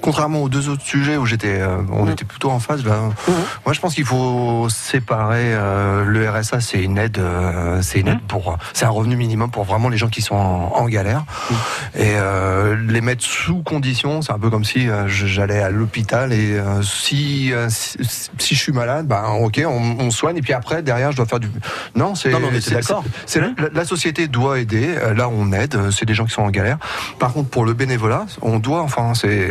contrairement 0.00 0.42
aux 0.42 0.48
deux 0.48 0.68
autres 0.68 0.82
sujets 0.84 1.16
où 1.16 1.26
j'étais, 1.26 1.60
euh, 1.60 1.78
on 1.92 2.08
était 2.10 2.24
plutôt 2.24 2.50
en 2.50 2.60
phase. 2.60 2.84
Là, 2.84 3.00
moi, 3.64 3.72
je 3.72 3.80
pense 3.80 3.94
qu'il 3.94 4.04
faut 4.04 4.68
séparer 4.68 5.54
euh, 5.54 6.04
le 6.04 6.28
RSA. 6.30 6.60
C'est 6.60 6.82
une 6.82 6.98
aide, 6.98 7.18
euh, 7.18 7.80
c'est 7.82 8.00
une 8.00 8.08
aide 8.08 8.20
pour, 8.28 8.52
euh, 8.52 8.56
c'est 8.72 8.84
un 8.84 8.90
revenu 8.90 9.16
minimum 9.16 9.50
pour 9.50 9.64
vraiment 9.64 9.88
les 9.88 9.96
gens 9.96 10.08
qui 10.08 10.22
sont 10.22 10.34
en, 10.36 10.72
en 10.76 10.86
galère. 10.86 11.24
Et 11.94 12.12
euh, 12.16 12.76
les 12.88 13.00
mettre 13.00 13.24
sous 13.24 13.62
condition, 13.62 14.22
c'est 14.22 14.32
un 14.32 14.38
peu 14.38 14.50
comme 14.50 14.64
si 14.64 14.88
euh, 14.88 15.08
j'allais 15.08 15.60
à 15.60 15.70
l'hôpital 15.70 16.32
et 16.32 16.52
euh, 16.58 16.82
si, 16.82 17.52
si 17.68 17.96
si 18.38 18.54
je 18.54 18.60
suis 18.60 18.72
malade, 18.72 19.06
bah 19.06 19.24
ok, 19.40 19.62
on, 19.66 19.96
on 19.98 20.10
soigne 20.10 20.36
et 20.36 20.42
puis 20.42 20.52
après 20.52 20.82
derrière 20.82 21.10
je 21.12 21.16
dois 21.16 21.26
faire 21.26 21.40
du. 21.40 21.48
Non, 21.94 22.14
c'est. 22.14 22.30
D'accord. 22.74 23.04
c'est 23.26 23.40
la, 23.40 23.48
la- 23.72 23.84
société 23.84 24.28
doit 24.28 24.58
aider. 24.58 24.94
Là, 25.16 25.28
on 25.28 25.52
aide. 25.52 25.90
C'est 25.90 26.04
des 26.06 26.14
gens 26.14 26.24
qui 26.24 26.32
sont 26.32 26.42
en 26.42 26.50
galère. 26.50 26.78
Par 27.18 27.32
contre, 27.32 27.48
pour 27.48 27.64
le 27.64 27.72
bénévolat, 27.72 28.26
on 28.42 28.58
doit, 28.58 28.82
enfin, 28.82 29.14
c'est 29.14 29.50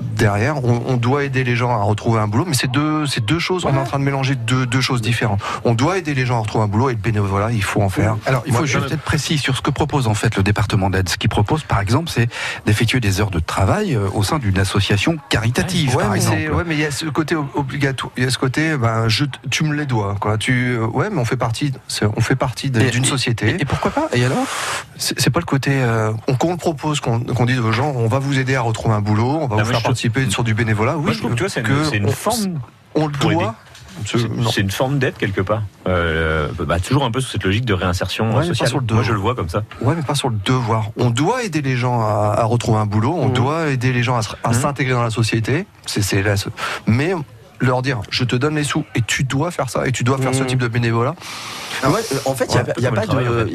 derrière, 0.00 0.64
on, 0.64 0.82
on 0.88 0.96
doit 0.96 1.24
aider 1.24 1.44
les 1.44 1.56
gens 1.56 1.70
à 1.70 1.82
retrouver 1.82 2.20
un 2.20 2.26
boulot. 2.28 2.44
Mais 2.46 2.54
c'est 2.54 2.70
deux, 2.70 3.06
c'est 3.06 3.24
deux 3.24 3.38
choses. 3.38 3.64
On 3.64 3.74
est 3.74 3.78
en 3.78 3.84
train 3.84 3.98
de 3.98 4.04
mélanger 4.04 4.34
deux, 4.34 4.66
deux 4.66 4.80
choses 4.80 5.00
différentes. 5.02 5.40
On 5.64 5.74
doit 5.74 5.98
aider 5.98 6.14
les 6.14 6.26
gens 6.26 6.36
à 6.36 6.40
retrouver 6.40 6.64
un 6.64 6.68
boulot 6.68 6.90
et 6.90 6.94
le 6.94 6.98
bénévolat, 6.98 7.50
il 7.52 7.62
faut 7.62 7.80
en 7.82 7.88
faire. 7.88 8.16
Alors, 8.26 8.42
il 8.46 8.52
faut 8.52 8.58
Moi, 8.58 8.66
juste 8.66 8.90
être 8.92 9.00
précis 9.02 9.38
sur 9.38 9.56
ce 9.56 9.62
que 9.62 9.70
propose 9.70 10.06
en 10.08 10.14
fait 10.14 10.36
le 10.36 10.42
département 10.42 10.90
d'aide. 10.90 11.08
Ce 11.08 11.16
qu'il 11.16 11.30
propose, 11.30 11.62
par 11.64 11.80
exemple, 11.80 12.10
c'est 12.10 12.28
d'effectuer 12.66 13.00
des 13.00 13.20
heures 13.20 13.30
de 13.30 13.38
travail 13.38 13.94
euh, 13.94 14.08
au 14.14 14.22
sein 14.22 14.38
d'une 14.38 14.58
association 14.58 15.16
caritative, 15.28 15.94
Ouais, 15.96 16.02
par 16.02 16.12
mais 16.12 16.20
c'est- 16.20 16.32
exemple. 16.42 16.56
ouais, 16.56 16.64
mais 16.66 16.74
il 16.74 16.80
y 16.80 16.84
a 16.86 16.90
ce 16.90 17.06
côté 17.06 17.34
ob- 17.36 17.46
obligatoire. 17.54 18.12
Il 18.16 18.24
y 18.24 18.26
a 18.26 18.30
ce 18.30 18.38
côté, 18.38 18.76
ben, 18.76 19.08
je, 19.08 19.24
tu 19.50 19.64
me 19.64 19.74
les 19.74 19.86
dois, 19.86 20.16
quoi. 20.20 20.36
Tu, 20.38 20.72
euh, 20.76 20.86
ouais, 20.86 21.08
mais 21.10 21.20
on 21.20 21.24
fait 21.24 21.36
partie, 21.36 21.72
on 22.16 22.20
fait 22.20 22.36
d'une 22.90 23.04
société. 23.04 23.50
Et, 23.50 23.62
et 23.62 23.64
pourquoi 23.64 23.90
pas? 23.90 24.08
Et 24.12 24.24
alors? 24.24 24.44
C'est 24.96 25.18
c'est 25.20 25.30
pas 25.30 25.40
le 25.40 25.44
côté. 25.46 25.70
euh, 25.72 26.12
on, 26.28 26.34
qu'on 26.34 26.50
le 26.52 26.56
propose, 26.56 27.00
qu'on 27.00 27.18
dise 27.46 27.58
aux 27.60 27.72
gens, 27.72 27.92
on 27.94 28.08
va 28.08 28.18
vous 28.18 28.38
aider 28.38 28.54
à 28.56 28.60
retrouver 28.60 28.94
un 28.94 29.00
boulot, 29.00 29.38
on 29.42 29.46
va 29.46 29.51
Ah, 29.58 29.62
vous 29.62 29.70
faire 29.70 29.82
participer 29.82 30.28
sur 30.30 30.44
du 30.44 30.54
bénévolat. 30.54 30.96
Oui, 30.96 31.12
je 31.12 31.18
trouve 31.18 31.34
que 31.34 31.48
c'est 31.48 31.60
une, 31.60 32.08
forme. 32.08 32.60
On 32.94 33.06
le 33.06 33.12
doit. 33.12 33.54
C'est 34.06 34.60
une 34.60 34.70
forme 34.70 34.98
d'aide 34.98 35.16
quelque 35.18 35.40
part. 35.40 35.62
Euh, 35.86 36.48
bah, 36.58 36.80
toujours 36.80 37.04
un 37.04 37.10
peu 37.10 37.20
sous 37.20 37.30
cette 37.30 37.44
logique 37.44 37.64
de 37.64 37.74
réinsertion 37.74 38.30
Ouais, 38.30 38.36
pas 38.40 38.44
sociale. 38.44 38.68
sur 38.68 38.80
le 38.80 38.86
Moi, 38.94 39.02
je 39.02 39.12
le 39.12 39.18
vois 39.18 39.34
comme 39.34 39.48
ça. 39.48 39.62
Ouais, 39.80 39.94
mais 39.94 40.02
pas 40.02 40.14
sur 40.14 40.30
le 40.30 40.36
devoir. 40.44 40.90
On 40.96 41.10
doit 41.10 41.42
aider 41.44 41.60
les 41.62 41.76
gens 41.76 42.00
à, 42.00 42.34
à 42.38 42.44
retrouver 42.44 42.78
un 42.78 42.86
boulot, 42.86 43.14
on 43.18 43.28
Mhm. 43.28 43.32
doit 43.34 43.68
aider 43.68 43.92
les 43.92 44.02
gens 44.02 44.16
à, 44.18 44.48
Mhm. 44.48 44.54
s'intégrer 44.54 44.94
dans 44.94 45.02
la 45.02 45.10
société. 45.10 45.66
C'est 45.86 46.02
c'est 46.02 46.22
mais 46.86 47.12
leur 47.64 47.82
dire 47.82 48.00
je 48.10 48.24
te 48.24 48.36
donne 48.36 48.54
les 48.56 48.64
sous 48.64 48.84
et 48.94 49.02
tu 49.02 49.24
dois 49.24 49.50
faire 49.50 49.70
ça 49.70 49.86
et 49.86 49.92
tu 49.92 50.04
dois 50.04 50.18
faire 50.18 50.34
ce 50.34 50.42
Mmh. 50.42 50.46
type 50.46 50.58
de 50.60 50.68
bénévolat. 50.68 51.14
Ouais, 51.84 51.90
euh, 52.12 52.16
en 52.26 52.34
fait, 52.34 52.46
il 52.52 52.56
Ouais, 52.58 52.62
n'y 52.78 52.86
a, 52.86 52.90
a 52.90 52.92
pas, 52.92 53.02
il 53.44 53.52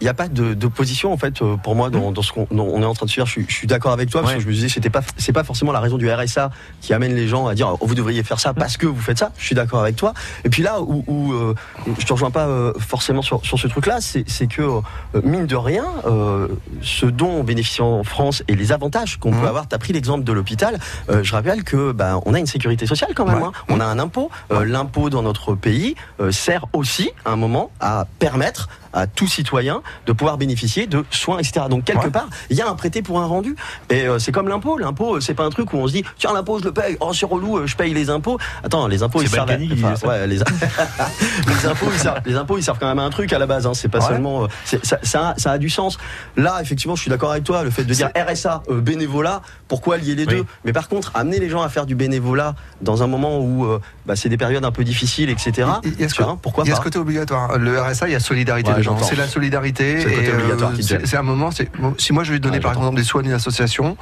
y 0.00 0.06
a- 0.06 0.10
a 0.10 0.14
pas 0.14 0.28
de 0.28 0.54
d'opposition 0.54 1.12
en 1.12 1.16
fait 1.16 1.42
euh, 1.42 1.56
pour 1.56 1.74
moi 1.74 1.90
dans, 1.90 2.12
dans 2.12 2.22
ce 2.22 2.32
qu'on 2.32 2.46
on 2.50 2.80
est 2.82 2.84
en 2.84 2.94
train 2.94 3.06
de 3.06 3.10
faire. 3.10 3.26
Je 3.26 3.32
suis, 3.32 3.46
je 3.48 3.54
suis 3.54 3.66
d'accord 3.66 3.92
avec 3.92 4.08
toi 4.10 4.20
parce 4.20 4.32
Ouais. 4.34 4.38
que 4.38 4.44
je 4.44 4.48
me 4.48 4.52
disais 4.52 4.68
c'était 4.68 4.90
pas, 4.90 5.00
c'est 5.16 5.32
pas 5.32 5.42
forcément 5.44 5.72
la 5.72 5.80
raison 5.80 5.98
du 5.98 6.08
RSA 6.10 6.50
qui 6.80 6.92
amène 6.94 7.14
les 7.14 7.26
gens 7.28 7.46
à 7.48 7.54
dire 7.54 7.76
oh, 7.80 7.86
vous 7.86 7.94
devriez 7.94 8.22
faire 8.22 8.38
ça 8.40 8.54
parce 8.54 8.76
que 8.76 8.86
vous 8.86 9.00
faites 9.00 9.18
ça. 9.18 9.32
Je 9.38 9.46
suis 9.46 9.54
d'accord 9.56 9.80
avec 9.80 9.96
toi. 9.96 10.12
Et 10.44 10.48
puis 10.48 10.62
là 10.62 10.80
où, 10.80 11.02
où, 11.08 11.32
euh, 11.32 11.54
je 11.98 12.04
te 12.06 12.12
rejoins 12.12 12.30
pas 12.30 12.46
euh, 12.46 12.72
forcément 12.78 13.22
sur, 13.22 13.44
sur 13.44 13.58
ce 13.58 13.66
truc-là, 13.66 14.00
c'est 14.00 14.24
c'est 14.28 14.46
que 14.46 14.62
euh, 14.62 14.80
mine 15.24 15.46
de 15.46 15.56
rien, 15.56 15.86
euh, 16.06 16.48
ce 16.82 17.06
dont 17.06 17.30
on 17.30 17.42
bénéficie 17.44 17.82
en 17.82 18.04
France 18.04 18.42
et 18.48 18.54
les 18.54 18.70
avantages 18.72 19.18
qu'on 19.18 19.32
peut 19.32 19.46
avoir. 19.48 19.66
T'as 19.66 19.78
pris 19.78 19.92
l'exemple 19.92 20.24
de 20.24 20.32
l'hôpital. 20.32 20.78
Euh, 21.10 21.22
je 21.24 21.32
rappelle 21.32 21.64
que 21.64 21.92
bah, 21.92 22.20
on 22.26 22.34
a 22.34 22.38
une 22.38 22.46
sécurité 22.46 22.86
sociale 22.86 23.12
quand 23.24 23.32
même. 23.32 23.42
Ouais. 23.42 23.48
hein. 23.48 23.52
On 23.68 23.80
a 23.80 23.84
un 23.84 23.98
impôt. 23.98 24.30
Euh, 24.52 24.64
L'impôt 24.64 25.10
dans 25.10 25.22
notre 25.22 25.54
pays 25.54 25.94
euh, 26.20 26.30
sert 26.32 26.66
aussi 26.72 27.10
à 27.24 27.30
un 27.30 27.36
moment 27.36 27.70
à 27.80 28.06
permettre 28.18 28.68
à 28.92 29.06
tout 29.06 29.26
citoyen 29.28 29.82
de 30.06 30.12
pouvoir 30.12 30.36
bénéficier 30.38 30.86
de 30.86 31.04
soins, 31.10 31.38
etc. 31.38 31.66
Donc 31.70 31.84
quelque 31.84 32.04
Ouais. 32.04 32.10
part, 32.10 32.28
il 32.50 32.56
y 32.56 32.62
a 32.62 32.68
un 32.68 32.74
prêté 32.74 33.02
pour 33.02 33.20
un 33.20 33.26
rendu. 33.26 33.54
Et 33.90 34.06
euh, 34.06 34.18
c'est 34.18 34.32
comme 34.32 34.48
l'impôt. 34.48 34.78
L'impôt, 34.78 35.16
euh, 35.16 35.20
c'est 35.20 35.34
pas 35.34 35.44
un 35.44 35.50
truc 35.50 35.72
où 35.72 35.76
on 35.76 35.86
se 35.86 35.92
dit 35.92 36.04
tiens 36.18 36.32
l'impôt 36.32 36.58
je 36.58 36.64
le 36.64 36.72
paye. 36.72 36.96
Oh 37.00 37.12
c'est 37.12 37.26
relou, 37.26 37.58
euh, 37.58 37.66
je 37.66 37.76
paye 37.76 37.92
les 37.94 38.10
impôts. 38.10 38.38
Attends, 38.64 38.86
les 38.88 39.02
impôts 39.02 39.22
ils 39.22 39.28
servent. 39.28 39.50
à- 39.50 39.96
ça. 39.96 40.08
ouais, 40.08 40.26
les, 40.26 40.38
les 41.48 41.66
impôts 41.66 41.86
ils 41.92 41.98
servent. 41.98 42.20
Les 42.26 42.34
impôts 42.36 42.58
ils 42.58 42.62
servent 42.62 42.78
quand 42.78 42.88
même 42.88 42.98
à 42.98 43.02
un 43.02 43.10
truc 43.10 43.32
à 43.32 43.38
la 43.38 43.46
base. 43.46 43.66
Hein. 43.66 43.74
C'est 43.74 43.88
pas 43.88 43.98
Ouais. 44.00 44.06
seulement. 44.08 44.44
euh, 44.44 44.46
ça, 44.82 44.98
ça, 45.02 45.28
a, 45.30 45.34
ça 45.36 45.52
a 45.52 45.58
du 45.58 45.68
sens. 45.70 45.98
Là, 46.36 46.58
effectivement, 46.62 46.96
je 46.96 47.02
suis 47.02 47.10
d'accord 47.10 47.30
avec 47.32 47.44
toi. 47.44 47.62
Le 47.62 47.70
fait 47.70 47.84
de 47.84 47.92
dire 47.94 48.10
RSA, 48.16 48.62
euh, 48.70 48.80
bénévolat, 48.80 49.42
pourquoi 49.68 49.98
lier 49.98 50.14
les 50.14 50.24
Oui. 50.26 50.36
deux? 50.36 50.44
Mais 50.64 50.72
par 50.72 50.88
contre, 50.88 51.10
amener 51.14 51.38
les 51.38 51.48
gens 51.48 51.62
à 51.62 51.68
faire 51.68 51.86
du 51.86 51.94
bénévolat 51.94 52.54
dans 52.80 53.02
un 53.02 53.06
moment 53.06 53.38
où 53.40 53.64
euh, 53.64 53.80
bah, 54.06 54.16
c'est 54.16 54.28
des 54.28 54.36
périodes 54.36 54.64
un 54.64 54.72
peu 54.72 54.84
difficiles, 54.84 55.30
etc. 55.30 55.68
Il 55.84 56.00
y 56.00 56.04
a 56.04 56.08
ce, 56.08 56.22
vois, 56.22 56.38
pourquoi 56.40 56.64
il 56.64 56.70
y 56.70 56.72
a 56.72 56.76
ce 56.76 56.80
côté 56.80 56.98
obligatoire. 56.98 57.58
Le 57.58 57.80
RSA, 57.80 58.08
il 58.08 58.12
y 58.12 58.14
a 58.16 58.20
solidarité 58.20 58.70
Ouais. 58.70 58.79
J'entends. 58.82 59.04
C'est 59.04 59.16
la 59.16 59.26
solidarité. 59.26 60.00
C'est 60.00 61.14
euh, 61.14 61.18
un 61.18 61.22
moment. 61.22 61.50
Si 61.98 62.12
moi 62.12 62.24
je 62.24 62.32
vais 62.32 62.38
donner 62.38 62.56
Ouais, 62.56 62.60
par 62.60 62.72
exemple 62.72 62.96
des 62.96 63.04
soins 63.04 63.22
à 63.22 63.24
une 63.26 63.32
association, 63.32 63.96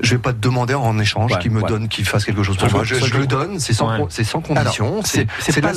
je 0.00 0.12
vais 0.14 0.20
pas 0.20 0.32
te 0.32 0.38
demander 0.38 0.74
en 0.74 0.98
échange 0.98 1.32
Ouais, 1.32 1.38
qu'il 1.38 1.50
me 1.50 1.60
ouais. 1.62 1.68
donne, 1.68 1.88
qu'il 1.88 2.04
fasse 2.04 2.24
quelque 2.24 2.42
chose 2.42 2.56
pour 2.56 2.70
moi. 2.72 2.84
je- 2.84 2.94
le 3.16 3.26
donne, 3.26 3.58
c'est 3.60 3.72
sans, 3.74 3.90
Ouais. 3.90 3.98
con- 3.98 4.06
c'est 4.10 4.24
sans 4.24 4.40
condition. 4.40 5.00
C'est 5.04 5.26
pas, 5.60 5.72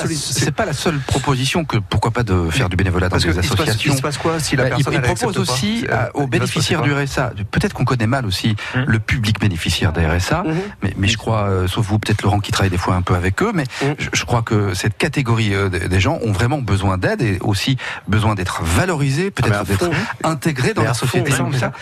pas 0.55 0.65
la 0.65 0.73
seule 0.73 0.99
proposition 0.99 1.65
que 1.65 1.77
pourquoi 1.77 2.11
pas 2.11 2.23
de 2.23 2.49
faire 2.49 2.69
du 2.69 2.75
bénévolat 2.75 3.07
dans 3.09 3.11
Parce 3.11 3.23
des 3.25 3.29
il 3.29 3.33
se, 3.35 3.39
passe, 3.39 3.49
il 3.49 3.61
associations. 3.63 3.95
se 3.97 4.01
passe 4.01 4.17
quoi 4.17 4.39
si 4.39 4.55
la 4.55 4.63
Bah, 4.63 4.69
il, 4.69 4.83
personne 4.83 4.93
il 4.93 4.95
elle 4.97 5.15
propose 5.15 5.33
pas 5.35 5.39
aussi 5.41 5.65
à- 5.65 5.81
il 5.83 5.87
va 5.89 6.09
aux 6.15 6.27
bénéficiaires 6.27 6.81
du 6.81 6.93
RSA. 6.93 7.33
Peut-être 7.51 7.73
qu'on 7.73 7.85
connaît 7.85 8.07
mal 8.07 8.25
aussi 8.25 8.55
Hum. 8.75 8.85
le 8.87 8.99
public 8.99 9.39
bénéficiaire 9.39 9.91
des 9.93 10.05
RSA, 10.05 10.43
Mhm. 10.43 10.55
mais, 10.81 10.93
mais 10.97 11.07
je 11.07 11.17
crois, 11.17 11.43
euh, 11.49 11.67
sauf 11.67 11.85
vous, 11.85 11.99
peut-être 11.99 12.21
Laurent 12.23 12.39
qui 12.39 12.51
travaille 12.51 12.69
des 12.71 12.77
fois 12.77 12.95
un 12.95 13.01
peu 13.01 13.15
avec 13.15 13.41
eux, 13.43 13.51
mais 13.53 13.63
Mhm. 13.81 13.95
je, 13.99 14.09
je 14.13 14.25
crois 14.25 14.41
que 14.41 14.73
cette 14.73 14.97
catégorie 14.97 15.53
euh, 15.53 15.69
des 15.69 15.87
des 15.89 15.99
gens 15.99 16.17
ont 16.23 16.31
vraiment 16.31 16.59
besoin 16.59 16.97
d'aide 16.97 17.21
et 17.21 17.37
aussi 17.41 17.77
besoin 18.07 18.35
d'être 18.43 18.61
valorisés, 18.63 19.21
Ah, 19.21 19.25
mais 19.25 19.31
peut-être 19.49 19.59
à 19.61 19.63
d'être 19.63 19.85
fond. 19.85 19.91
intégrés 20.29 20.73
dans 20.73 20.81
Mais 20.81 20.87
la 20.89 20.93
fond, 20.93 21.05
société. 21.07 21.31
ça, 21.31 21.37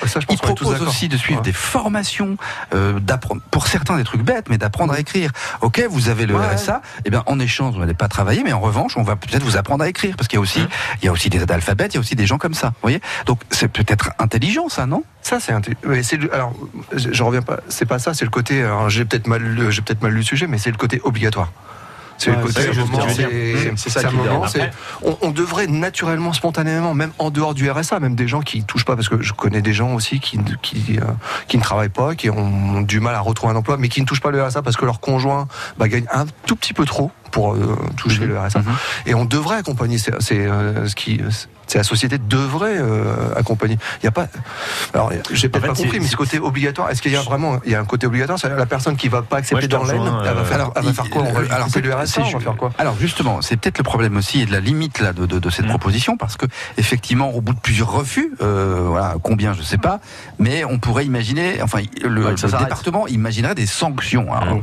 ça. 0.08 0.20
je 0.20 0.26
pense 0.26 0.26
Il 0.30 0.38
propose 0.38 0.82
aussi 0.84 1.08
de 1.10 1.18
suivre 1.18 1.40
Ouais. 1.40 1.44
des 1.46 1.54
formations, 1.54 2.38
euh, 2.76 3.00
d'apprendre, 3.00 3.42
pour 3.50 3.68
certains 3.68 3.98
des 3.98 4.04
trucs 4.04 4.22
bêtes, 4.22 4.48
mais 4.50 4.58
d'apprendre 4.58 4.94
à 4.94 5.00
écrire. 5.00 5.32
Ok, 5.62 5.84
vous 5.90 6.10
avez 6.10 6.26
le 6.28 6.36
Ouais. 6.36 6.46
RSA, 6.56 6.82
et 7.06 7.10
bien 7.10 7.24
en 7.26 7.40
échange, 7.40 7.74
vous 7.74 7.80
n'allez 7.80 7.94
pas 7.96 8.08
travailler, 8.08 8.44
mais 8.44 8.54
en 8.54 8.60
revanche, 8.60 8.96
on 8.98 9.04
va 9.04 9.16
peut-être 9.16 9.44
vous 9.44 9.58
apprendre 9.58 9.84
à 9.84 9.90
écrire, 9.90 10.16
parce 10.16 10.28
qu'il 10.28 10.38
y 10.38 10.40
a 10.40 10.42
aussi, 10.42 10.66
il 11.02 11.06
y 11.06 11.08
a 11.08 11.12
aussi 11.12 11.30
des 11.30 11.42
analphabètes, 11.42 11.94
il 11.94 11.96
y 11.96 11.98
a 11.98 12.02
aussi 12.02 12.16
des 12.16 12.26
gens 12.28 12.38
comme 12.38 12.54
ça. 12.54 12.68
Vous 12.68 12.74
voyez 12.84 13.02
Donc 13.26 13.42
c'est 13.50 13.68
peut-être 13.68 14.12
intelligent, 14.20 14.70
ça, 14.70 14.86
non? 14.86 15.04
Ça, 15.24 15.40
c'est 15.40 15.54
le- 16.18 16.34
alors 16.34 16.54
je, 16.96 17.10
je 17.12 17.24
reviens 17.24 17.42
pas. 17.42 17.58
C'est 17.70 17.86
pas 17.86 18.00
ça. 18.00 18.14
C'est 18.14 18.26
le 18.26 18.32
côté. 18.32 18.68
J'ai 18.88 19.06
peut-être 19.06 19.28
mal, 19.28 19.70
j'ai 19.70 19.82
peut-être 19.82 20.02
mal 20.02 20.12
lu 20.12 20.18
le 20.18 20.24
sujet, 20.24 20.48
mais 20.48 20.58
c'est 20.58 20.72
le 20.72 20.78
côté 20.78 21.00
obligatoire. 21.04 21.52
C'est 22.22 22.32
le 22.32 22.42
côté. 22.42 22.62
c'est 22.62 23.72
Mmh, 23.72 23.78
c'est 23.78 23.90
ça 23.90 24.12
moment, 24.12 24.46
On, 25.04 25.18
on 25.22 25.32
devrait 25.32 25.68
naturellement, 25.68 26.34
spontanément, 26.34 26.94
même 26.94 27.12
en 27.20 27.30
dehors 27.32 27.54
du 27.54 27.70
RSA, 27.70 28.00
même 28.00 28.16
des 28.16 28.28
gens 28.28 28.42
qui 28.42 28.64
touchent 28.64 28.86
pas, 28.86 28.96
parce 28.96 29.10
que 29.10 29.22
je 29.22 29.34
connais 29.34 29.62
des 29.62 29.74
gens 29.74 29.94
aussi 29.94 30.20
qui 30.20 30.40
qui, 30.62 31.00
euh, 31.00 31.06
qui 31.48 31.58
ne 31.58 31.64
travaillent 31.64 31.90
pas, 31.90 32.16
qui 32.16 32.30
ont 32.30 32.82
du 32.82 33.00
mal 33.00 33.16
à 33.16 33.20
retrouver 33.20 33.54
un 33.54 33.56
emploi, 33.56 33.78
mais 33.78 33.90
qui 33.90 34.02
ne 34.02 34.06
touchent 34.06 34.22
pas 34.22 34.32
le 34.32 34.44
RSA 34.44 34.62
parce 34.62 34.78
que 34.78 34.86
leur 34.86 35.00
conjoint 35.00 35.48
bah, 35.78 35.88
gagne 35.88 36.06
un 36.12 36.26
tout 36.46 36.56
petit 36.56 36.74
peu 36.74 36.86
trop 36.86 37.12
pour 37.32 37.54
euh, 37.54 37.78
toucher 37.98 38.22
mhm. 38.22 38.30
le 38.30 38.40
RSA. 38.40 38.60
Mhm. 38.60 38.76
Et 39.06 39.16
on 39.16 39.26
devrait 39.26 39.58
accompagner, 39.58 39.98
c'est 39.98 40.14
euh, 40.32 40.88
ce 40.88 40.96
qui 40.96 41.22
c'est 41.68 41.78
la 41.78 41.84
société 41.86 42.18
devrait 42.18 42.78
euh, 42.78 43.34
accompagner. 43.38 43.78
Il 44.02 44.06
y 44.06 44.10
a 44.10 44.12
pas. 44.12 44.28
Alors, 44.94 45.10
j'ai 45.32 45.48
peut-être 45.48 45.68
pas 45.68 45.74
compris, 45.74 46.02
mais 46.02 46.08
ce 46.08 46.18
côté 46.18 46.38
obligatoire, 46.38 46.90
est-ce 46.90 47.02
qu'il 47.02 47.14
y 47.14 47.16
a 47.16 47.22
vraiment, 47.22 47.62
il 47.66 47.72
y 47.72 47.76
a 47.76 47.80
un 47.80 47.86
côté 47.86 48.08
obligatoire, 48.08 48.38
c'est 48.38 48.50
la 48.50 48.66
personne 48.66 48.98
qui 48.98 49.08
va 49.08 49.22
pas 49.22 49.38
accepter 49.38 49.64
ouais, 49.64 49.68
dans 49.70 49.86
elle 49.86 49.98
va 49.98 50.44
faire, 50.44 50.56
alors, 50.56 50.74
quoi? 51.10 51.24
Alors, 51.50 51.68
c'est 51.72 51.80
le 51.80 51.94
RSA, 51.94 52.24
va 52.24 52.40
faire 52.40 52.58
quoi? 52.58 52.72
Alors, 52.78 52.98
justement, 53.00 53.42
c'est 53.42 53.56
peut-être 53.56 53.78
le 53.78 53.86
problème 53.86 54.18
aussi 54.18 54.42
et 54.42 54.46
de 54.46 54.52
la 54.52 54.60
limite 54.60 55.00
là 55.00 55.14
de, 55.14 55.50
cette 55.50 55.66
mm. 55.66 55.70
proposition, 55.70 56.18
parce 56.18 56.36
que 56.36 56.46
effectivement, 56.78 57.30
au 57.32 57.40
bout 57.40 57.54
de 57.54 57.60
plusieurs 57.60 57.92
refus, 57.92 58.34
combien, 59.24 59.54
je 59.54 59.62
sais 59.62 59.78
pas, 59.78 60.02
mais 60.40 60.66
on 60.66 60.78
pourrait 60.78 61.06
imaginer, 61.06 61.62
enfin, 61.62 61.80
le, 62.04 62.36
département 62.60 63.08
imaginerait 63.08 63.56
des 63.56 63.66
sanctions. 63.66 64.28
Hein. 64.34 64.60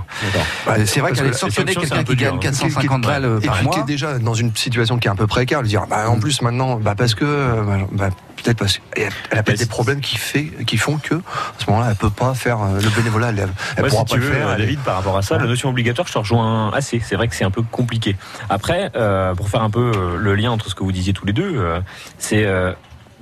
Mm. 0.66 0.85
C'est 0.85 1.00
vrai 1.00 1.12
qu'elle 1.12 1.28
est 1.28 1.33
sanctionner 1.33 1.74
quelqu'un 1.74 2.04
qui 2.04 2.16
gagne 2.16 2.38
400 2.38 2.58
750 2.59 3.03
balles 3.03 3.40
par 3.44 3.85
déjà 3.85 4.18
dans 4.18 4.35
une 4.35 4.55
situation 4.55 4.99
qui 4.99 5.09
est 5.09 5.11
un 5.11 5.16
peu 5.16 5.27
précaire, 5.27 5.62
lui 5.62 5.68
dire 5.68 5.87
bah, 5.88 6.09
en 6.09 6.18
plus 6.18 6.42
maintenant, 6.42 6.77
bah, 6.77 6.94
parce 6.97 7.14
que 7.14 7.25
euh, 7.25 7.85
bah, 7.92 8.11
peut-être 8.37 8.59
parce 8.59 8.79
qu'elle 8.79 9.12
a 9.31 9.42
peut-être 9.42 9.59
des 9.59 9.66
problèmes 9.66 10.01
qui, 10.01 10.16
fait, 10.16 10.51
qui 10.66 10.77
font 10.77 10.99
que 10.99 11.14
à 11.14 11.21
ce 11.59 11.66
moment-là, 11.68 11.87
elle 11.87 11.92
ne 11.92 11.99
peut 11.99 12.11
pas 12.11 12.35
faire 12.35 12.61
euh, 12.62 12.81
le 12.81 12.90
bénévolat. 12.90 13.31
Elle, 13.31 13.49
elle 13.77 13.85
ouais, 13.85 13.90
pourra 13.90 14.05
pas 14.05 14.14
tu 14.14 14.23
faire, 14.23 14.49
euh, 14.49 14.57
David, 14.57 14.81
par 14.81 14.97
rapport 14.97 15.16
à 15.16 15.23
ça, 15.23 15.38
la 15.38 15.47
notion 15.47 15.71
obligatoire, 15.71 16.07
je 16.07 16.12
te 16.12 16.18
rejoins 16.18 16.71
assez. 16.73 17.01
C'est 17.05 17.16
vrai 17.16 17.29
que 17.29 17.35
c'est 17.35 17.44
un 17.44 17.51
peu 17.51 17.62
compliqué. 17.62 18.16
Après, 18.49 18.90
pour 19.37 19.49
faire 19.49 19.62
un 19.62 19.71
peu 19.71 20.16
le 20.18 20.35
lien 20.35 20.51
entre 20.51 20.68
ce 20.68 20.75
que 20.75 20.83
vous 20.83 20.92
disiez 20.92 21.12
tous 21.12 21.27
les 21.27 21.33
deux, 21.33 21.62
c'est 22.18 22.47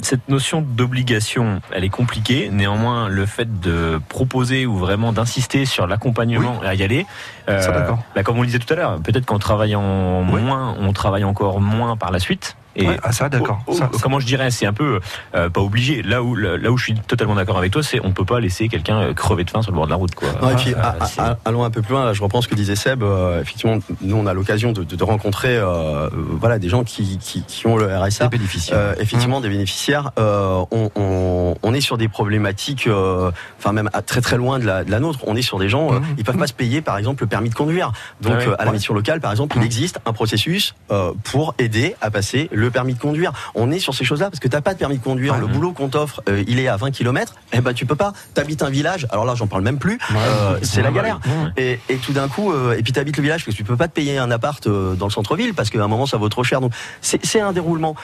cette 0.02 0.28
notion 0.28 0.61
d'obligation, 0.62 1.61
elle 1.72 1.85
est 1.85 1.88
compliquée. 1.88 2.48
Néanmoins, 2.52 3.09
le 3.09 3.26
fait 3.26 3.61
de 3.61 4.00
proposer 4.09 4.66
ou 4.66 4.76
vraiment 4.76 5.12
d'insister 5.12 5.64
sur 5.64 5.87
l'accompagnement 5.87 6.61
à 6.64 6.74
y 6.74 6.82
aller, 6.82 7.06
euh, 7.48 7.61
Ça, 7.61 7.96
bah, 8.14 8.22
comme 8.22 8.38
on 8.38 8.42
le 8.42 8.46
disait 8.46 8.59
tout 8.59 8.72
à 8.72 8.76
l'heure, 8.76 9.00
peut-être 9.00 9.26
qu'en 9.26 9.38
travaillant 9.38 10.24
Oui. 10.30 10.42
moins, 10.42 10.76
on 10.80 10.92
travaille 10.92 11.24
encore 11.24 11.61
moins 11.61 11.96
par 11.96 12.11
la 12.11 12.18
suite. 12.18 12.56
Et 12.76 12.86
Ouais, 12.86 12.98
ah, 13.02 13.10
ça, 13.12 13.28
d'accord. 13.28 13.60
Comment 14.02 14.20
je 14.20 14.26
dirais, 14.26 14.50
c'est 14.50 14.66
un 14.66 14.72
peu 14.72 15.00
euh, 15.34 15.48
pas 15.48 15.60
obligé. 15.60 16.02
Là 16.02 16.22
où 16.22 16.34
là 16.36 16.70
où 16.70 16.76
je 16.76 16.84
suis 16.84 16.94
totalement 16.94 17.34
d'accord 17.34 17.56
avec 17.58 17.72
toi, 17.72 17.82
c'est 17.82 18.00
on 18.04 18.12
peut 18.12 18.24
pas 18.24 18.38
laisser 18.38 18.68
quelqu'un 18.68 18.98
euh, 19.00 19.14
crever 19.14 19.44
de 19.44 19.50
faim 19.50 19.62
sur 19.62 19.70
le 19.72 19.76
bord 19.76 19.86
de 19.86 19.90
la 19.90 19.96
route, 19.96 20.14
quoi. 20.14 20.28
Non, 20.42 20.50
et 20.50 20.56
puis, 20.56 20.74
Euh, 20.74 20.78
a- 20.82 20.96
a- 21.00 21.06
c'est- 21.06 21.20
a- 21.20 21.38
allons 21.44 21.64
un 21.64 21.70
peu 21.70 21.80
plus 21.82 21.92
loin. 21.92 22.04
Là, 22.04 22.12
je 22.12 22.22
reprends 22.22 22.42
ce 22.42 22.48
que 22.48 22.54
disait 22.54 22.76
Seb. 22.76 23.02
euh, 23.02 23.40
effectivement, 23.40 23.78
nous, 24.02 24.16
on 24.16 24.26
a 24.26 24.34
l'occasion 24.34 24.72
de, 24.72 24.84
de- 24.84 24.94
de 24.96 25.04
rencontrer, 25.04 25.56
euh, 25.56 26.08
voilà, 26.12 26.58
des 26.58 26.68
gens 26.68 26.84
qui, 26.84 27.18
qui, 27.18 27.42
qui 27.42 27.66
ont 27.66 27.76
le 27.76 27.86
RSA. 27.86 28.28
Des 28.28 28.36
bénéficiaires. 28.38 28.78
Euh, 28.78 28.94
effectivement, 29.00 29.40
des 29.40 29.48
bénéficiaires. 29.48 30.10
Euh, 30.18 30.64
on, 30.70 30.90
on, 30.96 31.54
on 31.62 31.74
est 31.74 31.80
sur 31.80 31.96
des 31.98 32.08
problématiques, 32.08 32.86
euh, 32.86 33.30
enfin 33.58 33.72
même 33.72 33.88
à 33.92 34.02
très 34.02 34.20
très 34.20 34.36
loin 34.36 34.58
de 34.58 34.66
la, 34.66 34.84
de 34.84 34.90
la 34.90 35.00
nôtre. 35.00 35.20
On 35.26 35.34
est 35.36 35.42
sur 35.42 35.58
des 35.58 35.68
gens, 35.68 35.92
euh, 35.92 35.98
Mhm. 36.00 36.04
ils 36.18 36.24
peuvent 36.24 36.36
pas 36.36 36.46
se 36.46 36.52
payer, 36.52 36.82
par 36.82 36.98
exemple, 36.98 37.22
le 37.22 37.26
permis 37.28 37.48
de 37.48 37.54
conduire. 37.54 37.92
Donc, 38.20 38.34
Ah 38.36 38.38
ouais, 38.38 38.48
euh, 38.48 38.54
à 38.60 38.64
la 38.64 38.70
ouais. 38.70 38.76
mission 38.76 38.92
locale, 38.94 39.20
par 39.20 39.30
exemple, 39.30 39.56
il 39.58 39.64
existe 39.64 39.98
un 40.04 40.12
processus 40.12 40.74
euh, 40.90 41.12
pour 41.24 41.54
aider 41.58 41.94
à 42.00 42.10
passer 42.10 42.48
le 42.52 42.65
permis 42.70 42.94
de 42.94 42.98
conduire. 42.98 43.33
On 43.55 43.70
est 43.70 43.79
sur 43.79 43.94
ces 43.94 44.05
choses-là 44.05 44.31
parce 44.31 44.40
que 44.40 44.48
t'as 44.48 44.61
pas 44.61 44.74
de 44.74 44.79
permis 44.79 44.98
de 44.98 45.02
conduire. 45.02 45.37
Le 45.38 45.46
boulot 45.46 45.72
qu'on 45.72 45.88
t'offre, 45.88 46.22
euh, 46.29 46.42
il 46.46 46.59
est 46.59 46.68
à 46.68 46.76
20 46.76 46.90
km. 46.90 47.35
Eh 47.52 47.61
ben, 47.61 47.72
tu 47.72 47.87
peux 47.87 47.96
pas. 47.96 48.12
T'habites 48.35 48.62
un 48.62 48.70
village. 48.70 49.07
Alors 49.11 49.24
là, 49.24 49.35
j'en 49.35 49.46
parle 49.46 49.62
même 49.62 49.79
plus. 49.79 49.98
Euh, 50.14 50.59
c'est 50.62 50.83
la 50.83 50.90
galère. 50.90 51.20
ouais. 51.26 51.79
Et, 51.88 51.94
et 51.94 51.96
tout 51.96 52.12
d'un 52.12 52.29
coup, 52.29 52.52
euh, 52.52 52.76
et 52.76 52.83
puis 52.83 52.92
t'habites 52.92 53.16
le 53.16 53.22
village 53.22 53.44
parce 53.44 53.55
que 53.55 53.59
tu 53.62 53.64
peux 53.64 53.76
pas 53.76 53.88
te 53.88 53.92
payer 53.94 54.18
un 54.18 54.31
appart 54.31 54.66
euh, 54.66 54.94
dans 54.94 55.07
le 55.07 55.12
centre-ville 55.12 55.55
parce 55.55 55.70
qu'à 55.70 55.83
un 55.83 55.88
moment 55.88 56.07
ça 56.07 56.16
vaut 56.16 56.29
trop 56.29 56.44
cher. 56.44 56.61
Donc 56.61 56.72
c'est 57.00 57.40
un 57.40 57.52
déroulement. 57.52 57.94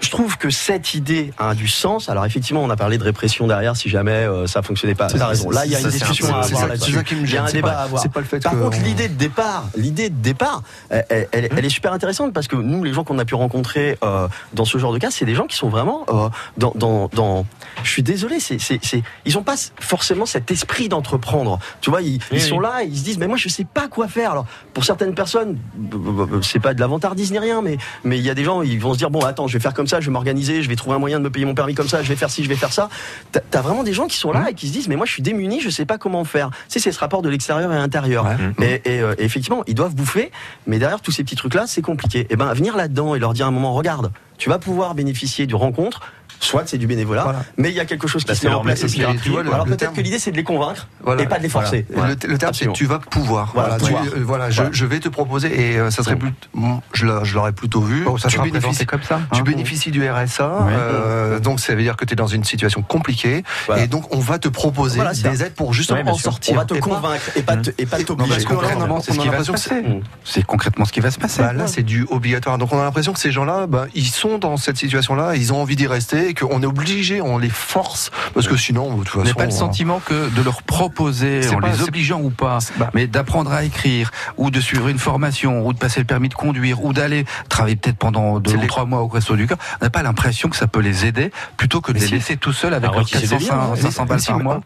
Je 0.00 0.10
trouve 0.10 0.38
que 0.38 0.48
cette 0.50 0.94
idée 0.94 1.32
a 1.38 1.54
du 1.54 1.66
sens. 1.68 2.08
Alors 2.08 2.24
effectivement, 2.24 2.62
on 2.62 2.70
a 2.70 2.76
parlé 2.76 2.98
de 2.98 3.02
répression 3.04 3.46
derrière 3.46 3.76
si 3.76 3.88
jamais 3.88 4.12
euh, 4.12 4.46
ça 4.46 4.62
fonctionnait 4.62 4.94
pas. 4.94 5.08
C'est- 5.08 5.18
T'as 5.18 5.26
raison. 5.26 5.50
Là, 5.50 5.66
il 5.66 5.72
y 5.72 5.76
a 5.76 5.80
une 5.80 5.88
discussion 5.88 6.26
à 6.34 6.40
avoir 6.44 6.66
là-dessus. 6.68 6.96
Il 7.10 7.30
y 7.32 7.36
a 7.36 7.44
un 7.44 7.50
débat 7.50 7.70
pas- 7.70 7.76
à 7.78 7.82
avoir. 7.82 8.02
C'est 8.02 8.12
pas 8.12 8.20
le 8.20 8.26
fait 8.26 8.40
Par 8.40 8.52
que 8.52 8.58
contre, 8.58 8.78
on- 8.80 8.84
l'idée 8.84 9.08
de 9.08 9.14
départ, 9.14 9.64
l'idée 9.76 10.08
de 10.08 10.14
départ, 10.14 10.62
elle, 10.90 11.04
elle- 11.08 11.28
elle 11.32 11.44
est- 11.46 11.52
elle 11.56 11.64
est 11.64 11.68
super 11.70 11.92
intéressante 11.92 12.32
parce 12.32 12.46
que 12.48 12.56
nous, 12.56 12.84
les 12.84 12.92
gens 12.92 13.02
qu'on 13.04 13.18
a 13.18 13.24
pu 13.24 13.34
rencontrer 13.34 13.98
euh, 14.04 14.28
dans 14.52 14.64
ce 14.64 14.78
genre 14.78 14.92
de 14.92 14.98
cas, 14.98 15.10
c'est 15.10 15.24
des 15.24 15.34
gens 15.34 15.46
qui 15.46 15.56
sont 15.56 15.68
vraiment 15.68 16.04
euh, 16.08 16.28
dans, 16.56 16.72
dans, 16.76 17.08
dans- 17.12 17.46
Je 17.82 17.90
suis 17.90 18.02
désolé, 18.02 18.40
c'est, 18.40 18.58
c'est, 18.60 18.78
c'est- 18.84 19.02
ils 19.24 19.36
ont 19.38 19.42
pas 19.42 19.54
forcément 19.80 20.26
cet 20.26 20.50
esprit 20.50 20.88
d'entreprendre. 20.88 21.58
Tu 21.80 21.90
vois, 21.90 22.02
ils, 22.02 22.14
Oui, 22.30 22.38
ils 22.38 22.40
sont 22.40 22.56
oui. 22.58 22.62
là, 22.62 22.82
ils 22.82 22.96
se 22.96 23.04
disent, 23.04 23.18
mais 23.18 23.26
moi, 23.28 23.36
je 23.36 23.48
sais 23.48 23.64
pas 23.64 23.88
quoi 23.88 24.08
faire. 24.08 24.32
Alors, 24.32 24.46
pour 24.74 24.84
certaines 24.84 25.14
personnes, 25.14 25.56
b- 25.78 26.42
c'est 26.42 26.58
pas 26.60 26.74
de 26.74 26.80
la 26.80 26.86
vantardise 26.86 27.30
ni 27.32 27.38
rien, 27.38 27.62
mais 27.62 27.78
mais 28.04 28.18
il 28.18 28.24
y 28.24 28.30
a 28.30 28.34
des 28.34 28.44
gens, 28.44 28.62
ils 28.62 28.80
vont 28.80 28.92
se 28.94 28.98
dire, 28.98 29.10
bon, 29.10 29.20
attends, 29.24 29.46
je 29.48 29.54
vais 29.54 29.60
faire 29.62 29.74
comme 29.74 29.86
ça, 29.88 30.00
je 30.00 30.06
vais 30.06 30.12
m'organiser, 30.12 30.62
je 30.62 30.68
vais 30.68 30.76
trouver 30.76 30.96
un 30.96 30.98
moyen 30.98 31.18
de 31.18 31.24
me 31.24 31.30
payer 31.30 31.46
mon 31.46 31.54
permis 31.54 31.74
comme 31.74 31.88
ça, 31.88 32.02
je 32.02 32.08
vais 32.08 32.16
faire 32.16 32.30
ci, 32.30 32.44
je 32.44 32.48
vais 32.48 32.56
faire 32.56 32.72
ça. 32.72 32.88
T'as, 33.32 33.60
vraiment 33.60 33.82
des 33.82 33.92
gens 33.92 34.06
qui 34.06 34.16
sont 34.16 34.32
là 34.32 34.50
et 34.50 34.54
qui 34.54 34.68
se 34.68 34.72
disent, 34.72 34.88
mais 34.88 34.96
moi, 34.96 35.06
je 35.06 35.12
suis 35.12 35.22
démuni, 35.22 35.60
je 35.60 35.70
sais 35.70 35.86
pas 35.86 35.98
comment 35.98 36.24
faire. 36.24 36.50
Tu 36.50 36.56
sais, 36.68 36.80
c'est 36.80 36.92
ce 36.92 36.98
rapport 37.00 37.22
de 37.22 37.28
l'extérieur 37.28 37.72
et 37.72 37.76
l'intérieur. 37.76 38.26
Ouais. 38.26 38.80
Et, 38.84 38.96
et, 38.96 39.00
euh, 39.00 39.14
effectivement, 39.18 39.62
ils 39.66 39.74
doivent 39.74 39.94
bouffer, 39.94 40.30
mais 40.66 40.78
derrière 40.78 41.00
tous 41.00 41.10
ces 41.10 41.24
petits 41.24 41.36
trucs-là, 41.36 41.66
c'est 41.66 41.82
compliqué. 41.82 42.26
Et 42.30 42.36
ben, 42.36 42.52
venir 42.54 42.76
là-dedans 42.76 43.14
et 43.14 43.18
leur 43.18 43.32
dire 43.32 43.46
à 43.46 43.48
un 43.48 43.52
moment, 43.52 43.74
regarde, 43.74 44.12
tu 44.38 44.48
vas 44.48 44.58
pouvoir 44.58 44.94
bénéficier 44.94 45.46
de 45.46 45.54
rencontres 45.54 46.00
soit 46.40 46.62
c'est 46.66 46.78
du 46.78 46.86
bénévolat, 46.86 47.22
Voilà. 47.22 47.42
mais 47.56 47.70
il 47.70 47.74
y 47.74 47.80
a 47.80 47.84
quelque 47.84 48.06
chose 48.08 48.22
qui 48.22 48.28
Bah, 48.28 48.34
se 48.34 48.46
met 48.46 48.54
en 48.54 48.62
place. 48.62 48.80
Tu 48.86 49.30
vois, 49.30 49.40
Alors 49.42 49.64
peut-être 49.66 49.92
que 49.92 50.00
l'idée 50.00 50.18
c'est 50.18 50.30
de 50.30 50.36
les 50.36 50.44
convaincre 50.44 50.88
Voilà. 51.02 51.22
et 51.22 51.26
pas 51.26 51.38
de 51.38 51.42
les 51.42 51.48
forcer. 51.48 51.86
Voilà. 51.92 52.14
Le, 52.22 52.28
le 52.28 52.38
terme, 52.38 52.54
c'est 52.54 52.72
tu 52.72 52.86
vas 52.86 52.98
pouvoir. 52.98 53.50
Voilà, 53.54 53.76
Voilà, 53.78 53.84
tu- 53.84 53.92
pouvoir. 53.92 54.04
euh, 54.16 54.22
voilà, 54.24 54.50
je, 54.50 54.56
Voilà. 54.56 54.70
je 54.72 54.86
vais 54.86 55.00
te 55.00 55.08
proposer, 55.08 55.48
et 55.72 55.78
euh, 55.78 55.90
ça 55.90 56.02
serait 56.02 56.16
plus. 56.16 56.32
bon, 56.54 56.80
Je 56.92 57.06
l'a- 57.06 57.24
je 57.24 57.34
l'aurais 57.34 57.52
plutôt 57.52 57.80
vu. 57.80 58.04
Oh, 58.06 58.18
ça 58.18 58.28
tu 58.28 58.40
bénéficies, 58.40 58.86
comme 58.86 59.02
ça. 59.02 59.20
tu 59.32 59.40
hein. 59.40 59.42
bénéficies 59.44 59.90
du 59.90 60.08
RSA, 60.08 60.58
Oui. 60.62 60.72
euh, 60.74 61.38
donc 61.40 61.60
ça 61.60 61.74
veut 61.74 61.82
dire 61.82 61.96
que 61.96 62.04
tu 62.04 62.12
es 62.12 62.16
dans 62.16 62.26
une 62.26 62.44
situation 62.44 62.82
compliquée, 62.82 63.42
Voilà. 63.66 63.82
et 63.84 63.86
donc 63.86 64.14
on 64.14 64.18
va 64.20 64.38
te 64.38 64.48
proposer 64.48 65.00
des 65.22 65.42
aides 65.42 65.54
pour 65.54 65.72
justement 65.74 66.12
en 66.12 66.14
sortir. 66.14 66.54
On 66.54 66.58
va 66.58 66.64
te 66.64 66.74
convaincre 66.74 67.22
et 67.36 67.42
pas 67.42 67.56
te, 67.56 67.70
et 67.78 67.86
pas 67.86 67.98
t'obliger. 68.02 68.40
c'est 68.40 68.46
on 68.52 69.00
ce 69.00 69.10
a 69.10 69.14
qui 69.14 69.18
va 69.18 69.22
se 69.24 69.24
l'impression 69.24 69.52
passer. 69.52 69.70
que 69.70 69.76
c'est- 70.24 70.38
C'est 70.38 70.42
concrètement 70.44 70.84
ce 70.84 70.92
qui 70.92 71.00
va 71.00 71.10
se 71.10 71.18
passer. 71.18 71.42
Bah, 71.42 71.52
là, 71.52 71.66
c'est 71.66 71.82
du 71.82 72.06
obligatoire. 72.10 72.58
Donc, 72.58 72.72
on 72.72 72.78
a 72.80 72.84
l'impression 72.84 73.12
que 73.12 73.18
ces 73.18 73.32
gens-là, 73.32 73.66
bah, 73.66 73.86
ils 73.94 74.06
sont 74.06 74.38
dans 74.38 74.56
cette 74.56 74.76
situation-là, 74.76 75.34
ils 75.36 75.52
ont 75.52 75.60
envie 75.60 75.76
d'y 75.76 75.86
rester, 75.86 76.27
et 76.28 76.34
qu'on 76.34 76.62
est 76.62 76.66
obligé, 76.66 77.20
on 77.20 77.38
les 77.38 77.48
force, 77.48 78.10
parce 78.34 78.46
que 78.48 78.56
sinon, 78.56 78.96
de 78.96 79.04
toute 79.04 79.22
façon. 79.22 79.34
pas 79.34 79.46
le 79.46 79.52
euh, 79.52 79.56
sentiment 79.56 80.00
que 80.04 80.28
de 80.30 80.42
leur 80.42 80.62
proposer, 80.62 81.40
en 81.54 81.60
pas- 81.60 81.70
les 81.70 81.82
obligeant 81.82 82.20
ou 82.20 82.30
pas, 82.30 82.58
bah- 82.78 82.90
mais 82.94 83.06
d'apprendre 83.06 83.50
à 83.52 83.64
écrire, 83.64 84.10
ou 84.36 84.50
de 84.50 84.60
suivre 84.60 84.88
une 84.88 84.98
formation, 84.98 85.66
ou 85.66 85.72
de 85.72 85.78
passer 85.78 86.00
le 86.00 86.06
permis 86.06 86.28
de 86.28 86.34
conduire, 86.34 86.84
ou 86.84 86.92
d'aller 86.92 87.24
travailler 87.48 87.76
peut-être 87.76 87.96
pendant 87.98 88.40
deux 88.40 88.54
ou 88.56 88.60
les- 88.60 88.66
trois 88.66 88.84
mois 88.84 89.00
au 89.00 89.08
Resto 89.08 89.36
du 89.36 89.46
Cœur, 89.46 89.58
on 89.80 89.84
n'a 89.84 89.90
pas 89.90 90.02
l'impression 90.02 90.48
que 90.48 90.56
ça 90.56 90.66
peut 90.66 90.80
les 90.80 91.06
aider, 91.06 91.30
plutôt 91.56 91.80
que 91.80 91.92
de 91.92 91.98
les 91.98 92.06
si. 92.06 92.12
laisser 92.12 92.36
tout 92.36 92.52
seuls 92.52 92.74
avec 92.74 92.90
leurs 92.90 93.00
retisser 93.00 93.26
des 93.26 93.44
400, 93.44 93.54
liens, 93.56 93.76
500 93.76 94.06
balles 94.06 94.20
si, 94.20 94.26
par 94.28 94.38
mois. 94.40 94.60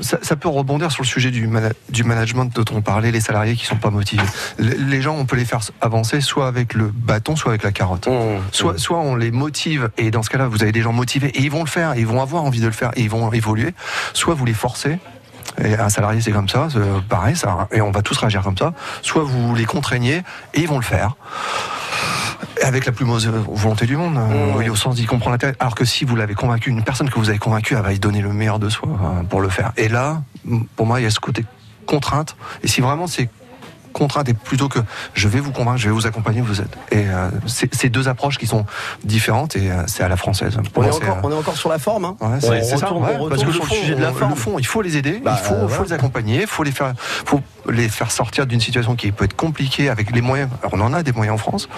ça, 0.00 0.18
ça 0.22 0.36
peut 0.36 0.48
rebondir 0.48 0.90
sur 0.90 1.02
le 1.02 1.08
sujet 1.08 1.30
du, 1.30 1.48
du 1.90 2.04
management 2.04 2.46
dont 2.54 2.64
on 2.76 2.80
parlait, 2.80 3.10
les 3.10 3.20
salariés 3.20 3.54
qui 3.54 3.66
sont 3.66 3.76
pas 3.76 3.90
motivés. 3.90 4.22
Les, 4.58 4.76
les 4.76 5.02
gens, 5.02 5.16
on 5.16 5.26
peut 5.26 5.36
les 5.36 5.44
faire 5.44 5.60
avancer 5.80 6.20
soit 6.20 6.46
avec 6.46 6.74
le 6.74 6.86
bâton, 6.94 7.36
soit 7.36 7.50
avec 7.50 7.62
la 7.62 7.72
carotte. 7.72 8.06
Mmh. 8.06 8.12
Soit, 8.52 8.78
soit 8.78 8.98
on 8.98 9.16
les 9.16 9.30
motive, 9.30 9.90
et 9.98 10.10
dans 10.10 10.22
ce 10.22 10.30
cas-là, 10.30 10.46
vous 10.48 10.62
avez 10.62 10.72
des 10.72 10.82
gens 10.82 10.92
motivés, 10.92 11.01
et 11.04 11.40
ils 11.40 11.50
vont 11.50 11.64
le 11.64 11.68
faire, 11.68 11.94
ils 11.96 12.06
vont 12.06 12.20
avoir 12.20 12.44
envie 12.44 12.60
de 12.60 12.66
le 12.66 12.72
faire, 12.72 12.90
et 12.96 13.02
ils 13.02 13.10
vont 13.10 13.32
évoluer. 13.32 13.74
Soit 14.12 14.34
vous 14.34 14.44
les 14.44 14.54
forcez, 14.54 14.98
et 15.62 15.74
un 15.74 15.88
salarié, 15.88 16.20
c'est 16.20 16.32
comme 16.32 16.48
ça, 16.48 16.68
pareil, 17.08 17.36
ça, 17.36 17.68
et 17.72 17.80
on 17.80 17.90
va 17.90 18.02
tous 18.02 18.16
réagir 18.18 18.42
comme 18.42 18.56
ça. 18.56 18.72
Soit 19.02 19.22
vous 19.22 19.54
les 19.54 19.64
contraignez, 19.64 20.22
et 20.54 20.60
ils 20.60 20.68
vont 20.68 20.78
le 20.78 20.84
faire. 20.84 21.14
Avec 22.62 22.86
la 22.86 22.92
plus 22.92 23.04
mauvaise 23.04 23.28
volonté 23.48 23.86
du 23.86 23.96
monde, 23.96 24.14
Mmh. 24.14 24.56
oui, 24.56 24.68
au 24.68 24.76
sens 24.76 24.96
d'y 24.96 25.06
comprendre 25.06 25.32
l'intérêt. 25.32 25.54
Alors 25.58 25.74
que 25.74 25.84
si 25.84 26.04
vous 26.04 26.16
l'avez 26.16 26.34
convaincu, 26.34 26.70
une 26.70 26.82
personne 26.84 27.08
que 27.10 27.18
vous 27.18 27.28
avez 27.28 27.38
convaincue, 27.38 27.74
elle 27.74 27.82
va 27.82 27.92
y 27.92 27.98
donner 27.98 28.20
le 28.20 28.32
meilleur 28.32 28.58
de 28.58 28.68
soi 28.68 28.88
euh, 28.88 29.22
pour 29.24 29.40
le 29.40 29.48
faire. 29.48 29.72
Et 29.76 29.88
là, 29.88 30.22
pour 30.76 30.86
moi, 30.86 31.00
il 31.00 31.04
y 31.04 31.06
a 31.06 31.10
ce 31.10 31.20
côté 31.20 31.44
contrainte. 31.86 32.36
Et 32.62 32.68
si 32.68 32.80
vraiment 32.80 33.06
c'est 33.06 33.28
contrainte 33.92 34.28
et 34.28 34.34
plutôt 34.34 34.68
que 34.68 34.78
je 35.14 35.28
vais 35.28 35.40
vous 35.40 35.52
convaincre, 35.52 35.78
je 35.78 35.86
vais 35.88 35.94
vous 35.94 36.06
accompagner, 36.06 36.40
vous 36.40 36.60
êtes. 36.60 36.76
Et 36.90 37.04
euh, 37.08 37.30
c'est 37.46 37.88
deux 37.88 38.08
approches 38.08 38.38
qui 38.38 38.46
sont 38.46 38.64
différentes 39.04 39.56
et 39.56 39.70
euh, 39.70 39.82
c'est 39.86 40.02
à 40.02 40.08
la 40.08 40.16
française. 40.16 40.56
On 40.76 40.82
est, 40.82 40.86
moi, 40.86 40.96
encore, 40.96 41.16
euh, 41.16 41.20
on 41.24 41.30
est 41.30 41.34
encore 41.36 41.56
sur 41.56 41.68
la 41.68 41.78
forme. 41.78 42.04
Hein. 42.06 42.16
Ouais, 42.20 42.40
c'est- 42.40 42.48
on 42.48 42.64
c'est 42.64 42.76
ça, 42.78 42.92
ouais, 42.92 43.16
parce 43.28 43.42
que 43.42 43.46
le 43.48 43.52
sur 43.52 43.64
fond, 43.66 43.74
le 43.74 43.80
sujet 43.80 43.94
de 43.94 44.00
la 44.02 44.10
on- 44.10 44.14
forme. 44.14 44.30
le 44.30 44.36
fond, 44.36 44.58
il 44.58 44.66
faut 44.66 44.82
les 44.82 44.96
aider, 44.96 45.20
Bah, 45.24 45.38
il 45.40 45.46
faut, 45.46 45.54
euh, 45.54 45.68
faut 45.68 45.84
les 45.84 45.92
accompagner, 45.92 46.42
il 46.42 46.46
faut 46.46 46.62
les 46.62 46.72
faire, 46.72 46.92
faut 46.96 47.40
les 47.70 47.88
faire 47.88 48.10
sortir 48.10 48.46
d'une 48.46 48.60
situation 48.60 48.96
qui 48.96 49.12
peut 49.12 49.24
être 49.24 49.36
compliquée 49.36 49.88
avec 49.88 50.10
les 50.14 50.20
moyens. 50.20 50.48
Alors, 50.62 50.74
on 50.74 50.80
en 50.80 50.92
a 50.92 51.02
des 51.02 51.12
moyens 51.12 51.34
en 51.34 51.38
France, 51.38 51.68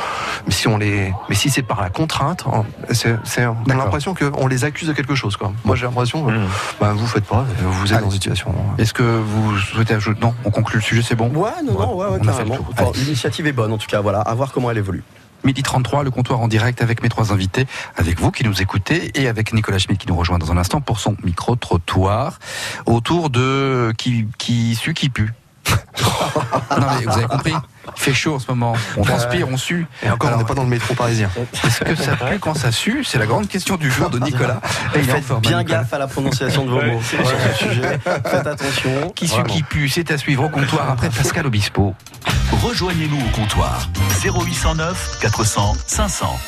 mais 0.46 0.53
si 0.53 0.68
on 0.68 0.79
les, 0.79 1.12
mais 1.29 1.35
si 1.35 1.50
c'est 1.50 1.62
par 1.62 1.81
la 1.83 1.90
contrainte, 1.90 2.44
c'est, 2.92 3.46
on 3.46 3.70
a 3.70 3.74
l'impression 3.74 4.14
qu'on 4.14 4.46
les 4.46 4.64
accuse 4.64 4.88
de 4.88 4.92
quelque 4.92 5.14
chose. 5.14 5.37
Quoi. 5.37 5.53
Moi, 5.64 5.77
j'ai 5.77 5.87
l'impression, 5.87 6.24
que, 6.24 6.31
Mmh. 6.33 6.46
bah, 6.81 6.92
vous 6.94 7.07
faites 7.07 7.24
pas, 7.24 7.44
vous 7.62 7.87
êtes 7.87 7.92
Allez. 7.92 8.00
dans 8.00 8.07
une 8.07 8.12
situation. 8.12 8.55
Est-ce 8.79 8.92
que 8.94 9.03
vous 9.03 9.57
souhaitez 9.59 9.94
ajouter 9.94 10.20
Non, 10.20 10.35
on 10.44 10.50
conclut 10.50 10.77
le 10.79 10.83
sujet, 10.83 11.03
c'est 11.07 11.14
bon? 11.16 11.29
Ouais, 11.35 11.50
non, 11.64 11.72
non, 11.79 11.96
ouais, 12.10 12.18
ouais, 12.18 12.26
carrément. 12.26 12.58
Enfin. 12.70 12.92
L'initiative 12.94 13.46
est 13.46 13.52
bonne, 13.52 13.72
en 13.72 13.78
tout 13.78 13.86
cas, 13.86 14.00
voilà, 14.00 14.20
à 14.20 14.34
voir 14.34 14.52
comment 14.52 14.70
elle 14.70 14.78
évolue. 14.78 15.02
Midi 15.44 15.62
33, 15.62 16.04
le 16.04 16.10
comptoir 16.10 16.40
en 16.40 16.48
direct 16.48 16.80
avec 16.80 17.02
mes 17.02 17.10
trois 17.10 17.32
invités, 17.32 17.66
avec 17.96 18.18
vous 18.18 18.30
qui 18.30 18.44
nous 18.44 18.62
écoutez 18.62 19.10
et 19.20 19.28
avec 19.28 19.52
Nicolas 19.52 19.78
Schmitt 19.78 20.00
qui 20.00 20.08
nous 20.08 20.16
rejoint 20.16 20.38
dans 20.38 20.50
un 20.50 20.56
instant 20.56 20.80
pour 20.80 20.98
son 20.98 21.16
micro-trottoir 21.22 22.38
autour 22.86 23.28
de 23.28 23.92
qui, 23.98 24.26
qui 24.38 24.74
sue, 24.74 24.94
qui 24.94 25.10
pue. 25.10 25.34
non 25.70 26.86
mais 26.98 27.04
vous 27.04 27.12
avez 27.12 27.26
compris, 27.26 27.54
il 27.97 28.01
fait 28.03 28.14
chaud 28.14 28.35
en 28.35 28.38
ce 28.38 28.47
moment, 28.51 28.75
on 28.97 29.03
transpire, 29.03 29.49
on 29.49 29.57
sue. 29.57 29.87
Et 30.03 30.11
encore, 30.11 30.29
Alors, 30.29 30.38
on 30.38 30.42
n'est 30.42 30.49
pas 30.49 30.55
dans 30.55 30.62
le 30.62 30.68
métro 30.68 30.94
parisien. 30.94 31.31
Est-ce 31.64 31.81
que 31.85 31.94
ça 31.94 32.16
pue 32.16 32.38
quand 32.38 32.55
ça 32.55 32.73
sue 32.73 33.05
C'est 33.05 33.18
la 33.18 33.27
grande 33.27 33.49
question 33.49 33.77
du 33.77 33.90
jour 33.90 34.11
de 34.11 34.18
Nicolas. 34.18 34.61
Et 34.94 34.99
il 35.01 35.05
Faites 35.05 35.27
bien 35.40 35.59
Nicolas. 35.59 35.81
gaffe 35.81 35.92
à 35.92 35.99
la 35.99 36.07
prononciation 36.07 36.64
de 36.64 36.70
vos 36.70 36.83
mots 36.83 37.03
sur 37.03 37.18
ce 37.27 37.64
sujet. 37.64 37.99
Faites 38.05 38.47
attention. 38.47 39.11
Qui 39.14 39.29
sue, 39.29 39.42
qui 39.44 39.62
pue, 39.62 39.88
c'est 39.88 40.11
à 40.11 40.18
suivre 40.18 40.44
au 40.44 40.49
comptoir 40.49 40.90
après 40.90 41.11
Pascal 41.11 41.47
Obispo. 41.47 41.94
Rejoignez-nous 42.62 43.18
au 43.20 43.31
comptoir 43.37 43.88
0809 44.25 45.18
400 45.20 45.75
500. 45.87 46.38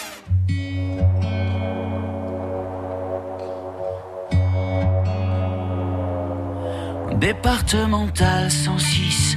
Départemental 7.20 8.51
106, 8.51 9.37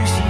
bois, 0.00 0.29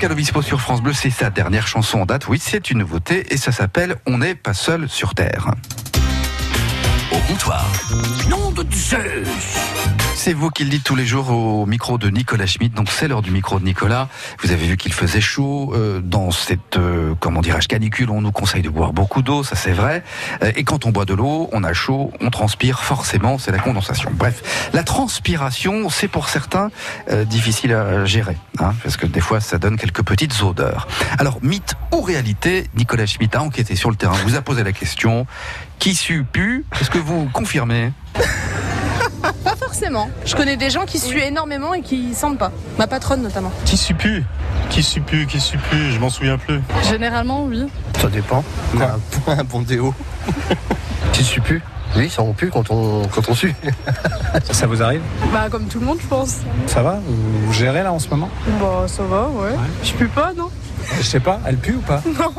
Pascal 0.00 0.42
sur 0.42 0.62
France 0.62 0.80
Bleu, 0.80 0.94
c'est 0.94 1.10
sa 1.10 1.28
dernière 1.28 1.66
chanson 1.66 2.00
en 2.00 2.06
date. 2.06 2.26
Oui, 2.26 2.38
c'est 2.40 2.70
une 2.70 2.78
nouveauté 2.78 3.34
et 3.34 3.36
ça 3.36 3.52
s'appelle 3.52 3.96
On 4.06 4.16
n'est 4.16 4.34
pas 4.34 4.54
seul 4.54 4.88
sur 4.88 5.14
Terre. 5.14 5.50
Au 7.12 7.18
comptoir. 7.30 7.70
Nom 8.30 8.50
de 8.50 8.64
Zeus 8.72 9.28
C'est 10.14 10.34
vous 10.34 10.50
qui 10.50 10.64
le 10.64 10.70
dites 10.70 10.84
tous 10.84 10.96
les 10.96 11.06
jours 11.06 11.30
au 11.30 11.64
micro 11.64 11.96
de 11.96 12.10
Nicolas 12.10 12.46
Schmitt. 12.46 12.74
Donc 12.74 12.90
c'est 12.90 13.08
l'heure 13.08 13.22
du 13.22 13.30
micro 13.30 13.58
de 13.58 13.64
Nicolas. 13.64 14.08
Vous 14.42 14.52
avez 14.52 14.66
vu 14.66 14.76
qu'il 14.76 14.92
faisait 14.92 15.20
chaud 15.20 15.72
euh, 15.74 16.00
dans 16.00 16.30
cette 16.30 16.76
euh, 16.76 17.14
comment 17.18 17.40
dirais-je 17.40 17.68
canicule. 17.68 18.10
On 18.10 18.20
nous 18.20 18.30
conseille 18.30 18.60
de 18.60 18.68
boire 18.68 18.92
beaucoup 18.92 19.22
d'eau, 19.22 19.42
ça 19.42 19.56
c'est 19.56 19.72
vrai. 19.72 20.04
Euh, 20.42 20.52
et 20.56 20.64
quand 20.64 20.84
on 20.84 20.90
boit 20.90 21.06
de 21.06 21.14
l'eau, 21.14 21.48
on 21.52 21.64
a 21.64 21.72
chaud, 21.72 22.12
on 22.20 22.28
transpire 22.28 22.82
forcément. 22.82 23.38
C'est 23.38 23.50
la 23.50 23.58
condensation. 23.58 24.10
Bref, 24.12 24.70
la 24.74 24.82
transpiration, 24.82 25.88
c'est 25.88 26.08
pour 26.08 26.28
certains 26.28 26.70
euh, 27.10 27.24
difficile 27.24 27.72
à 27.72 28.04
gérer, 28.04 28.36
hein, 28.58 28.74
parce 28.82 28.98
que 28.98 29.06
des 29.06 29.20
fois 29.20 29.40
ça 29.40 29.58
donne 29.58 29.78
quelques 29.78 30.02
petites 30.02 30.42
odeurs. 30.42 30.86
Alors 31.18 31.38
mythe 31.42 31.76
ou 31.92 32.02
réalité, 32.02 32.68
Nicolas 32.76 33.06
Schmitt 33.06 33.34
a 33.34 33.42
enquêté 33.42 33.74
sur 33.74 33.90
le 33.90 33.96
terrain. 33.96 34.16
Vous 34.24 34.36
a 34.36 34.42
posé 34.42 34.64
la 34.64 34.72
question. 34.72 35.26
Qui 35.78 35.94
sue 35.94 36.24
pu 36.30 36.66
Est-ce 36.78 36.90
que 36.90 36.98
vous 36.98 37.30
confirmez? 37.32 37.92
Pas 39.22 39.56
forcément. 39.56 40.08
Je 40.24 40.34
connais 40.34 40.56
des 40.56 40.70
gens 40.70 40.84
qui 40.86 40.98
suent 40.98 41.18
énormément 41.20 41.74
et 41.74 41.82
qui 41.82 42.14
sentent 42.14 42.38
pas. 42.38 42.52
Ma 42.78 42.86
patronne 42.86 43.22
notamment. 43.22 43.52
Qui 43.64 43.76
suit 43.76 43.94
plus? 43.94 44.24
Qui 44.70 44.82
suit 44.82 45.00
plus? 45.00 45.26
Qui 45.26 45.40
suit 45.40 45.58
plus? 45.58 45.92
Je 45.92 45.98
m'en 45.98 46.10
souviens 46.10 46.38
plus. 46.38 46.60
Généralement, 46.88 47.44
oui. 47.44 47.66
Ça 48.00 48.08
dépend. 48.08 48.44
Un, 48.80 49.32
un 49.32 49.44
bon 49.44 49.60
déo. 49.62 49.94
Tu 51.12 51.24
sues 51.24 51.40
plus? 51.40 51.62
Oui, 51.96 52.08
ça 52.08 52.22
rend 52.22 52.32
plus 52.32 52.50
quand 52.50 52.70
on, 52.70 53.02
quand 53.08 53.28
on 53.28 53.34
sue. 53.34 53.54
Ça, 54.44 54.54
ça 54.54 54.66
vous 54.68 54.80
arrive? 54.80 55.00
Bah, 55.32 55.48
comme 55.50 55.64
tout 55.66 55.80
le 55.80 55.86
monde, 55.86 55.98
je 56.00 56.06
pense. 56.06 56.36
Ça 56.66 56.82
va? 56.82 57.00
Vous 57.04 57.52
gérez 57.52 57.82
là 57.82 57.92
en 57.92 57.98
ce 57.98 58.08
moment? 58.08 58.30
Bah, 58.60 58.84
ça 58.86 59.02
va, 59.02 59.28
ouais. 59.28 59.50
Je 59.82 59.92
pue 59.92 60.06
pas, 60.06 60.32
non? 60.36 60.50
Je 60.98 61.02
sais 61.06 61.20
pas, 61.20 61.40
elle 61.46 61.56
pue 61.56 61.74
ou 61.74 61.80
pas 61.80 62.00
Non. 62.06 62.32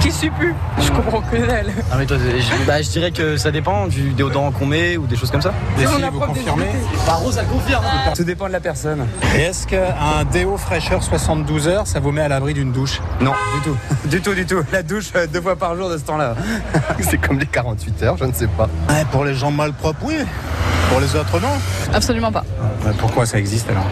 qui 0.00 0.10
suit 0.12 0.30
plus 0.30 0.54
Je 0.80 0.90
comprends 0.92 1.20
que 1.22 1.36
dalle. 1.36 1.70
Ah 1.90 1.96
mais 1.98 2.06
toi, 2.06 2.16
je, 2.18 2.66
bah, 2.66 2.80
je 2.82 2.88
dirais 2.90 3.10
que 3.10 3.36
ça 3.36 3.50
dépend 3.50 3.86
du 3.86 4.10
déodorant 4.10 4.50
qu'on 4.52 4.66
met 4.66 4.96
ou 4.96 5.06
des 5.06 5.16
choses 5.16 5.30
comme 5.30 5.42
ça. 5.42 5.52
Si 5.78 5.84
vous 5.84 6.20
confirmez 6.20 6.66
Bah 7.06 7.14
Rose, 7.14 7.38
elle 7.40 7.46
confirme. 7.46 7.84
Tout 8.14 8.24
dépend 8.24 8.46
de 8.46 8.52
la 8.52 8.60
personne. 8.60 9.06
Et 9.36 9.40
est-ce 9.42 9.66
qu'un 9.66 10.24
déo 10.30 10.56
fraîcheur 10.56 11.02
72 11.02 11.68
heures, 11.68 11.86
ça 11.86 12.00
vous 12.00 12.12
met 12.12 12.22
à 12.22 12.28
l'abri 12.28 12.54
d'une 12.54 12.72
douche? 12.72 13.00
Non. 13.20 13.32
Du 13.54 13.70
tout. 13.70 13.76
Du 14.08 14.20
tout, 14.20 14.34
du 14.34 14.44
tout. 14.46 14.62
La 14.72 14.82
douche 14.82 15.10
euh, 15.16 15.26
deux 15.26 15.40
fois 15.40 15.56
par 15.56 15.74
jour 15.76 15.88
de 15.88 15.96
ce 15.96 16.02
temps-là. 16.02 16.34
C'est 17.00 17.18
comme 17.18 17.38
les 17.38 17.46
48 17.46 18.02
heures, 18.02 18.16
je 18.18 18.24
ne 18.24 18.32
sais 18.32 18.46
pas. 18.46 18.68
Ouais, 18.88 19.04
pour 19.10 19.24
les 19.24 19.34
gens 19.34 19.50
malpropres, 19.50 20.00
oui. 20.04 20.16
Pour 20.90 21.00
les 21.00 21.16
autres, 21.16 21.40
non. 21.40 21.48
Absolument 21.94 22.30
pas. 22.30 22.44
Ouais, 22.84 22.92
pourquoi 22.98 23.24
ça 23.24 23.38
existe 23.38 23.70
alors? 23.70 23.86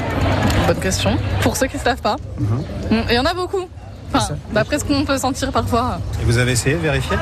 Bonne 0.67 0.79
question. 0.81 1.17
Pour 1.43 1.57
ceux 1.57 1.67
qui 1.69 1.77
ne 1.79 1.83
savent 1.83 2.03
pas. 2.03 2.17
Mm, 2.39 2.97
Il 3.09 3.15
y 3.15 3.19
en 3.19 3.25
a 3.25 3.33
beaucoup. 3.33 3.67
Enfin, 4.13 4.35
d'après 4.53 4.79
ce 4.79 4.85
qu'on 4.85 5.05
peut 5.05 5.19
sentir 5.19 5.53
parfois. 5.53 5.99
Et 6.21 6.25
vous 6.25 6.39
avez 6.39 6.53
essayé 6.53 6.77
de 6.77 6.81
vérifier? 6.81 7.17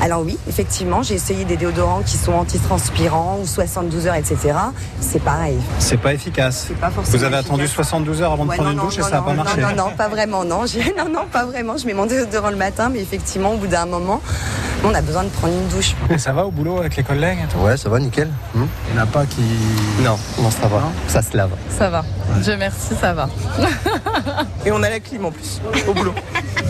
Alors 0.00 0.22
oui, 0.22 0.38
effectivement, 0.48 1.02
j'ai 1.02 1.14
essayé 1.14 1.44
des 1.44 1.56
déodorants 1.56 2.02
qui 2.04 2.16
sont 2.16 2.32
antitranspirants 2.32 3.38
ou 3.42 3.46
72 3.46 4.06
heures, 4.06 4.14
etc. 4.14 4.36
C'est 5.00 5.22
pareil. 5.22 5.56
C'est 5.78 5.96
pas 5.96 6.12
efficace. 6.12 6.68
pas 6.80 6.90
forcément 6.90 7.18
Vous 7.18 7.24
avez 7.24 7.36
attendu 7.36 7.64
efficace. 7.64 7.86
72 7.88 8.22
heures 8.22 8.32
avant 8.32 8.44
de 8.44 8.50
prendre 8.50 8.64
non, 8.64 8.72
une 8.72 8.80
douche 8.80 8.98
non, 8.98 9.06
et 9.06 9.10
ça 9.10 9.16
n'a 9.16 9.22
pas 9.22 9.32
marché. 9.32 9.60
Non, 9.60 9.68
non, 9.76 9.90
pas 9.96 10.08
vraiment, 10.08 10.44
non. 10.44 10.64
Non, 10.96 11.08
non, 11.10 11.26
pas 11.30 11.44
vraiment. 11.44 11.76
Je 11.76 11.86
mets 11.86 11.94
mon 11.94 12.06
déodorant 12.06 12.50
le 12.50 12.56
matin, 12.56 12.88
mais 12.92 13.00
effectivement, 13.00 13.52
au 13.54 13.56
bout 13.56 13.66
d'un 13.66 13.86
moment, 13.86 14.20
on 14.84 14.94
a 14.94 15.00
besoin 15.00 15.24
de 15.24 15.28
prendre 15.30 15.54
une 15.54 15.68
douche. 15.68 15.94
Et 16.10 16.18
ça 16.18 16.32
va 16.32 16.44
au 16.46 16.50
boulot 16.50 16.78
avec 16.78 16.96
les 16.96 17.02
collègues? 17.02 17.38
Et 17.44 17.52
tout 17.52 17.58
Ouais, 17.58 17.76
ça 17.76 17.88
va, 17.88 17.98
nickel. 17.98 18.28
Hmm 18.54 18.64
Il 18.88 18.94
n'y 18.94 19.00
en 19.00 19.02
a 19.02 19.06
pas 19.06 19.24
qui. 19.26 19.40
non, 20.02 20.18
non, 20.40 20.50
ça 20.50 20.68
va. 20.68 20.82
Ça 21.08 21.22
se 21.22 21.36
lave. 21.36 21.50
Ça 21.70 21.88
va. 21.88 22.04
Dieu 22.42 22.56
merci, 22.56 22.94
ça 23.00 23.12
va. 23.12 23.28
Et 24.66 24.72
on 24.72 24.82
a 24.82 24.88
la 24.90 25.00
clim 25.00 25.24
en 25.24 25.30
plus, 25.30 25.60
au 25.86 25.94
boulot. 25.94 26.14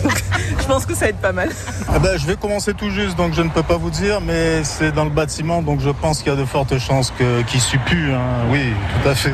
Donc, 0.03 0.23
je 0.65 0.71
pense 0.71 0.85
que 0.87 0.95
ça 0.95 1.07
aide 1.09 1.17
pas 1.17 1.31
mal. 1.31 1.49
Ah 1.87 1.99
ben, 2.03 2.17
je 2.17 2.25
vais 2.25 2.35
commencer 2.35 2.73
tout 2.73 2.89
juste, 2.89 3.15
donc 3.15 3.33
je 3.35 3.41
ne 3.43 3.49
peux 3.49 3.61
pas 3.61 3.77
vous 3.77 3.91
dire, 3.91 4.19
mais 4.19 4.63
c'est 4.63 4.91
dans 4.91 5.03
le 5.03 5.11
bâtiment, 5.11 5.61
donc 5.61 5.79
je 5.79 5.91
pense 5.91 6.23
qu'il 6.23 6.31
y 6.33 6.35
a 6.35 6.39
de 6.39 6.45
fortes 6.45 6.79
chances 6.79 7.11
que, 7.11 7.43
qu'il 7.43 7.61
sue 7.61 7.77
plus. 7.85 8.11
hein. 8.13 8.19
Oui, 8.49 8.73
tout 9.03 9.09
à 9.09 9.13
fait. 9.13 9.31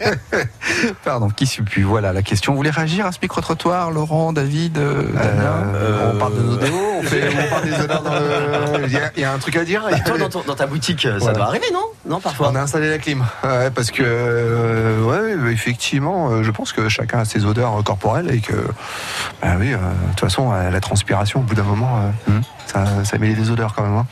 Pardon, 1.04 1.28
qui 1.28 1.46
suit 1.46 1.62
plus 1.62 1.82
Voilà 1.84 2.12
la 2.12 2.22
question. 2.22 2.52
Vous 2.52 2.56
voulez 2.56 2.70
réagir 2.70 3.06
à 3.06 3.12
ce 3.12 3.18
micro-trottoir, 3.22 3.90
Laurent, 3.92 4.32
David, 4.32 4.78
euh, 4.78 5.02
Damien 5.12 5.64
Euh, 5.74 6.12
on 6.14 6.18
parle 6.18 6.34
de 6.36 6.42
nos 6.42 6.56
déos, 6.56 6.74
on, 6.98 7.02
fait, 7.04 7.28
on 7.28 7.48
parle 7.50 7.64
des 7.64 7.80
odeurs 7.80 8.02
dans 8.02 8.14
le. 8.14 8.86
Il 8.86 8.92
y, 8.92 8.96
a- 8.96 9.12
il 9.16 9.22
y 9.22 9.24
a 9.24 9.32
un 9.32 9.38
truc 9.38 9.54
à 9.56 9.64
dire. 9.64 9.86
Bah, 9.88 9.98
toi, 10.00 10.18
dans, 10.18 10.28
ton- 10.28 10.42
dans 10.46 10.54
ta 10.56 10.66
boutique, 10.66 11.02
ça 11.02 11.18
Voilà. 11.18 11.34
doit 11.38 11.46
arriver, 11.46 11.66
non? 11.72 11.84
Non, 12.06 12.20
parfois. 12.20 12.48
On 12.50 12.56
a 12.56 12.60
installé 12.62 12.90
la 12.90 12.98
clim. 12.98 13.24
Ouais, 13.44 13.70
parce 13.70 13.90
que, 13.92 14.02
euh, 14.04 15.02
ouais, 15.04 15.52
effectivement, 15.52 16.30
euh, 16.30 16.42
je 16.42 16.50
pense 16.50 16.72
que 16.72 16.88
chacun 16.88 17.20
a 17.20 17.24
ses 17.24 17.44
odeurs 17.44 17.78
euh, 17.78 17.82
corporelles 17.82 18.32
et 18.34 18.40
que, 18.40 18.54
bah 19.42 19.48
oui, 19.58 19.72
euh, 19.74 19.76
de 20.02 20.10
toute 20.10 20.20
façon, 20.20 20.50
la 20.52 20.80
transpiration, 20.80 21.40
au 21.40 21.42
bout 21.42 21.54
d'un 21.54 21.62
moment, 21.62 21.98
euh, 22.28 22.32
Mhm. 22.32 22.42
ça, 22.66 23.04
ça 23.04 23.18
met 23.18 23.32
des 23.34 23.50
odeurs 23.50 23.74
quand 23.74 23.82
même. 23.82 23.96
hein. 23.96 24.06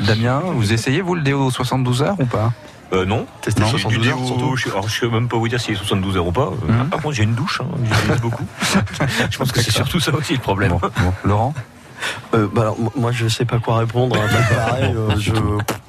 Damien, 0.00 0.40
vous 0.44 0.72
essayez 0.72 1.00
vous 1.00 1.14
le 1.14 1.22
déo 1.22 1.50
72 1.50 2.02
heures 2.02 2.16
ou 2.20 2.26
pas? 2.26 2.52
Euh, 2.92 3.04
non. 3.06 3.26
Tester 3.40 3.60
Non, 3.62 3.68
72 3.68 4.02
du 4.02 4.08
heures, 4.10 4.16
déo, 4.16 4.26
surtout. 4.26 4.56
Je, 4.56 4.68
alors, 4.68 4.88
je 4.88 4.98
sais 5.00 5.08
même 5.08 5.28
pas 5.28 5.36
vous 5.36 5.46
dire 5.48 5.60
s'il 5.60 5.74
est 5.74 5.76
72 5.76 6.16
heures 6.16 6.26
ou 6.26 6.32
pas. 6.32 6.50
Euh, 6.68 6.72
Mhm. 6.72 6.88
Par 6.90 7.00
contre, 7.00 7.14
j'ai 7.14 7.22
une 7.22 7.34
douche, 7.34 7.60
hein, 7.60 7.66
j'utilise 7.84 8.20
beaucoup. 8.20 8.46
je 9.30 9.38
pense 9.38 9.52
que 9.52 9.60
c'est 9.62 9.70
surtout 9.70 10.00
ça 10.00 10.12
aussi 10.14 10.32
le 10.34 10.40
problème. 10.40 10.70
Bon, 10.72 10.80
bon. 10.80 11.12
Laurent? 11.24 11.54
Euh, 12.34 12.48
bah 12.52 12.62
alors, 12.62 12.76
moi, 12.96 13.10
je 13.12 13.28
sais 13.28 13.44
pas 13.44 13.58
quoi 13.58 13.78
répondre. 13.78 14.16
hein, 14.16 14.26
bah, 14.32 14.56
pareil, 14.66 14.94
euh, 14.96 15.10
je, 15.18 15.32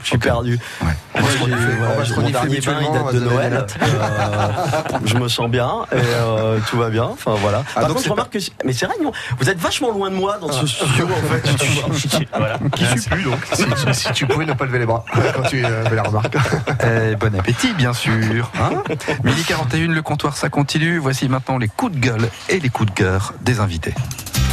je 0.01 0.07
suis 0.07 0.17
perdu. 0.17 0.59
Ouais. 0.81 0.87
Moi, 1.19 1.29
va 1.29 2.05
se 2.05 2.13
j'ai 2.13 2.15
mon 2.21 2.29
dernier 2.29 2.59
bain, 2.61 2.77
il 2.81 2.91
date 2.93 3.13
de 3.13 3.19
se 3.19 3.23
donner 3.23 3.35
Noël. 3.35 3.65
Euh, 3.81 4.47
je 5.05 5.15
me 5.17 5.27
sens 5.27 5.49
bien 5.49 5.71
et 5.91 5.95
euh, 5.95 6.59
tout 6.69 6.77
va 6.77 6.89
bien. 6.89 7.03
Enfin 7.05 7.35
voilà. 7.41 7.63
Ah, 7.75 7.81
Par 7.81 7.83
donc 7.83 7.97
contre, 7.97 7.99
c'est 8.01 8.05
je 8.07 8.11
remarque 8.11 8.33
que 8.33 8.39
mais 8.65 8.73
c'est 8.73 8.85
vrai, 8.85 8.95
non, 9.03 9.11
vous 9.39 9.49
êtes 9.49 9.59
vachement 9.59 9.91
loin 9.91 10.09
de 10.09 10.15
moi 10.15 10.37
dans 10.39 10.51
ce 10.51 10.65
studio 10.67 11.07
en 11.07 11.33
fait. 11.33 12.27
voilà. 12.37 12.57
Qui 12.75 12.85
suit 12.85 13.09
plus 13.09 13.23
donc 13.23 13.39
si, 13.53 13.65
tu- 13.65 13.93
si 13.93 14.11
tu 14.13 14.25
pouvais 14.27 14.45
ne 14.45 14.53
pas 14.53 14.65
lever 14.65 14.79
les 14.79 14.85
bras 14.85 15.03
quand 15.35 15.43
tu 15.43 15.63
euh, 15.65 15.85
fais 15.85 15.95
la 15.95 16.03
remarque. 16.03 16.35
Eh, 16.83 17.15
Bon 17.15 17.33
appétit, 17.37 17.73
bien 17.73 17.93
sûr. 17.93 18.49
Hein 18.59 18.81
Midi 19.23 19.43
41, 19.43 19.87
le 19.89 20.01
comptoir, 20.01 20.35
ça 20.37 20.49
continue. 20.49 20.97
Voici 20.97 21.27
maintenant 21.29 21.57
les 21.57 21.67
coups 21.67 21.93
de 21.93 21.99
gueule 21.99 22.29
et 22.49 22.59
les 22.59 22.69
coups 22.69 22.89
de 22.91 22.95
cœur 22.95 23.33
des 23.41 23.59
invités. 23.59 23.93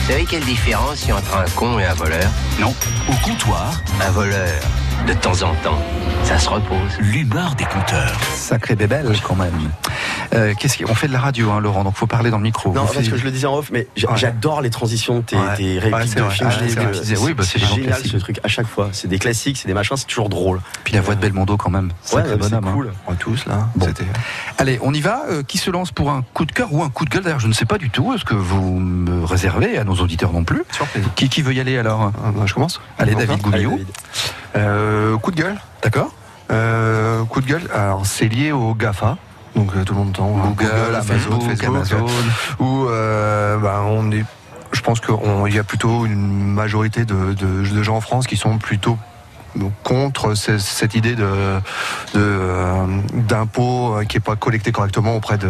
Savez 0.09 0.25
quelle 0.25 0.45
différence 0.45 1.03
il 1.05 1.09
y 1.09 1.11
a 1.11 1.17
entre 1.17 1.37
un 1.37 1.45
con 1.55 1.79
et 1.79 1.85
un 1.85 1.93
voleur? 1.93 2.31
Non. 2.59 2.75
Au 3.11 3.29
comptoir, 3.29 3.83
Un 4.01 4.11
voleur, 4.11 4.63
de 5.07 5.13
temps 5.15 5.43
en 5.43 5.55
temps, 5.63 5.79
ça 6.25 6.39
se 6.39 6.49
repose. 6.49 6.77
l'humeur 7.01 7.55
des 7.55 7.65
compteurs. 7.65 8.13
Sacré 8.35 8.75
bébelle, 8.77 9.11
quand 9.27 9.35
même. 9.37 9.53
Euh, 10.35 10.53
qu'est-ce 10.59 10.83
qu'on 10.83 10.95
fait 10.95 11.09
de 11.09 11.13
la 11.13 11.21
radio, 11.21 11.51
hein, 11.51 11.61
Laurent, 11.61 11.85
donc 11.85 11.95
faut 11.97 12.07
parler 12.07 12.31
dans 12.31 12.37
le 12.37 12.43
micro. 12.43 12.73
Non, 12.73 12.83
parce 12.83 12.93
faites- 12.99 13.11
que 13.11 13.17
je 13.17 13.25
le 13.25 13.31
disais 13.31 13.47
en 13.47 13.57
off, 13.57 13.71
mais 13.73 13.87
j'a- 13.97 14.11
Ouais. 14.11 14.17
j'adore 14.19 14.61
les 14.61 14.69
transitions 14.71 15.17
de 15.19 15.23
tes, 15.23 15.37
Ouais. 15.37 15.43
tes 15.57 15.75
Ouais, 15.75 15.79
répliques 15.79 16.13
c'est 16.13 16.21
de 16.21 16.29
films. 16.29 16.49
Ah, 16.51 16.59
oui, 17.21 17.35
bah, 17.35 17.43
c'est 17.45 17.59
c'est 17.59 17.65
génial 17.67 17.87
classiques. 17.87 18.13
ce 18.13 18.17
truc 18.19 18.41
à 18.45 18.49
chaque 18.49 18.67
fois. 18.67 18.89
C'est 18.93 19.09
des 19.09 19.19
classiques, 19.19 19.57
c'est 19.57 19.69
des 19.69 19.75
machins, 19.75 19.97
c'est 19.97 20.07
toujours 20.07 20.29
drôle. 20.29 20.61
Puis 20.85 20.93
la 20.95 21.01
voix 21.01 21.15
de 21.15 21.21
Belmondo, 21.21 21.57
quand 21.57 21.71
même. 21.71 21.87
Ouais, 21.87 21.93
Sacré 22.03 22.31
c'est 22.33 22.37
bonhomme. 22.37 22.67
hein. 22.69 22.73
cool. 22.75 22.93
On 23.07 23.15
tous 23.15 23.47
là. 23.47 23.69
Bon. 23.77 23.87
C'était. 23.87 24.05
Allez, 24.59 24.79
on 24.83 24.93
y 24.93 25.01
va. 25.01 25.23
Euh, 25.31 25.43
qui 25.43 25.57
se 25.59 25.71
lance 25.71 25.91
pour 25.93 26.11
un 26.11 26.23
coup 26.35 26.45
de 26.45 26.53
cœur 26.53 26.69
ou 26.73 26.83
un 26.83 26.91
coup 26.91 27.05
de 27.07 27.11
gueule? 27.11 27.23
D'ailleurs, 27.23 27.41
je 27.41 27.49
ne 27.49 27.53
sais 27.55 27.65
pas 27.65 27.79
du 27.79 27.89
tout. 27.91 28.13
Est-ce 28.13 28.25
que 28.25 28.35
vous 28.35 28.79
me 28.79 29.25
réservez 29.25 29.79
à 29.79 29.85
nos 29.85 29.95
auditeurs 29.95 30.33
non 30.33 30.45
plus? 30.45 30.63
Surprise. 30.71 31.05
qui, 31.17 31.29
qui 31.29 31.43
veut 31.43 31.55
y 31.55 31.61
aller 31.61 31.79
alors? 31.79 32.13
Ah, 32.25 32.31
bah, 32.35 32.43
je 32.45 32.53
commence. 32.55 32.81
Allez, 32.99 33.15
David. 33.15 33.41
Euh, 33.47 33.81
coup 34.55 35.31
de 35.31 35.37
gueule. 35.37 35.59
D'accord 35.83 36.11
Euh, 36.51 37.25
coup 37.25 37.41
de 37.41 37.47
gueule. 37.47 37.69
Alors, 37.75 38.07
c'est 38.07 38.27
lié 38.29 38.53
au 38.53 38.75
GAFA. 38.75 39.17
Donc, 39.55 39.71
euh, 39.77 39.85
tout 39.85 39.93
le 39.95 39.99
monde 40.01 40.09
entend 40.11 40.37
hein, 40.39 40.55
Google, 40.57 40.71
Amazon, 40.95 41.41
Facebook, 41.41 41.65
Amazon. 41.65 42.07
où 42.59 42.87
euh, 42.89 43.57
bah, 43.59 43.83
on 43.87 44.11
est. 44.13 44.25
Je 44.73 44.81
pense 44.83 45.01
qu'il 45.01 45.55
y 45.55 45.59
a 45.59 45.65
plutôt 45.65 46.05
une 46.07 46.53
majorité 46.53 47.05
de, 47.05 47.33
de- 47.35 47.69
de 47.69 47.83
gens 47.83 47.97
en 47.97 48.01
France 48.01 48.27
qui 48.27 48.37
sont 48.37 48.59
plutôt 48.59 48.99
contre 49.83 50.35
ce- 50.35 50.59
cette 50.59 50.95
idée 50.95 51.15
de 51.17 51.25
de, 52.15 52.19
euh, 52.19 52.85
d'impôt 53.15 53.97
euh, 53.97 54.05
qui 54.05 54.19
est 54.19 54.21
pas 54.21 54.37
collecté 54.37 54.71
correctement 54.71 55.17
auprès 55.17 55.39
de 55.39 55.49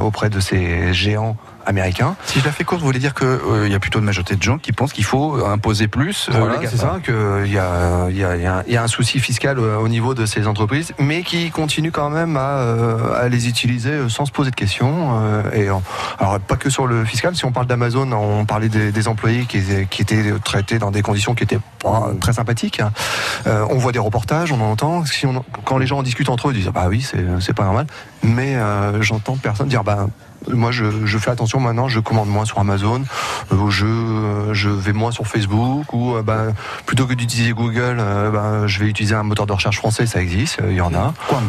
auprès 0.00 0.30
de 0.30 0.40
ces 0.40 0.92
géants 0.94 1.36
américain. 1.68 2.16
Si 2.24 2.40
je 2.40 2.44
la 2.44 2.50
fais 2.52 2.64
courte, 2.64 2.80
vous 2.80 2.86
voulez 2.86 2.98
dire 2.98 3.14
qu'il 3.14 3.68
y 3.70 3.74
a 3.74 3.78
plutôt 3.78 3.98
une 3.98 4.04
majorité 4.06 4.34
de 4.36 4.42
gens 4.42 4.58
qui 4.58 4.72
pensent 4.72 4.92
qu'il 4.92 5.04
faut 5.04 5.44
imposer 5.44 5.86
plus 5.86 6.28
euh, 6.32 6.38
Voilà, 6.38 6.58
c'est 6.68 6.76
ça, 6.78 6.96
qu'il 7.04 7.52
y 7.52 7.58
a, 7.58 8.06
il 8.10 8.16
y, 8.16 8.24
a, 8.24 8.36
il 8.36 8.42
y 8.42 8.46
a- 8.46 8.64
il 8.66 8.72
y 8.72 8.76
a 8.76 8.82
un 8.82 8.88
souci 8.88 9.20
fiscal 9.20 9.58
euh, 9.58 9.76
au 9.78 9.88
niveau 9.88 10.14
de 10.14 10.24
ces 10.26 10.46
entreprises, 10.46 10.92
mais 10.98 11.22
qui 11.22 11.50
continuent 11.50 11.90
quand 11.92 12.10
même 12.10 12.36
à, 12.36 12.58
euh, 12.58 13.22
à 13.24 13.28
les 13.28 13.48
utiliser 13.48 13.90
euh, 13.90 14.08
sans 14.08 14.24
se 14.26 14.32
poser 14.32 14.50
de 14.50 14.56
questions. 14.56 15.10
euh, 15.22 15.42
et 15.52 15.70
en- 15.70 15.82
alors 16.18 16.40
pas 16.40 16.56
que 16.56 16.70
sur 16.70 16.86
le 16.86 17.04
fiscal, 17.04 17.36
si 17.36 17.44
on 17.44 17.52
parle 17.52 17.66
d'Amazon, 17.66 18.10
on 18.12 18.44
parlait 18.46 18.68
des, 18.70 18.90
des 18.90 19.08
employés 19.08 19.44
qui, 19.46 19.60
qui 19.90 20.02
étaient 20.02 20.32
traités 20.42 20.78
dans 20.78 20.90
des 20.90 21.02
conditions 21.02 21.34
qui 21.34 21.44
étaient 21.44 21.60
pas 21.82 22.08
très 22.20 22.32
sympathiques. 22.32 22.80
hein. 22.80 22.90
Euh, 23.46 23.64
on 23.70 23.76
voit 23.78 23.92
des 23.92 23.98
reportages, 23.98 24.50
on 24.52 24.60
en 24.60 24.70
entend. 24.72 25.04
Si 25.04 25.26
on, 25.26 25.44
quand 25.64 25.78
les 25.78 25.86
gens 25.86 25.98
en 25.98 26.02
discutent 26.02 26.28
entre 26.30 26.48
eux, 26.48 26.52
ils 26.54 26.58
disent 26.62 26.72
bah 26.72 26.86
oui, 26.88 27.02
c'est 27.02 27.24
c'est 27.40 27.52
pas 27.54 27.64
normal. 27.64 27.86
Mais 28.22 28.56
euh, 28.56 29.00
j'entends 29.02 29.36
personne 29.36 29.68
dire 29.68 29.84
bah 29.84 30.06
moi, 30.54 30.70
je, 30.70 31.06
je 31.06 31.18
fais 31.18 31.30
attention 31.30 31.60
maintenant, 31.60 31.88
je 31.88 32.00
commande 32.00 32.28
moins 32.28 32.44
sur 32.44 32.58
Amazon, 32.58 33.02
euh, 33.52 33.70
je, 33.70 33.86
euh, 33.86 34.54
je 34.54 34.68
vais 34.68 34.92
moins 34.92 35.10
sur 35.10 35.26
Facebook, 35.26 35.92
ou 35.92 36.16
euh, 36.16 36.22
ben, 36.22 36.54
plutôt 36.86 37.06
que 37.06 37.14
d'utiliser 37.14 37.52
Google, 37.52 37.96
ben, 38.32 38.66
je 38.66 38.80
vais 38.80 38.86
utiliser 38.86 39.14
un 39.14 39.22
moteur 39.22 39.46
de 39.46 39.52
recherche 39.52 39.78
français, 39.78 40.06
ça 40.06 40.20
existe, 40.20 40.58
il 40.68 40.76
y 40.76 40.80
en 40.80 40.94
a. 40.94 41.14
Quant. 41.28 41.40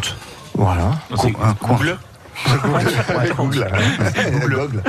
Voilà. 0.56 0.92
C'est 1.22 1.32
Google? 1.32 1.98
Google. 2.48 3.70
Google. 4.32 4.50
Google. 4.50 4.84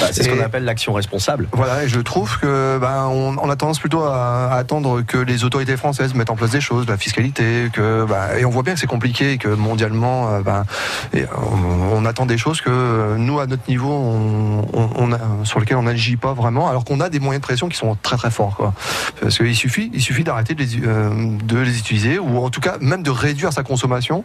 Bah, 0.00 0.06
c'est 0.12 0.22
ce 0.24 0.28
qu'on 0.30 0.40
appelle 0.42 0.64
l'action 0.64 0.92
responsable. 0.92 1.48
Voilà, 1.52 1.84
et 1.84 1.88
je 1.88 2.00
trouve 2.00 2.38
que 2.40 2.78
ben, 2.80 3.06
on, 3.10 3.36
on 3.38 3.50
a 3.50 3.56
tendance 3.56 3.78
plutôt 3.78 4.02
à, 4.02 4.48
à 4.50 4.56
attendre 4.56 5.02
que 5.02 5.18
les 5.18 5.44
autorités 5.44 5.76
françaises 5.76 6.14
mettent 6.14 6.30
en 6.30 6.36
place 6.36 6.50
des 6.50 6.60
choses, 6.60 6.86
la 6.88 6.96
fiscalité, 6.96 7.68
que 7.72 8.04
ben, 8.08 8.36
et 8.38 8.44
on 8.44 8.50
voit 8.50 8.62
bien 8.62 8.74
que 8.74 8.80
c'est 8.80 8.86
compliqué, 8.86 9.32
et 9.32 9.38
que 9.38 9.48
mondialement, 9.48 10.28
euh, 10.32 10.40
ben, 10.40 10.64
et 11.12 11.24
on, 11.36 11.98
on 11.98 12.04
attend 12.06 12.26
des 12.26 12.38
choses 12.38 12.60
que 12.60 12.70
euh, 12.70 13.16
nous 13.16 13.38
à 13.40 13.46
notre 13.46 13.68
niveau, 13.68 13.90
on, 13.92 15.12
a, 15.12 15.18
sur 15.44 15.60
lesquelles 15.60 15.76
on 15.76 15.82
n'agit 15.82 16.16
pas 16.16 16.32
vraiment, 16.32 16.68
alors 16.68 16.84
qu'on 16.84 17.00
a 17.00 17.08
des 17.08 17.20
moyens 17.20 17.40
de 17.40 17.46
pression 17.46 17.68
qui 17.68 17.76
sont 17.76 17.96
très 18.02 18.16
très 18.16 18.30
forts, 18.30 18.56
quoi. 18.56 18.72
Parce 19.20 19.36
qu'il 19.38 19.54
suffit, 19.56 19.90
il 19.92 20.00
suffit 20.02 20.24
d'arrêter 20.24 20.54
de, 20.54 20.62
les, 20.62 20.80
euh, 20.86 21.10
de 21.44 21.58
les 21.58 21.78
utiliser, 21.78 22.18
ou 22.18 22.38
en 22.44 22.50
tout 22.50 22.60
cas 22.60 22.76
même 22.80 23.02
de 23.02 23.10
réduire 23.10 23.52
sa 23.52 23.62
consommation, 23.62 24.24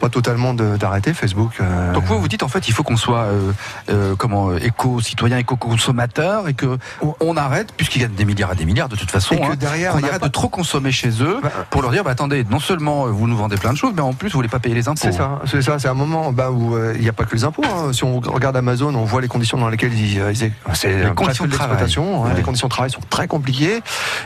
pas 0.00 0.08
totalement 0.08 0.54
de- 0.54 0.76
Facebook. 1.14 1.52
euh, 1.60 1.92
Donc 1.92 2.04
vous 2.04 2.18
vous 2.18 2.28
dites 2.28 2.42
en 2.42 2.48
fait 2.48 2.68
il 2.68 2.72
faut 2.74 2.82
qu'on 2.82 2.96
soit 2.96 3.20
euh, 3.24 3.52
euh, 3.90 4.14
comment 4.16 4.54
éco-citoyen, 4.56 5.38
éco-consommateur 5.38 6.48
et 6.48 6.54
que 6.54 6.78
on 7.20 7.36
arrête 7.36 7.72
puisqu'il 7.76 8.02
y 8.02 8.04
a 8.04 8.08
des 8.08 8.24
milliards 8.24 8.52
et 8.52 8.56
des 8.56 8.64
milliards 8.64 8.88
de 8.88 8.96
toute 8.96 9.10
façon. 9.10 9.34
Et 9.34 9.40
que 9.40 9.44
hein, 9.52 9.56
derrière, 9.58 9.94
a 9.94 9.98
arrête 9.98 10.18
pas- 10.20 10.26
de 10.26 10.32
trop 10.32 10.48
consommer 10.48 10.92
chez 10.92 11.10
eux 11.22 11.40
pour 11.70 11.82
leur 11.82 11.90
dire 11.90 12.04
bah, 12.04 12.10
attendez 12.10 12.44
non 12.48 12.58
seulement 12.60 13.06
vous 13.06 13.26
nous 13.26 13.36
vendez 13.36 13.56
plein 13.56 13.72
de 13.72 13.78
choses 13.78 13.92
mais 13.94 14.02
en 14.02 14.12
plus 14.12 14.28
vous 14.30 14.38
voulez 14.38 14.48
pas 14.48 14.58
payer 14.58 14.74
les 14.74 14.88
impôts. 14.88 15.00
C'est 15.02 15.12
ça, 15.12 15.40
c'est 15.46 15.62
ça, 15.62 15.78
c'est 15.78 15.88
un 15.88 15.94
moment 15.94 16.32
bah, 16.32 16.50
où 16.50 16.76
il 16.94 17.00
n'y 17.00 17.08
a 17.08 17.12
pas 17.12 17.24
que 17.24 17.34
les 17.34 17.44
impôts. 17.44 17.62
hein. 17.64 17.92
Si 17.92 18.04
on 18.04 18.20
regarde 18.20 18.56
Amazon, 18.56 18.94
on 18.94 19.04
voit 19.04 19.20
les 19.20 19.28
conditions 19.28 19.58
dans 19.58 19.68
lesquelles 19.68 19.92
ils, 19.94 20.18
ils- 20.18 20.52
c'est 20.74 21.04
Les 21.04 21.14
conditions 21.14 21.44
de 21.44 21.50
l'exploitation, 21.50 22.04
travail. 22.14 22.32
hein. 22.32 22.34
Les 22.36 22.42
conditions 22.42 22.68
de 22.68 22.72
travail 22.72 22.90
sont 22.90 23.00
très 23.10 23.26
compliquées. 23.26 23.80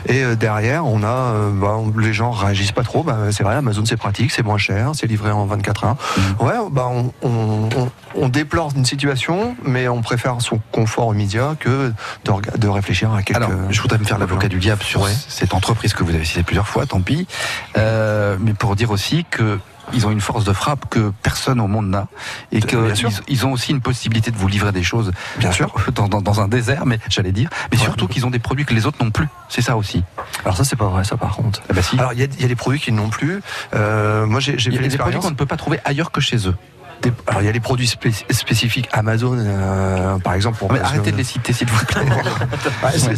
Et 0.07 0.35
derrière, 0.35 0.85
on 0.85 1.03
a, 1.03 1.33
bah, 1.53 1.77
les 1.97 2.13
gens 2.13 2.31
réagissent 2.31 2.71
pas 2.71 2.83
trop. 2.83 3.03
Bah, 3.03 3.17
c'est 3.31 3.43
vrai, 3.43 3.55
Amazon 3.55 3.83
c'est 3.85 3.97
pratique, 3.97 4.31
c'est 4.31 4.43
moins 4.43 4.57
cher, 4.57 4.91
c'est 4.93 5.07
livré 5.07 5.31
en 5.31 5.45
24 5.45 5.83
heures. 5.83 5.95
Mm. 6.39 6.43
Ouais, 6.45 6.53
bah, 6.79 6.87
on, 6.89 7.11
on- 7.21 7.69
on- 7.77 7.91
on 8.15 8.29
déplore 8.29 8.71
une 8.75 8.85
situation, 8.85 9.55
mais 9.63 9.87
on 9.89 10.01
préfère 10.01 10.39
son 10.41 10.59
confort 10.71 11.13
immédiat 11.13 11.55
que 11.59 11.91
de, 12.23 12.67
réfléchir 12.67 13.13
à 13.13 13.21
quelques. 13.21 13.35
Alors, 13.37 13.51
je 13.69 13.81
voudrais 13.81 13.97
me 13.97 14.05
faire 14.05 14.17
l'avocat 14.17 14.47
du 14.47 14.59
diable 14.59 14.81
sur 14.83 15.01
Ouais. 15.01 15.11
cette 15.27 15.53
entreprise 15.53 15.93
que 15.93 16.03
vous 16.05 16.15
avez 16.15 16.23
citée 16.23 16.43
plusieurs 16.43 16.67
fois, 16.67 16.85
tant 16.85 17.01
pis. 17.01 17.27
Euh, 17.77 18.37
mais 18.39 18.53
pour 18.53 18.75
dire 18.77 18.91
aussi 18.91 19.25
que 19.29 19.59
ils 19.93 20.05
ont 20.07 20.11
une 20.11 20.21
force 20.21 20.43
de 20.45 20.53
frappe 20.53 20.89
que 20.89 21.11
personne 21.23 21.59
au 21.59 21.67
monde 21.67 21.87
n'a 21.89 22.07
et 22.51 22.61
qu'ils 22.61 22.79
ils 23.27 23.45
ont 23.45 23.51
aussi 23.51 23.71
une 23.71 23.81
possibilité 23.81 24.31
de 24.31 24.37
vous 24.37 24.47
livrer 24.47 24.71
des 24.71 24.83
choses 24.83 25.11
Bien 25.37 25.51
sûr. 25.51 25.73
dans, 25.93 26.07
dans- 26.07 26.21
dans 26.21 26.41
un 26.41 26.47
désert 26.47 26.85
mais 26.85 26.99
j'allais 27.09 27.31
dire 27.31 27.49
mais 27.71 27.77
surtout 27.77 28.07
qu'ils 28.07 28.25
ont 28.25 28.29
des 28.31 28.39
produits 28.39 28.65
que 28.65 28.73
les 28.73 28.85
autres 28.85 29.03
n'ont 29.03 29.11
plus 29.11 29.27
c'est 29.49 29.61
ça 29.61 29.75
aussi 29.77 30.03
Alors 30.45 30.55
ça, 30.57 30.63
c'est 30.63 30.75
pas 30.75 30.87
vrai, 30.87 31.03
ça 31.03 31.17
par 31.17 31.35
contre. 31.35 31.61
Ah 31.69 31.73
bah 31.73 31.81
si. 31.81 31.97
Alors 31.97 32.13
il 32.13 32.19
y, 32.19 32.23
a- 32.23 32.27
il 32.37 32.41
y 32.41 32.45
a 32.45 32.47
des 32.47 32.55
produits 32.55 32.79
qui 32.79 32.91
n'ont 32.91 33.09
plus. 33.09 33.41
Euh, 33.73 34.25
moi, 34.25 34.39
j'ai 34.39 34.57
j'ai 34.59 34.69
il 34.69 34.75
y 34.75 34.77
fait 34.77 34.85
a 34.85 34.87
des 34.87 34.97
produits 34.97 35.19
qu'on 35.19 35.31
ne 35.31 35.35
peut 35.35 35.45
pas 35.47 35.57
trouver 35.57 35.79
ailleurs 35.85 36.11
que 36.11 36.21
chez 36.21 36.47
eux 36.47 36.55
Des- 37.01 37.11
alors 37.27 37.41
il 37.41 37.45
y 37.45 37.49
a 37.49 37.51
des 37.51 37.59
produits 37.59 37.87
spé- 37.87 38.11
spécifiques 38.29 38.87
Amazon, 38.91 39.35
euh, 39.39 40.17
par 40.19 40.33
exemple. 40.33 40.57
Pour 40.59 40.71
Mais 40.71 40.79
arrêtez 40.81 41.11
de 41.11 41.17
les 41.17 41.23
citer 41.23 41.51
s'il 41.53 41.67
vous 41.69 41.85
plaît 41.85 42.01
Ouais, 42.83 43.15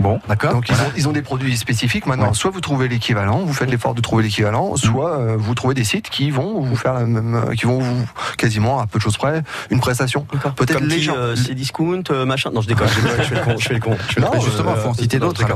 bon 0.00 0.20
d'accord 0.28 0.52
Donc 0.52 0.68
ils, 0.68 0.74
ont, 0.74 0.92
ils 0.96 1.08
ont 1.08 1.12
des 1.12 1.22
produits 1.22 1.56
spécifiques. 1.56 2.06
Maintenant, 2.06 2.28
Ouais. 2.28 2.34
soit 2.34 2.50
vous 2.50 2.60
trouvez 2.60 2.88
l'équivalent, 2.88 3.38
vous 3.38 3.52
faites 3.52 3.70
l'effort 3.70 3.94
de 3.94 4.00
trouver 4.00 4.22
l'équivalent, 4.24 4.76
soit 4.76 5.18
euh, 5.18 5.36
vous 5.38 5.54
trouvez 5.54 5.74
des 5.74 5.84
sites 5.84 6.10
qui 6.10 6.30
vont 6.30 6.60
vous 6.60 6.76
faire 6.76 6.94
la 6.94 7.04
même, 7.06 7.34
euh, 7.34 7.54
qui 7.54 7.66
vont 7.66 7.78
vous 7.78 8.04
quasiment 8.36 8.80
à 8.80 8.86
peu 8.86 8.98
de 8.98 9.02
choses 9.02 9.16
près 9.16 9.42
une 9.70 9.80
prestation. 9.80 10.26
Peut-être 10.56 10.80
les 10.80 11.00
gens. 11.00 11.14
euh, 11.16 11.36
c'est 11.36 11.54
discount, 11.54 12.02
euh, 12.10 12.24
machin. 12.26 12.50
Non, 12.52 12.60
je 12.62 12.68
déconne. 12.68 12.88
je, 12.88 13.22
fais 13.22 13.34
le 13.34 13.40
con. 13.42 13.54
Je 13.58 13.68
fais 13.68 13.74
le 13.74 13.80
con. 13.80 13.96
Je 14.08 14.14
fais 14.14 14.20
le 14.20 14.26
Non, 14.26 14.40
justement 14.40 14.72
euh, 14.72 14.76
faut 14.76 14.88
en 14.88 14.94
citer 14.94 15.18
d'autres. 15.18 15.44
Ouais, 15.44 15.50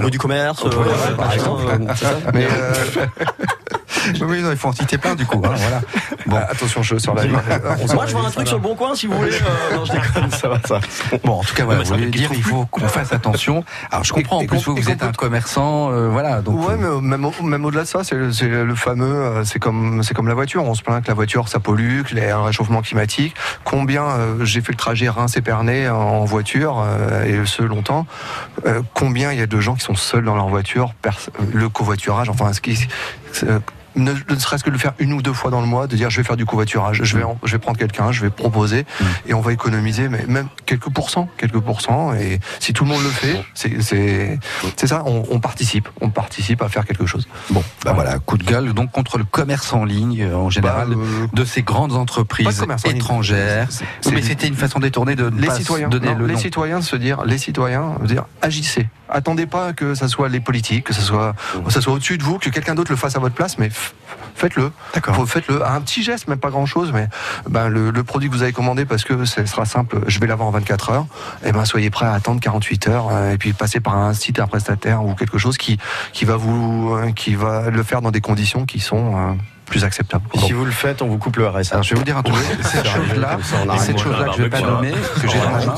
comme, 0.00 0.10
du 0.10 0.18
commerce, 0.18 0.64
euh, 0.64 1.14
par 1.16 1.32
exemple. 1.32 1.62
euh, 1.70 1.78
Mais 2.34 2.44
euh, 2.50 3.06
oui 4.22 4.42
non, 4.42 4.50
il 4.50 4.56
faut 4.56 4.68
en 4.68 4.72
citer 4.72 4.98
plein 4.98 5.14
du 5.14 5.26
coup 5.26 5.40
hein, 5.44 5.52
voilà 5.56 5.80
bon, 6.26 6.36
attention, 6.36 6.82
je 6.82 6.98
sur 6.98 7.14
la. 7.14 7.22
on 7.24 7.94
Moi, 7.94 8.06
je 8.06 8.12
vois 8.12 8.26
un 8.26 8.30
truc 8.30 8.46
sur 8.48 8.56
le 8.56 8.62
bon 8.62 8.74
coin, 8.74 8.94
si 8.94 9.06
vous 9.06 9.16
voulez. 9.16 9.32
euh, 9.34 9.76
non, 9.76 9.84
je 9.84 9.92
déconne. 9.92 10.30
Ça 10.30 10.48
va, 10.48 10.58
ça. 10.66 10.80
Bon, 11.24 11.34
en 11.34 11.42
tout 11.42 11.54
cas, 11.54 11.64
voilà, 11.64 11.80
vous 11.80 11.86
ça 11.88 11.94
voulez 11.94 12.06
dire, 12.10 12.30
il 12.34 12.42
faut 12.42 12.66
qu'on 12.66 12.86
fasse 12.88 13.12
attention. 13.12 13.64
Alors, 13.90 14.04
je 14.04 14.12
comprends, 14.12 14.38
en 14.38 14.46
plus, 14.46 14.64
vous, 14.66 14.90
êtes 14.90 15.02
un 15.02 15.12
commerçant, 15.12 15.90
euh, 15.92 16.08
voilà. 16.08 16.40
Donc, 16.42 16.66
ouais, 16.66 16.74
euh, 16.74 16.98
mais 17.00 17.16
même, 17.18 17.24
au- 17.24 17.42
même 17.42 17.64
au-delà 17.64 17.82
de 17.82 17.88
ça, 17.88 18.04
c'est 18.04 18.14
le, 18.16 18.74
fameux, 18.74 19.04
euh, 19.06 19.44
c'est 19.44 19.58
comme, 19.58 20.02
c'est 20.02 20.14
comme 20.14 20.28
la 20.28 20.34
voiture. 20.34 20.64
On 20.64 20.74
se 20.74 20.82
plaint 20.82 21.02
que 21.02 21.08
la 21.08 21.14
voiture, 21.14 21.48
ça 21.48 21.60
pollue, 21.60 22.02
qu'il 22.02 22.18
y 22.18 22.24
a 22.24 22.36
un 22.36 22.44
réchauffement 22.44 22.82
climatique. 22.82 23.34
Combien 23.64 24.04
euh, 24.04 24.44
j'ai 24.44 24.60
fait 24.60 24.72
le 24.72 24.78
trajet 24.78 25.08
Reims-Épernay 25.08 25.88
en 25.88 26.24
voiture 26.24 26.82
euh, 26.84 27.24
et 27.42 27.46
ce 27.46 27.62
longtemps. 27.62 28.06
euh, 28.66 28.82
combien 28.94 29.32
il 29.32 29.38
y 29.38 29.42
a 29.42 29.46
de 29.46 29.60
gens 29.60 29.74
qui 29.74 29.84
sont 29.84 29.94
seuls 29.94 30.24
dans 30.24 30.36
leur 30.36 30.48
voiture, 30.48 30.94
le 31.52 31.68
covoiturage, 31.68 32.28
enfin, 32.28 32.52
ce 32.52 32.60
qui, 32.60 32.88
ne, 33.96 34.12
ne 34.12 34.36
serait-ce 34.36 34.64
que 34.64 34.70
de 34.70 34.74
le 34.74 34.80
faire 34.80 34.92
une 34.98 35.12
ou 35.12 35.22
deux 35.22 35.32
fois 35.32 35.52
dans 35.52 35.60
le 35.60 35.68
mois, 35.68 35.86
de 35.86 35.94
dire 35.94 36.10
je 36.10 36.16
vais 36.16 36.24
faire 36.24 36.36
du 36.36 36.44
covoiturage, 36.44 37.00
je 37.04 37.16
vais, 37.16 37.22
en- 37.22 37.38
je 37.44 37.52
vais 37.52 37.58
prendre 37.60 37.78
quelqu'un, 37.78 38.10
je 38.10 38.22
vais 38.22 38.30
proposer, 38.30 38.86
et 39.28 39.34
on 39.34 39.40
va 39.40 39.52
économiser, 39.52 40.08
mais 40.08 40.24
même 40.26 40.48
quelques 40.66 40.88
pourcents, 40.90 41.28
quelques 41.36 41.60
pourcents, 41.60 42.12
et 42.12 42.40
si 42.58 42.72
tout 42.72 42.82
le 42.84 42.90
monde 42.90 43.04
le 43.04 43.08
fait, 43.10 43.44
c'est, 43.54 44.40
ça, 44.88 45.04
on, 45.06 45.22
on 45.30 45.38
participe, 45.38 45.88
on 46.00 46.10
participe 46.10 46.60
à 46.62 46.68
faire 46.68 46.84
quelque 46.84 47.06
chose. 47.06 47.28
bon, 47.50 47.62
bah 47.84 47.92
voilà, 47.92 48.18
coup 48.18 48.36
de 48.36 48.42
gueule, 48.44 48.72
donc 48.72 48.90
contre 48.90 49.16
le 49.16 49.22
commerce 49.24 49.72
en 49.72 49.84
ligne, 49.84 50.22
euh, 50.22 50.34
en 50.36 50.50
général, 50.50 50.88
Bah, 50.88 50.96
euh, 50.98 51.26
de 51.32 51.44
ces 51.44 51.62
grandes 51.62 51.92
entreprises 51.94 52.64
étrangères. 52.84 53.68
Mais 54.12 54.22
c'était 54.22 54.48
une 54.48 54.56
façon 54.56 54.80
détournée 54.80 55.14
de 55.14 55.26
les 55.38 55.46
pas 55.46 55.54
citoyens, 55.54 55.88
donner 55.88 56.08
non, 56.14 56.18
le 56.18 56.26
les 56.26 56.34
nom. 56.34 56.40
citoyens 56.40 56.78
de 56.80 56.84
se 56.84 56.96
dire, 56.96 57.24
les 57.24 57.38
citoyens, 57.38 57.94
dire, 58.02 58.24
agissez. 58.42 58.88
Attendez 59.08 59.46
pas 59.46 59.72
que 59.74 59.94
ça 59.94 60.08
soit 60.08 60.28
les 60.28 60.40
politiques, 60.40 60.84
que 60.84 60.94
ça 60.94 61.02
soit, 61.02 61.34
ça 61.68 61.80
soit 61.80 61.92
au-dessus 61.92 62.18
de 62.18 62.22
vous, 62.24 62.38
que 62.38 62.48
quelqu'un 62.50 62.74
d'autre 62.74 62.90
le 62.90 62.96
fasse 62.96 63.14
à 63.14 63.20
votre 63.24 63.34
place, 63.34 63.58
mais 63.58 63.70
faites-le. 64.34 64.70
D'accord. 64.94 65.28
Faites-le. 65.28 65.64
Un 65.64 65.80
petit 65.80 66.02
geste, 66.02 66.28
même 66.28 66.38
pas 66.38 66.50
grand-chose, 66.50 66.92
mais 66.92 67.08
ben, 67.48 67.68
le, 67.68 67.90
le 67.90 68.04
produit 68.04 68.28
que 68.28 68.34
vous 68.34 68.42
avez 68.42 68.52
commandé, 68.52 68.84
parce 68.84 69.04
que 69.04 69.24
ce 69.24 69.44
sera 69.46 69.64
simple, 69.64 70.00
je 70.06 70.18
vais 70.20 70.26
l'avoir 70.26 70.48
en 70.48 70.52
24 70.52 70.90
heures, 70.90 71.06
et 71.44 71.52
ben 71.52 71.64
soyez 71.64 71.90
prêt 71.90 72.06
à 72.06 72.12
attendre 72.12 72.40
48 72.40 72.88
heures, 72.88 73.08
euh, 73.10 73.32
et 73.32 73.38
puis 73.38 73.52
passer 73.52 73.80
par 73.80 73.96
un 73.96 74.12
site, 74.12 74.40
un 74.40 74.46
prestataire 74.46 75.04
ou 75.04 75.14
quelque 75.14 75.38
chose 75.38 75.56
qui, 75.56 75.78
qui 76.12 76.24
va 76.24 76.36
vous, 76.36 76.94
euh, 76.94 77.12
qui 77.12 77.34
va 77.34 77.70
le 77.70 77.82
faire 77.82 78.02
dans 78.02 78.10
des 78.10 78.20
conditions 78.20 78.66
qui 78.66 78.80
sont 78.80 79.16
euh, 79.16 79.32
plus 79.66 79.84
acceptables. 79.84 80.24
Et 80.34 80.38
Si 80.38 80.52
vous 80.52 80.64
le 80.64 80.72
faites, 80.72 81.02
on 81.02 81.08
vous 81.08 81.18
coupe 81.18 81.36
le 81.36 81.48
RSA. 81.48 81.74
Alors, 81.74 81.82
je 81.82 81.94
vais 81.94 81.98
vous 81.98 82.04
dire 82.04 82.18
un 82.18 82.22
truc. 82.22 82.36
Cette 82.62 82.86
chose-là, 82.86 83.38
cette 83.78 83.96
que 83.96 84.36
je 84.36 84.42
vais 84.42 84.50
pas 84.50 84.60
nommer, 84.60 84.92
que 84.92 85.28
j'ai 85.28 85.38
dans 85.38 85.50
la 85.50 85.64
main, 85.64 85.74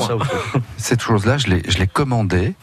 cette 0.77 1.01
chose-là, 1.01 1.37
je 1.37 1.77
l'ai 1.77 1.87
commandée 1.87 2.55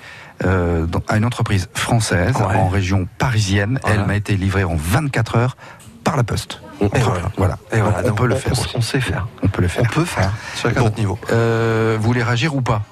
euh, 0.44 0.86
à 1.08 1.16
une 1.16 1.24
entreprise 1.24 1.68
française 1.74 2.34
Ouais. 2.36 2.56
en 2.56 2.68
région 2.68 3.06
parisienne. 3.18 3.78
Elle 3.86 4.04
m'a 4.06 4.16
été 4.16 4.36
livrée 4.36 4.64
en 4.64 4.76
24 4.76 5.36
heures 5.36 5.56
par 6.02 6.16
la 6.16 6.24
poste. 6.24 6.60
Et 6.80 6.98
voilà. 6.98 7.20
Voilà. 7.36 7.58
Et 7.72 7.80
voilà. 7.80 7.98
on 8.04 8.12
peut 8.14 8.26
le 8.26 8.34
faire. 8.34 8.52
On, 8.74 8.78
on 8.78 8.82
sait 8.82 9.00
faire. 9.00 9.26
On 9.42 9.48
peut 9.48 9.62
le 9.62 9.68
faire. 9.68 9.84
On 9.84 9.94
peut 9.94 10.04
faire. 10.04 10.32
Chacun 10.56 10.80
Bon. 10.80 10.86
notre 10.86 10.98
niveau. 10.98 11.18
Euh, 11.30 11.96
vous 11.98 12.04
voulez 12.06 12.22
réagir 12.22 12.54
ou 12.54 12.60
pas? 12.62 12.82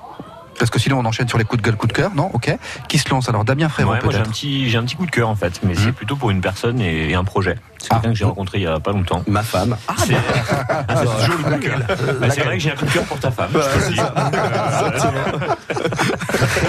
Parce 0.63 0.71
que 0.71 0.79
sinon 0.79 1.01
on 1.01 1.05
enchaîne 1.05 1.27
sur 1.27 1.39
les 1.39 1.45
coups 1.45 1.61
de 1.61 1.67
gueule, 1.67 1.75
coups 1.75 1.93
de 1.93 1.97
cœur, 1.99 2.13
non? 2.15 2.31
Ok. 2.35 2.57
Qui 2.87 2.99
se 2.99 3.11
lance? 3.11 3.29
Alors 3.29 3.45
Damien 3.45 3.69
Frérot 3.69 3.95
Ouais, 3.95 3.99
moi 4.01 4.13
j'ai 4.13 4.21
un 4.21 4.23
petit, 4.23 4.71
j'ai 4.71 4.79
un 4.79 4.85
petit 4.85 4.95
coup 4.95 5.07
de 5.07 5.11
cœur 5.11 5.29
en 5.29 5.35
fait, 5.35 5.59
mais 5.65 5.75
c'est 5.75 5.91
plutôt 5.91 6.15
pour 6.15 6.31
une 6.31 6.41
personne 6.41 6.81
et, 6.81 7.11
et 7.11 7.15
un 7.17 7.25
projet. 7.25 7.57
C'est 7.79 7.89
quelqu'un 7.89 8.11
que 8.11 8.15
j'ai 8.15 8.25
rencontré 8.25 8.59
il 8.59 8.63
y 8.63 8.67
a 8.69 8.79
pas 8.79 8.93
longtemps. 8.93 9.25
Ma 9.27 9.43
femme. 9.43 9.77
Ah, 9.89 9.95
c'est 9.99 10.15
c'est 10.15 11.27
joli 11.27 11.43
coup 11.43 11.51
de 11.51 11.57
cœur. 11.57 11.79
Bah, 12.21 12.31
c'est 12.31 12.43
vrai 12.43 12.59
que 12.59 12.63
j'ai 12.63 12.71
un 12.71 12.77
coup 12.77 12.85
de 12.85 12.93
cœur 12.93 13.03
pour 13.03 13.19
ta 13.19 13.33
femme. 13.33 13.51
je 13.53 13.59
te 13.59 13.89
le 13.89 13.95
dis. 13.95 14.01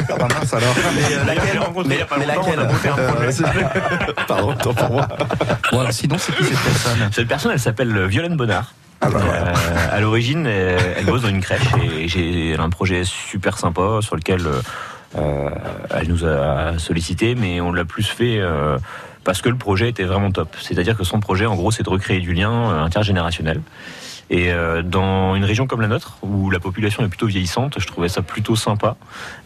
Ah 0.09 0.27
mince 0.27 0.53
alors. 0.53 0.75
Mais, 0.95 1.15
euh, 1.15 2.01
a 2.01 2.05
pas 2.05 2.17
mais 2.17 2.23
a 2.23 2.35
laquelle 2.35 2.67
monté 2.67 2.89
un 2.89 3.13
projet. 3.13 3.43
Pardon, 4.27 4.55
tant 4.55 4.73
pour 4.73 4.89
moi. 4.89 5.07
Bon, 5.71 5.79
alors, 5.81 5.91
sinon 5.91 6.17
c'est 6.17 6.35
qui 6.35 6.45
cette 6.45 6.59
personne? 6.63 7.09
Cette 7.11 7.27
personne, 7.27 7.51
elle 7.51 7.59
s'appelle 7.59 8.07
Violaine 8.07 8.35
Bonnard. 8.37 8.73
Ah 9.05 9.09
bah 9.09 9.19
Euh, 9.19 9.87
à 9.91 9.99
l'origine, 9.99 10.45
euh, 10.47 10.77
elle 10.97 11.05
bosse 11.05 11.23
dans 11.23 11.29
une 11.29 11.41
crèche 11.41 11.67
et 11.83 12.07
j'ai 12.07 12.55
un 12.57 12.69
projet 12.69 13.03
super 13.03 13.57
sympa 13.57 13.99
sur 14.01 14.15
lequel 14.15 14.47
euh, 14.47 14.61
euh, 15.17 15.49
elle 15.93 16.07
nous 16.07 16.25
a 16.25 16.79
sollicité, 16.79 17.35
mais 17.35 17.59
on 17.59 17.73
l'a 17.73 17.83
plus 17.83 18.07
fait 18.07 18.39
euh, 18.39 18.77
parce 19.25 19.41
que 19.41 19.49
le 19.49 19.57
projet 19.57 19.89
était 19.89 20.05
vraiment 20.05 20.31
top. 20.31 20.55
C'est-à-dire 20.61 20.95
que 20.97 21.03
son 21.03 21.19
projet, 21.19 21.45
en 21.45 21.55
gros, 21.55 21.69
c'est 21.71 21.83
de 21.83 21.89
recréer 21.89 22.21
du 22.21 22.33
lien 22.33 22.81
intergénérationnel. 22.81 23.61
Et 24.29 24.51
euh, 24.51 24.81
dans 24.81 25.35
une 25.35 25.45
région 25.45 25.67
comme 25.67 25.81
la 25.81 25.87
nôtre, 25.87 26.17
où 26.21 26.49
la 26.49 26.59
population 26.59 27.03
est 27.03 27.07
plutôt 27.09 27.27
vieillissante, 27.27 27.79
je 27.79 27.87
trouvais 27.87 28.09
ça 28.09 28.21
plutôt 28.21 28.55
sympa 28.55 28.95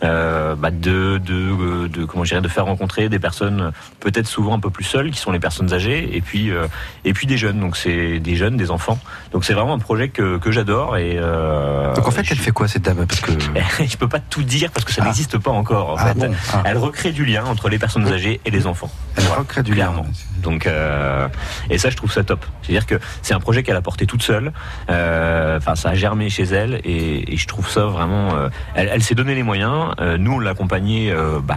euh, 0.03 0.55
bah, 0.55 0.71
de, 0.71 1.17
de, 1.17 1.33
euh, 1.33 1.89
de, 1.89 2.05
comment 2.05 2.23
dirais, 2.23 2.41
de 2.41 2.47
faire 2.47 2.65
rencontrer 2.65 3.09
des 3.09 3.19
personnes 3.19 3.71
peut-être 3.99 4.27
souvent 4.27 4.53
un 4.53 4.59
peu 4.59 4.69
plus 4.69 4.83
seules, 4.83 5.11
qui 5.11 5.19
sont 5.19 5.31
les 5.31 5.39
personnes 5.39 5.73
âgées, 5.73 6.15
et 6.15 6.21
puis, 6.21 6.51
euh, 6.51 6.67
et 7.05 7.13
puis 7.13 7.27
des 7.27 7.37
jeunes. 7.37 7.59
Donc 7.59 7.77
c'est 7.77 8.19
des 8.19 8.35
jeunes, 8.35 8.57
des 8.57 8.71
enfants. 8.71 8.99
Donc 9.31 9.45
c'est 9.45 9.53
vraiment 9.53 9.73
un 9.73 9.79
projet 9.79 10.09
que, 10.09 10.37
que 10.37 10.51
j'adore. 10.51 10.97
Et 10.97 11.17
euh, 11.17 11.93
Donc 11.95 12.07
en 12.07 12.11
fait, 12.11 12.25
elle 12.29 12.37
fait 12.37 12.51
quoi 12.51 12.67
cette 12.67 12.83
dame? 12.83 13.05
Parce 13.05 13.21
que 13.21 13.31
je 13.85 13.97
peux 13.97 14.07
pas 14.07 14.19
tout 14.19 14.43
dire 14.43 14.71
parce 14.71 14.85
que 14.85 14.91
ça 14.91 15.03
n'existe 15.03 15.37
pas 15.37 15.51
encore. 15.51 15.91
En 15.91 15.95
Ah 15.97 16.07
fait, 16.07 16.19
bon, 16.19 16.33
ah. 16.53 16.63
elle 16.65 16.77
recrée 16.77 17.11
du 17.11 17.25
lien 17.25 17.45
entre 17.45 17.69
les 17.69 17.79
personnes 17.79 18.07
âgées 18.07 18.39
et 18.45 18.51
les 18.51 18.67
enfants. 18.67 18.91
Elle 19.15 19.27
recrée 19.27 19.63
du 19.63 19.71
lien. 19.73 19.87
Clairement. 19.87 20.05
Donc, 20.41 20.67
euh, 20.67 21.27
et 21.69 21.77
ça, 21.77 21.89
je 21.89 21.95
trouve 21.95 22.11
ça 22.11 22.23
top. 22.23 22.45
C'est-à-dire 22.61 22.85
que 22.85 22.99
c'est 23.21 23.33
un 23.33 23.39
projet 23.39 23.63
qu'elle 23.63 23.75
a 23.75 23.81
porté 23.81 24.05
toute 24.05 24.23
seule. 24.23 24.53
Euh, 24.89 25.57
Enfin, 25.57 25.75
ça 25.75 25.89
a 25.89 25.95
germé 25.95 26.29
chez 26.29 26.43
elle, 26.43 26.75
et, 26.83 27.33
et 27.33 27.37
je 27.37 27.47
trouve 27.47 27.67
ça 27.69 27.85
vraiment. 27.85 28.35
euh, 28.35 28.49
elle 28.75 28.89
elle 28.93 29.01
s'est 29.03 29.15
donné 29.15 29.33
les 29.35 29.43
moyens. 29.43 29.93
Euh, 29.99 30.17
nous, 30.17 30.33
on 30.33 30.39
l'a 30.39 30.51
accompagnée. 30.51 31.13
bah, 31.43 31.55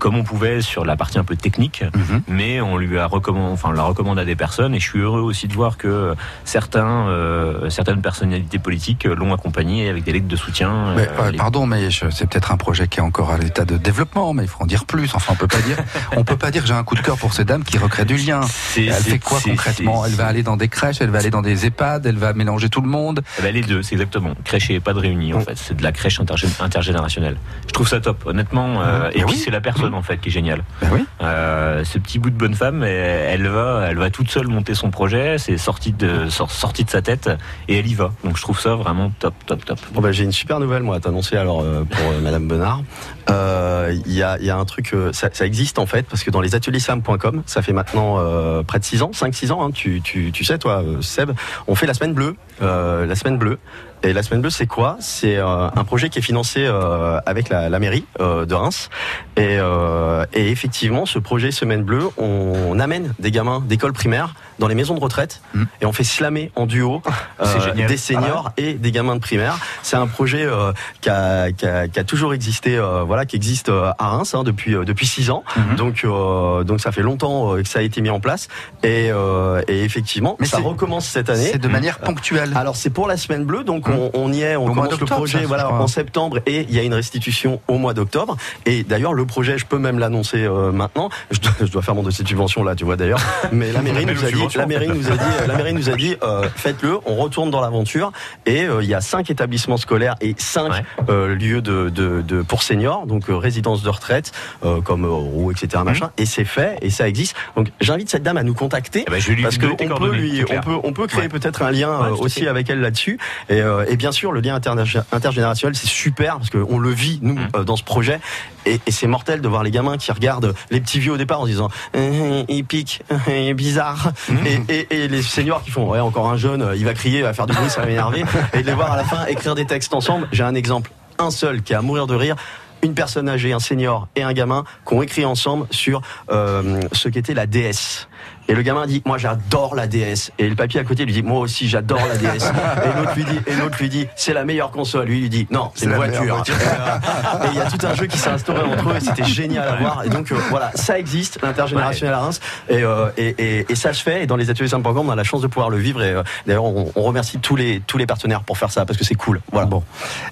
comme 0.00 0.16
on 0.16 0.24
pouvait 0.24 0.60
sur 0.62 0.84
la 0.84 0.96
partie 0.96 1.18
un 1.18 1.24
peu 1.24 1.36
technique, 1.36 1.84
Mhm. 1.94 2.22
mais 2.26 2.60
on 2.60 2.76
lui 2.76 2.98
a 2.98 3.06
recommandé, 3.06 3.52
enfin, 3.52 3.68
on 3.68 3.72
la 3.72 3.84
recommande 3.84 4.18
à 4.18 4.24
des 4.24 4.34
personnes, 4.34 4.74
et 4.74 4.80
je 4.80 4.88
suis 4.88 4.98
heureux 4.98 5.20
aussi 5.20 5.46
de 5.46 5.52
voir 5.54 5.76
que 5.76 6.14
certains, 6.44 7.06
euh, 7.08 7.70
certaines 7.70 8.00
personnalités 8.02 8.58
politiques 8.58 9.04
l'ont 9.04 9.32
accompagnée 9.32 9.88
avec 9.88 10.02
des 10.04 10.12
lettres 10.12 10.26
de 10.26 10.36
soutien. 10.36 10.94
Mais, 10.96 11.02
euh, 11.02 11.22
euh, 11.26 11.30
les- 11.30 11.38
pardon, 11.38 11.66
mais 11.66 11.88
c'est 11.90 12.26
peut-être 12.28 12.50
un 12.50 12.56
projet 12.56 12.88
qui 12.88 12.98
est 12.98 13.02
encore 13.02 13.30
à 13.30 13.38
l'état 13.38 13.64
de 13.64 13.76
développement, 13.76 14.32
mais 14.32 14.44
il 14.44 14.48
faut 14.48 14.62
en 14.62 14.66
dire 14.66 14.84
plus. 14.86 15.10
Enfin, 15.14 15.34
on 15.34 15.36
peut 15.36 15.46
pas 15.46 15.60
dire, 15.60 15.76
on 16.16 16.24
peut 16.24 16.36
pas 16.36 16.50
dire 16.50 16.62
que 16.62 16.68
j'ai 16.68 16.74
un 16.74 16.82
coup 16.82 16.94
de 16.96 17.00
cœur 17.02 17.18
pour 17.18 17.32
ces 17.34 17.44
dames 17.44 17.62
qui 17.62 17.78
recréent 17.78 18.06
du 18.06 18.16
lien. 18.16 18.40
Elle 18.76 18.92
fait 18.94 19.18
quoi 19.18 19.38
concrètement? 19.44 20.04
Elle 20.06 20.14
va 20.14 20.26
aller 20.26 20.42
dans 20.42 20.56
des 20.56 20.68
crèches, 20.68 20.96
elle 21.00 21.10
va 21.10 21.18
aller 21.18 21.30
dans 21.30 21.42
des 21.42 21.66
EHPAD, 21.66 22.06
elle 22.06 22.16
va 22.16 22.32
mélanger 22.32 22.68
tout 22.70 22.80
le 22.80 22.88
monde? 22.88 23.20
Eh 23.38 23.42
ben, 23.42 23.52
les 23.54 23.60
deux, 23.60 23.82
c'est 23.82 23.94
exactement. 23.94 24.32
Crèche 24.44 24.70
et 24.70 24.80
pas 24.80 24.94
de 24.94 24.98
réunis, 24.98 25.34
en 25.34 25.40
fait. 25.40 25.56
C'est 25.56 25.76
de 25.76 25.82
la 25.82 25.92
crèche 25.92 26.18
intergé- 26.20 26.48
intergénérationnelle. 26.62 27.36
Je 27.66 27.72
trouve 27.72 27.86
ça 27.88 28.00
top, 28.00 28.24
honnêtement. 28.26 28.80
euh, 28.82 29.10
et 29.10 29.22
puis, 29.24 29.34
oui. 29.34 29.36
c'est 29.44 29.50
la 29.50 29.60
personne, 29.60 29.89
en 29.94 30.02
fait, 30.02 30.18
qui 30.18 30.28
est 30.28 30.32
géniale. 30.32 30.62
Ben 30.80 30.88
oui. 30.92 31.04
Euh, 31.22 31.84
ce 31.84 31.98
petit 31.98 32.18
bout 32.18 32.30
de 32.30 32.36
bonne 32.36 32.54
femme, 32.54 32.82
elle, 32.82 33.46
va, 33.48 33.86
elle 33.88 33.98
va 33.98 34.10
toute 34.10 34.30
seule 34.30 34.46
monter 34.48 34.74
son 34.74 34.90
projet. 34.90 35.38
C'est 35.38 35.56
sorti 35.58 35.92
de, 35.92 36.28
sor- 36.28 36.50
sorti 36.50 36.84
de 36.84 36.90
sa 36.90 37.02
tête 37.02 37.30
et 37.68 37.78
elle 37.78 37.86
y 37.86 37.94
va. 37.94 38.12
Donc, 38.24 38.36
je 38.36 38.42
trouve 38.42 38.58
ça 38.60 38.74
vraiment 38.74 39.10
top, 39.18 39.34
top, 39.46 39.64
top. 39.64 39.78
Bon 39.92 40.00
bah, 40.00 40.12
j'ai 40.12 40.24
une 40.24 40.32
super 40.32 40.60
nouvelle 40.60 40.82
moi 40.82 40.96
à 40.96 41.00
t'annoncer 41.00 41.36
alors 41.36 41.60
euh, 41.62 41.84
pour 41.84 42.10
euh, 42.10 42.20
Madame 42.22 42.46
Benard. 42.48 42.82
Euh, 43.28 43.94
Il 44.06 44.12
y, 44.12 44.22
a, 44.22 44.38
y 44.40 44.50
a 44.50 44.56
un 44.56 44.64
truc, 44.64 44.94
ça, 45.12 45.28
ça 45.32 45.46
existe 45.46 45.78
en 45.78 45.86
fait 45.86 46.06
parce 46.08 46.22
que 46.24 46.30
dans 46.30 46.40
les 46.40 46.54
ateliers 46.54 46.80
sam.com, 46.80 47.42
ça 47.46 47.62
fait 47.62 47.72
maintenant 47.72 48.16
près 48.64 48.78
de 48.78 48.84
6 48.84 49.02
ans, 49.02 49.10
5-6 49.12 49.52
ans, 49.52 49.64
hein, 49.66 49.70
tu, 49.72 50.00
tu, 50.02 50.30
tu 50.32 50.44
sais 50.44 50.58
toi 50.58 50.82
Seb, 51.00 51.30
on 51.66 51.74
fait 51.74 51.86
la 51.86 51.94
semaine 51.94 52.14
bleue, 52.14 52.36
la 52.60 53.14
semaine 53.14 53.38
bleue. 53.38 53.58
Et 54.02 54.12
la 54.12 54.22
semaine 54.22 54.40
bleue, 54.40 54.50
c'est 54.50 54.66
quoi? 54.66 54.96
C'est 55.00 55.36
euh, 55.36 55.68
un 55.74 55.84
projet 55.84 56.08
qui 56.08 56.18
est 56.18 56.22
financé 56.22 56.64
euh, 56.64 57.20
avec 57.26 57.48
la, 57.50 57.68
la 57.68 57.78
mairie 57.78 58.06
euh, 58.20 58.46
de 58.46 58.54
Reims. 58.54 58.88
Et, 59.36 59.58
euh, 59.58 60.24
et 60.32 60.50
effectivement, 60.50 61.04
ce 61.06 61.18
projet 61.18 61.50
Semaine 61.50 61.82
Bleue, 61.82 62.08
on, 62.16 62.52
on 62.68 62.78
amène 62.78 63.12
des 63.18 63.30
gamins 63.30 63.62
d'école 63.66 63.92
primaire 63.92 64.34
dans 64.58 64.68
les 64.68 64.74
maisons 64.74 64.94
de 64.94 65.00
retraite 65.00 65.40
et 65.80 65.86
on 65.86 65.92
fait 65.92 66.04
slammer 66.04 66.52
en 66.54 66.66
duo 66.66 67.02
euh, 67.40 67.72
des 67.88 67.96
seniors 67.96 68.52
et 68.58 68.74
des 68.74 68.92
gamins 68.92 69.16
de 69.16 69.20
primaire. 69.20 69.58
C'est 69.82 69.96
un 69.96 70.06
projet 70.06 70.44
euh, 70.44 70.72
qui, 71.00 71.08
a, 71.08 71.50
qui, 71.52 71.66
a, 71.66 71.88
qui 71.88 71.98
a 71.98 72.04
toujours 72.04 72.34
existé, 72.34 72.76
euh, 72.76 73.02
voilà, 73.02 73.24
qui 73.24 73.36
existe 73.36 73.70
à 73.70 74.08
Reims 74.08 74.34
hein, 74.34 74.44
depuis 74.44 74.74
euh, 74.74 74.84
depuis 74.84 75.06
six 75.06 75.30
ans. 75.30 75.44
Donc 75.76 76.02
euh, 76.04 76.62
donc 76.64 76.80
ça 76.80 76.92
fait 76.92 77.02
longtemps 77.02 77.54
que 77.56 77.68
ça 77.68 77.78
a 77.78 77.82
été 77.82 78.00
mis 78.02 78.10
en 78.10 78.20
place 78.20 78.48
et, 78.82 79.10
euh, 79.10 79.62
et 79.68 79.82
effectivement 79.82 80.36
Mais 80.40 80.46
ça 80.46 80.58
recommence 80.58 81.06
cette 81.06 81.30
année. 81.30 81.50
C'est 81.52 81.58
de 81.58 81.68
manière 81.68 81.98
ponctuelle. 81.98 82.52
Alors 82.54 82.76
c'est 82.76 82.90
pour 82.90 83.08
la 83.08 83.16
semaine 83.16 83.44
bleue, 83.44 83.64
donc 83.64 83.88
on, 83.90 84.10
on 84.14 84.32
y 84.32 84.42
est, 84.42 84.56
on 84.56 84.64
Au 84.64 84.68
commence 84.68 84.98
le 84.98 85.06
projet 85.06 85.40
ça, 85.40 85.46
voilà 85.46 85.70
en 85.72 85.86
septembre 85.86 86.38
et 86.46 86.66
il 86.68 86.74
y 86.74 86.78
a 86.78 86.82
une 86.82 86.94
restitution 86.94 87.60
au 87.68 87.78
mois 87.78 87.94
d'octobre. 87.94 88.36
Et 88.66 88.82
d'ailleurs 88.82 89.12
le 89.14 89.24
projet, 89.26 89.58
je 89.58 89.66
peux 89.66 89.78
même 89.78 89.98
l'annoncer 89.98 90.44
euh, 90.44 90.72
maintenant. 90.72 91.08
Je 91.30 91.40
dois, 91.40 91.52
je 91.60 91.66
dois 91.66 91.82
faire 91.82 91.94
mon 91.94 92.02
dossier 92.02 92.24
de 92.24 92.28
subvention 92.28 92.62
là, 92.64 92.74
tu 92.74 92.84
vois 92.84 92.96
d'ailleurs. 92.96 93.20
Mais 93.52 93.72
la 93.72 93.82
mairie 93.82 94.06
nous 94.06 94.24
a 94.24 94.30
dit, 94.30 94.56
la 94.56 94.66
mairie 94.66 94.88
nous 94.88 95.08
a 95.08 95.16
dit, 95.16 95.24
la 95.46 95.56
mairie 95.56 95.74
nous 95.74 95.90
a 95.90 95.96
dit, 95.96 96.16
euh, 96.22 96.48
faites-le, 96.54 96.98
on 97.06 97.16
retourne 97.16 97.50
dans 97.50 97.60
l'aventure. 97.60 98.12
Et 98.46 98.64
euh, 98.64 98.82
il 98.82 98.88
y 98.88 98.94
a 98.94 99.00
cinq 99.00 99.30
établissements 99.30 99.76
scolaires 99.76 100.16
et 100.20 100.34
cinq 100.38 100.72
euh, 101.08 101.34
lieux 101.34 101.62
de, 101.62 101.88
de, 101.88 102.22
de 102.22 102.42
pour 102.42 102.62
seniors, 102.62 103.06
donc 103.06 103.28
euh, 103.30 103.36
résidences 103.36 103.82
de 103.82 103.88
retraite 103.88 104.32
euh, 104.64 104.80
comme 104.80 105.04
euh, 105.04 105.08
Roux, 105.10 105.50
etc. 105.50 105.82
Machin. 105.84 106.10
Et 106.18 106.26
c'est 106.26 106.44
fait 106.44 106.78
et 106.82 106.90
ça 106.90 107.08
existe. 107.08 107.34
Donc 107.56 107.68
j'invite 107.80 108.10
cette 108.10 108.22
dame 108.22 108.36
à 108.36 108.42
nous 108.42 108.54
contacter 108.54 109.04
Eh 109.06 109.10
ben, 109.10 109.20
je 109.20 109.32
lui 109.32 109.42
parce 109.42 109.56
que 109.58 109.62
donner 109.62 109.76
tes 109.76 109.90
on 109.92 109.96
peut 109.96 110.12
lui, 110.14 110.42
on 110.50 110.60
peut, 110.60 110.76
on 110.84 110.92
peut 110.92 111.06
créer 111.06 111.20
Ouais. 111.22 111.28
peut-être 111.28 111.60
un 111.62 111.70
lien 111.70 112.00
Ouais, 112.00 112.18
aussi 112.18 112.46
avec 112.46 112.70
elle 112.70 112.80
là-dessus. 112.80 113.18
Et, 113.50 113.60
euh, 113.60 113.79
et 113.88 113.96
bien 113.96 114.12
sûr, 114.12 114.32
le 114.32 114.40
lien 114.40 114.58
intergé- 114.58 115.02
intergénérationnel, 115.12 115.74
c'est 115.76 115.86
super 115.88 116.38
parce 116.38 116.50
qu'on 116.50 116.78
le 116.78 116.90
vit 116.90 117.18
nous 117.22 117.34
Mmh. 117.34 117.48
euh, 117.56 117.64
dans 117.64 117.76
ce 117.76 117.84
projet. 117.84 118.20
Et, 118.66 118.80
et 118.86 118.90
c'est 118.90 119.06
mortel 119.06 119.40
de 119.40 119.48
voir 119.48 119.62
les 119.62 119.70
gamins 119.70 119.96
qui 119.96 120.10
regardent 120.12 120.54
les 120.70 120.80
petits 120.80 120.98
vieux 121.00 121.12
au 121.12 121.16
départ 121.16 121.40
en 121.40 121.44
se 121.44 121.50
disant 121.50 121.68
Hum, 121.96 122.44
il 122.48 122.64
pique, 122.64 123.02
il 123.28 123.32
est 123.32 123.54
bizarre. 123.54 124.12
Mmh. 124.28 124.34
Et, 124.46 124.62
et, 124.68 125.04
et 125.04 125.08
les 125.08 125.22
seniors 125.22 125.62
qui 125.62 125.70
font 125.70 125.88
ouais 125.90 126.00
encore 126.00 126.28
un 126.28 126.36
jeune, 126.36 126.62
euh, 126.62 126.76
il 126.76 126.84
va 126.84 126.94
crier, 126.94 127.18
il 127.18 127.22
va 127.24 127.32
faire 127.32 127.46
du 127.46 127.54
bruit, 127.54 127.70
ça 127.70 127.80
va 127.80 127.86
m'énerver. 127.86 128.24
Et 128.54 128.62
de 128.62 128.66
les 128.66 128.74
voir 128.74 128.92
à 128.92 128.96
la 128.96 129.04
fin 129.04 129.26
écrire 129.26 129.54
des 129.54 129.64
textes 129.66 129.94
ensemble. 129.94 130.28
J'ai 130.32 130.42
un 130.44 130.54
exemple, 130.54 130.90
un 131.18 131.30
seul 131.30 131.62
qui 131.62 131.72
est 131.72 131.76
à 131.76 131.82
mourir 131.82 132.06
de 132.06 132.14
rire. 132.14 132.36
Une 132.82 132.94
personne 132.94 133.28
âgée, 133.28 133.52
un 133.52 133.60
senior 133.60 134.08
et 134.16 134.22
un 134.22 134.32
gamin 134.32 134.64
qui 134.88 134.94
ont 134.94 135.02
écrit 135.02 135.26
ensemble 135.26 135.66
sur 135.70 136.00
euh, 136.30 136.80
ce 136.92 137.10
qu'était 137.10 137.34
la 137.34 137.46
DS. 137.46 138.08
Et 138.50 138.54
le 138.54 138.62
gamin 138.62 138.86
dit, 138.86 139.00
moi 139.06 139.16
j'adore 139.16 139.74
la 139.74 139.86
DS. 139.86 140.32
Et 140.38 140.48
le 140.48 140.56
papier 140.56 140.80
à 140.80 140.84
côté 140.84 141.04
lui 141.04 141.12
dit, 141.12 141.22
moi 141.22 141.38
aussi 141.40 141.68
j'adore 141.68 142.00
la 142.06 142.16
DS. 142.16 142.44
Et 142.84 142.98
l'autre 142.98 143.14
lui 143.14 143.24
dit, 143.24 143.38
et 143.46 143.54
l'autre 143.54 143.78
lui 143.78 143.88
dit, 143.88 144.06
c'est 144.16 144.32
la 144.34 144.44
meilleure 144.44 144.70
console. 144.70 145.06
Lui 145.06 145.18
il 145.18 145.22
lui 145.22 145.30
dit, 145.30 145.46
non, 145.50 145.70
c'est 145.74 145.86
une 145.86 145.92
voiture. 145.94 146.24
voiture. 146.24 146.54
Et 147.44 147.48
il 147.52 147.56
y 147.56 147.60
a 147.60 147.70
tout 147.70 147.86
un 147.86 147.94
jeu 147.94 148.06
qui 148.06 148.18
s'est 148.18 148.30
instauré 148.30 148.60
entre 148.62 148.90
eux 148.90 148.96
et 148.96 149.00
c'était 149.00 149.24
génial 149.24 149.68
à 149.68 149.76
voir. 149.76 150.02
Et 150.04 150.08
donc 150.08 150.32
euh, 150.32 150.36
voilà, 150.50 150.70
ça 150.74 150.98
existe, 150.98 151.38
l'intergénérationnel 151.42 152.14
à 152.14 152.18
Reims. 152.20 152.40
Et, 152.68 152.82
euh, 152.82 153.08
et, 153.16 153.34
et, 153.38 153.66
et 153.70 153.74
ça 153.74 153.92
se 153.92 154.02
fait. 154.02 154.24
Et 154.24 154.26
dans 154.26 154.36
les 154.36 154.50
ateliers 154.50 154.68
simple.com, 154.68 155.08
on 155.08 155.10
a 155.10 155.16
la 155.16 155.24
chance 155.24 155.40
de 155.42 155.46
pouvoir 155.46 155.70
le 155.70 155.78
vivre. 155.78 156.02
Et 156.02 156.10
euh, 156.12 156.22
d'ailleurs, 156.46 156.64
on, 156.64 156.90
on 156.94 157.02
remercie 157.02 157.38
tous 157.38 157.56
les, 157.56 157.80
tous 157.86 157.98
les 157.98 158.06
partenaires 158.06 158.42
pour 158.42 158.58
faire 158.58 158.70
ça 158.70 158.84
parce 158.84 158.98
que 158.98 159.04
c'est 159.04 159.14
cool. 159.14 159.40
Voilà. 159.52 159.66
Bon, 159.66 159.82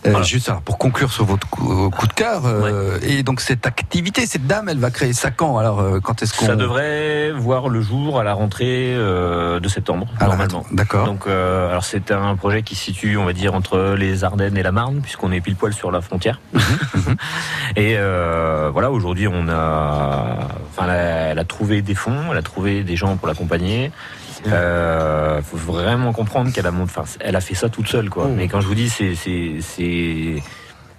Euh, 0.07 0.23
juste 0.23 0.51
pour 0.65 0.79
conclure 0.79 1.13
sur 1.13 1.25
votre 1.25 1.49
coup, 1.49 1.91
coup 1.91 2.07
de 2.07 2.13
cœur, 2.13 2.43
euh, 2.47 2.99
et 3.03 3.23
donc 3.23 3.41
cette 3.41 3.67
activité, 3.67 4.27
cette 4.27 4.47
dame, 4.47 4.69
elle 4.69 4.79
va 4.79 4.91
créer 4.91 5.13
ça 5.13 5.31
quand 5.31 5.59
Alors, 5.59 5.81
euh, 5.81 6.01
quand 6.01 6.23
est-ce 6.23 6.35
qu'on 6.35 6.47
Ça 6.47 6.57
devrait 6.57 7.33
voir 7.33 7.69
le 7.69 7.81
jour 7.81 8.08
à 8.17 8.25
la 8.25 8.33
rentrée 8.33 8.95
euh, 8.95 9.61
de 9.61 9.69
septembre, 9.69 10.07
la 10.21 10.29
normalement. 10.29 10.65
d'accord. 10.73 11.05
Donc, 11.05 11.27
euh, 11.27 11.69
alors 11.69 11.85
c'est 11.85 12.11
un 12.11 12.35
projet 12.37 12.63
qui 12.63 12.75
se 12.75 12.85
situe, 12.85 13.17
on 13.17 13.25
va 13.25 13.33
dire, 13.33 13.55
entre 13.55 13.95
les 13.99 14.25
Ardennes 14.25 14.57
et 14.57 14.63
la 14.63 14.73
Marne, 14.73 15.01
puisqu'on 15.03 15.33
est 15.33 15.41
pile 15.41 15.57
poil 15.57 15.75
sur 15.75 15.91
la 15.91 16.01
frontière. 16.01 16.41
et 17.77 17.97
euh, 17.99 18.71
voilà, 18.73 18.91
aujourd'hui, 18.91 19.29
on 19.29 19.49
a, 19.49 20.39
enfin, 20.71 20.85
elle 20.85 20.91
a, 20.91 20.95
elle 21.33 21.39
a 21.39 21.45
trouvé 21.45 21.83
des 21.83 21.95
fonds, 21.95 22.31
elle 22.31 22.39
a 22.39 22.43
trouvé 22.43 22.83
des 22.85 22.97
gens 22.97 23.17
pour 23.17 23.29
l'accompagner. 23.29 23.91
Euh, 24.47 25.43
faut 25.43 25.57
vraiment 25.57 26.13
comprendre 26.13 26.53
qu'elle 26.53 26.67
a, 26.67 26.73
enfin, 26.73 27.05
elle 27.21 27.37
a 27.37 27.41
fait 27.41 27.55
ça 27.55 27.69
toute 27.69 27.89
seule, 27.89 28.09
quoi. 28.09 28.29
Mais 28.29 28.49
quand 28.49 28.61
je 28.61 28.67
vous 28.67 28.75
dis, 28.75 28.89
c'est, 28.89 29.15
c'est, 29.15 29.57
c'est, 29.61 30.43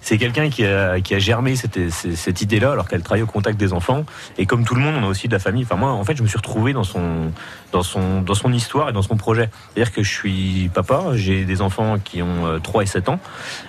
c'est 0.00 0.18
quelqu'un 0.18 0.48
qui 0.50 0.64
a, 0.64 1.00
qui 1.00 1.14
a 1.14 1.18
germé 1.18 1.56
cette, 1.56 1.78
cette, 1.90 2.40
idée-là 2.40 2.72
alors 2.72 2.88
qu'elle 2.88 3.02
travaille 3.02 3.22
au 3.22 3.26
contact 3.26 3.58
des 3.58 3.72
enfants. 3.72 4.04
Et 4.38 4.46
comme 4.46 4.64
tout 4.64 4.74
le 4.74 4.80
monde, 4.80 4.94
on 5.00 5.04
a 5.04 5.08
aussi 5.08 5.28
de 5.28 5.32
la 5.32 5.38
famille. 5.38 5.64
Enfin, 5.64 5.76
moi, 5.76 5.90
en 5.90 6.04
fait, 6.04 6.16
je 6.16 6.22
me 6.22 6.28
suis 6.28 6.38
retrouvé 6.38 6.72
dans 6.72 6.84
son, 6.84 7.32
dans 7.72 7.82
son, 7.82 8.22
dans 8.22 8.34
son 8.34 8.52
histoire 8.52 8.88
et 8.88 8.92
dans 8.92 9.02
son 9.02 9.16
projet. 9.16 9.50
C'est-à-dire 9.74 9.92
que 9.92 10.02
je 10.02 10.10
suis 10.10 10.70
papa, 10.72 11.10
j'ai 11.14 11.44
des 11.44 11.62
enfants 11.62 11.98
qui 12.02 12.22
ont 12.22 12.46
euh, 12.46 12.58
3 12.58 12.82
et 12.82 12.86
7 12.86 13.08
ans. 13.08 13.20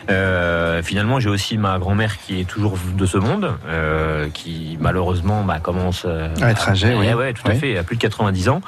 Euh, 0.10 0.82
finalement, 0.82 1.20
j'ai 1.20 1.30
aussi 1.30 1.58
ma 1.58 1.80
grand-mère 1.80 2.18
qui 2.18 2.40
est 2.40 2.46
toujours 2.46 2.78
de 2.96 3.06
ce 3.06 3.18
monde, 3.18 3.52
euh, 3.68 4.30
qui 4.34 4.78
malheureusement 4.80 5.44
bah, 5.44 5.60
commence 5.60 6.04
euh, 6.06 6.34
À 6.42 6.52
être 6.52 6.70
âgée, 6.70 6.96
oui. 6.96 7.12
Ouais, 7.14 7.34
tout 7.34 7.50
à 7.50 7.56
fait, 7.56 7.78
à 7.78 7.84
plus 7.84 7.98
de 7.98 8.02
90 8.02 8.50
ans. 8.50 8.62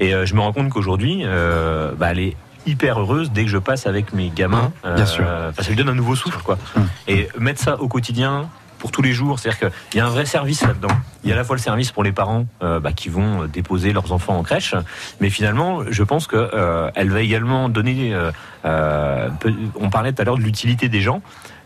Et 0.00 0.14
euh, 0.14 0.26
je 0.26 0.34
me 0.34 0.40
rends 0.40 0.52
compte 0.52 0.70
qu'aujourd'hui, 0.70 1.22
euh, 1.24 1.92
bah, 1.96 2.08
elle 2.10 2.20
est 2.20 2.36
hyper 2.66 3.00
heureuse 3.00 3.30
dès 3.30 3.44
que 3.44 3.50
je 3.50 3.58
passe 3.58 3.86
avec 3.86 4.12
mes 4.12 4.28
gamins. 4.30 4.72
Mmh, 4.84 4.94
bien 4.94 5.06
sûr. 5.06 5.24
Enfin, 5.48 5.62
ça 5.62 5.68
lui 5.68 5.76
donne 5.76 5.88
un 5.88 5.94
nouveau 5.94 6.14
souffle, 6.14 6.40
quoi. 6.42 6.58
Et 7.08 7.28
mettre 7.38 7.60
ça 7.60 7.80
au 7.80 7.88
quotidien 7.88 8.48
pour 8.78 8.92
tous 8.92 9.02
les 9.02 9.12
jours, 9.12 9.38
c'est-à-dire 9.38 9.70
qu'il 9.90 9.98
y 9.98 10.00
a 10.00 10.06
un 10.06 10.10
vrai 10.10 10.24
service 10.24 10.62
là-dedans. 10.62 10.88
Il 11.22 11.28
y 11.28 11.32
a 11.32 11.34
à 11.34 11.38
la 11.38 11.44
fois 11.44 11.54
le 11.54 11.60
service 11.60 11.92
pour 11.92 12.02
les 12.02 12.12
parents 12.12 12.46
euh, 12.62 12.80
bah, 12.80 12.92
qui 12.92 13.10
vont 13.10 13.42
euh, 13.42 13.46
déposer 13.46 13.92
leurs 13.92 14.10
enfants 14.10 14.38
en 14.38 14.42
crèche, 14.42 14.74
mais 15.20 15.28
finalement, 15.28 15.82
je 15.90 16.02
pense 16.02 16.26
que 16.26 16.36
euh, 16.36 16.90
elle 16.94 17.10
va 17.10 17.20
également 17.20 17.68
donner. 17.68 18.14
euh, 18.14 18.32
euh, 18.64 19.28
on 19.78 19.90
parlait 19.90 20.14
tout 20.14 20.22
à 20.22 20.24
l'heure 20.24 20.38
de 20.38 20.42
l'utilité 20.42 20.88
des 20.88 21.02
gens. 21.02 21.20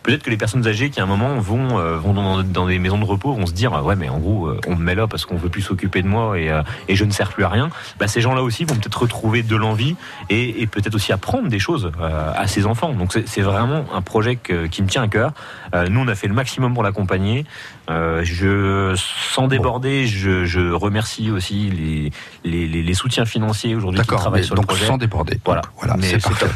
Peut-être 0.04 0.22
que 0.22 0.30
les 0.30 0.36
personnes 0.36 0.64
âgées 0.68 0.90
qui 0.90 1.00
à 1.00 1.02
un 1.02 1.06
moment 1.06 1.34
vont, 1.40 1.78
euh, 1.78 1.96
vont 1.98 2.14
dans, 2.14 2.42
dans 2.44 2.66
des 2.66 2.78
maisons 2.78 2.98
de 2.98 3.04
repos 3.04 3.32
vont 3.32 3.46
se 3.46 3.52
dire 3.52 3.72
euh, 3.74 3.82
ouais 3.82 3.96
mais 3.96 4.08
en 4.08 4.18
gros 4.18 4.46
euh, 4.46 4.60
on 4.68 4.76
me 4.76 4.82
met 4.84 4.94
là 4.94 5.08
parce 5.08 5.24
qu'on 5.24 5.36
veut 5.36 5.48
plus 5.48 5.62
s'occuper 5.62 6.02
de 6.02 6.06
moi 6.06 6.38
et, 6.38 6.50
euh, 6.50 6.62
et 6.88 6.94
je 6.94 7.04
ne 7.04 7.10
sers 7.10 7.30
plus 7.32 7.42
à 7.42 7.48
rien. 7.48 7.70
Bah, 7.98 8.06
ces 8.06 8.20
gens-là 8.20 8.42
aussi 8.42 8.64
vont 8.64 8.76
peut-être 8.76 9.00
retrouver 9.02 9.42
de 9.42 9.56
l'envie 9.56 9.96
et, 10.30 10.62
et 10.62 10.66
peut-être 10.68 10.94
aussi 10.94 11.12
apprendre 11.12 11.48
des 11.48 11.58
choses 11.58 11.90
euh, 12.00 12.32
à 12.36 12.46
ces 12.46 12.66
enfants. 12.66 12.92
Donc 12.92 13.18
c'est 13.26 13.40
vraiment 13.42 13.84
un 13.92 14.02
projet 14.02 14.36
que- 14.36 14.66
qui 14.66 14.82
me 14.82 14.88
tient 14.88 15.02
à 15.02 15.08
cœur. 15.08 15.32
Euh, 15.74 15.88
nous 15.88 15.98
on 16.00 16.06
a 16.08 16.14
fait 16.14 16.28
le 16.28 16.34
maximum 16.34 16.74
pour 16.74 16.82
l'accompagner. 16.84 17.44
Euh, 17.90 18.20
je 18.24 18.94
sans 18.96 19.48
déborder, 19.48 20.06
je, 20.06 20.44
je 20.44 20.70
remercie 20.72 21.30
aussi 21.30 21.70
les, 21.70 22.12
les, 22.44 22.68
les, 22.68 22.82
les 22.82 22.94
soutiens 22.94 23.24
financiers 23.24 23.74
aujourd'hui 23.74 24.00
qui 24.02 24.06
travaillent 24.06 24.44
sur 24.44 24.54
donc 24.54 24.64
le 24.64 24.68
projet. 24.68 24.86
sans 24.86 24.98
déborder. 24.98 25.40
Voilà, 25.44 25.62
Voilà, 25.78 25.96
c'est 26.02 26.22
parfait. 26.22 26.46
top. 26.46 26.54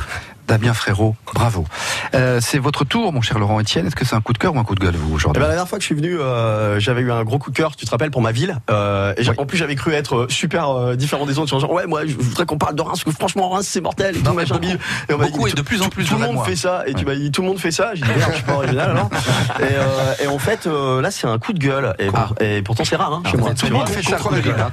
Damien 0.49 0.72
Frérot, 0.72 1.14
bravo. 1.34 1.66
Euh, 2.14 2.40
c'est 2.40 2.59
votre 2.59 2.84
tour, 2.84 3.12
mon 3.12 3.20
cher 3.20 3.38
Laurent 3.38 3.61
Etienne. 3.61 3.86
Est-ce 3.86 3.94
que 3.94 4.07
c'est 4.07 4.16
un 4.16 4.20
coup 4.22 4.32
de 4.32 4.38
cœur 4.38 4.55
ou 4.55 4.59
un 4.59 4.64
coup 4.64 4.74
de 4.74 4.80
gueule, 4.80 4.96
vous, 4.96 5.11
Eh 5.11 5.14
aujourd'hui 5.14 5.40
ben, 5.40 5.46
la 5.46 5.55
dernière 5.55 5.68
fois 5.68 5.76
que 5.78 5.82
je 5.82 5.86
suis 5.86 5.94
venu, 5.94 6.18
euh, 6.18 6.80
j'avais 6.80 7.03
eu 7.03 7.12
un 7.12 7.22
gros 7.22 7.38
coup 7.38 7.51
de 7.51 7.57
cœur, 7.57 7.76
tu 7.76 7.84
te 7.84 7.90
rappelles, 7.90 8.11
pour 8.11 8.22
ma 8.22 8.32
ville. 8.32 8.57
Euh, 8.70 9.12
et 9.18 9.28
En 9.38 9.44
plus, 9.44 9.59
j'avais 9.59 9.74
cru 9.76 9.92
être 9.92 10.26
super 10.30 10.96
différent 10.96 11.26
des 11.26 11.38
autres. 11.38 11.59
Genre, 11.59 11.70
ouais, 11.70 11.86
moi, 11.86 12.07
je 12.07 12.14
voudrais 12.16 12.46
qu'on 12.46 12.57
parle 12.57 12.74
de 12.74 12.80
Reims, 12.82 12.92
parce 12.92 13.05
que 13.05 13.11
franchement, 13.11 13.51
Reims, 13.51 13.66
c'est 13.68 13.82
mortel. 13.82 14.16
Et 14.16 14.20
tout, 14.20 14.32
machin, 14.32 14.55
beaucoup- 14.55 14.61
bidule. 14.66 14.78
et 15.11 15.14
on 15.14 15.18
m'a 15.18 15.26
beaucoup 15.26 15.44
dit, 15.46 15.53
et 15.53 15.55
de 15.55 15.61
plus 15.62 15.82
en 15.82 15.88
plus 15.90 16.07
Tout 16.07 16.14
le 16.16 16.26
de 16.26 16.32
monde 16.32 16.44
fait 16.46 16.57
ça. 16.57 16.82
Et 16.86 16.94
tu 16.94 17.05
m'as 17.05 17.14
dit, 17.14 17.30
tout 17.30 17.42
le 17.42 17.49
monde 17.49 17.59
fait 17.59 17.70
ça. 17.70 17.90
J'ai 17.94 18.03
dit, 18.03 18.09
merde, 18.16 18.30
je 18.30 18.36
suis 18.36 18.44
pas 18.44 18.55
original 18.55 18.90
alors. 18.90 19.11
Et, 19.61 20.24
et 20.24 20.26
en 20.28 20.38
fait, 20.38 20.66
là, 20.66 21.11
c'est 21.11 21.26
un 21.26 21.38
coup 21.38 21.53
de 21.53 21.59
gueule. 21.59 21.94
Et, 21.99 22.09
Ah. 22.14 22.30
et 22.40 22.62
pourtant, 22.62 22.84
c'est 22.84 22.96
rare, 22.96 23.12
hein, 23.12 23.22
chez 23.30 23.36
moi. 23.36 23.51
Tout 23.55 23.66
le 23.66 23.72
monde 23.72 23.88
fait 23.88 24.03
ça, 24.03 24.16
coup 24.16 24.34
de 24.34 24.40
gueule. 24.40 24.57
hein. 24.59 24.70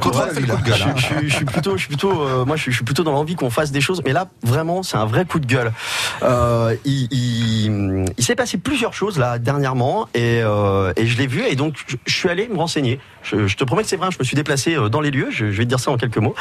Je, 1.25 1.27
suis 1.35 1.45
plutôt, 1.45 2.45
moi, 2.45 2.55
je 2.55 2.71
suis 2.71 2.83
plutôt 2.85 3.03
dans 3.03 3.11
l'envie 3.11 3.35
qu'on 3.35 3.49
fasse 3.49 3.71
des 3.71 3.81
choses. 3.81 4.01
Mais 4.05 4.13
là, 4.13 4.27
vraiment, 4.43 4.81
c'est 4.83 4.97
un 4.97 5.05
vrai 5.05 5.25
coup 5.25 5.39
de 5.39 5.45
gueule. 5.45 5.64
Euh, 6.23 6.75
il 6.85 8.05
s'est 8.19 8.35
passé 8.35 8.57
plusieurs 8.57 8.93
choses 8.93 9.17
là 9.17 9.39
dernièrement 9.39 10.07
et, 10.13 10.41
euh, 10.41 10.93
je 10.97 11.17
l'ai 11.17 11.27
vu 11.27 11.43
et 11.45 11.55
donc 11.55 11.75
je, 11.87 11.95
suis 12.11 12.29
allé 12.29 12.47
me 12.47 12.57
renseigner. 12.57 12.99
Je, 13.23 13.55
te 13.55 13.63
promets 13.63 13.83
que 13.83 13.89
c'est 13.89 13.95
vrai. 13.95 14.09
Je 14.11 14.17
me 14.19 14.23
suis 14.23 14.35
déplacé 14.35 14.75
euh, 14.75 14.89
dans 14.89 15.01
les 15.01 15.11
lieux. 15.11 15.27
Je, 15.31 15.45
vais 15.45 15.63
te 15.63 15.69
dire 15.69 15.79
ça 15.79 15.91
en 15.91 15.97
quelques 15.97 16.17
mots. 16.17 16.35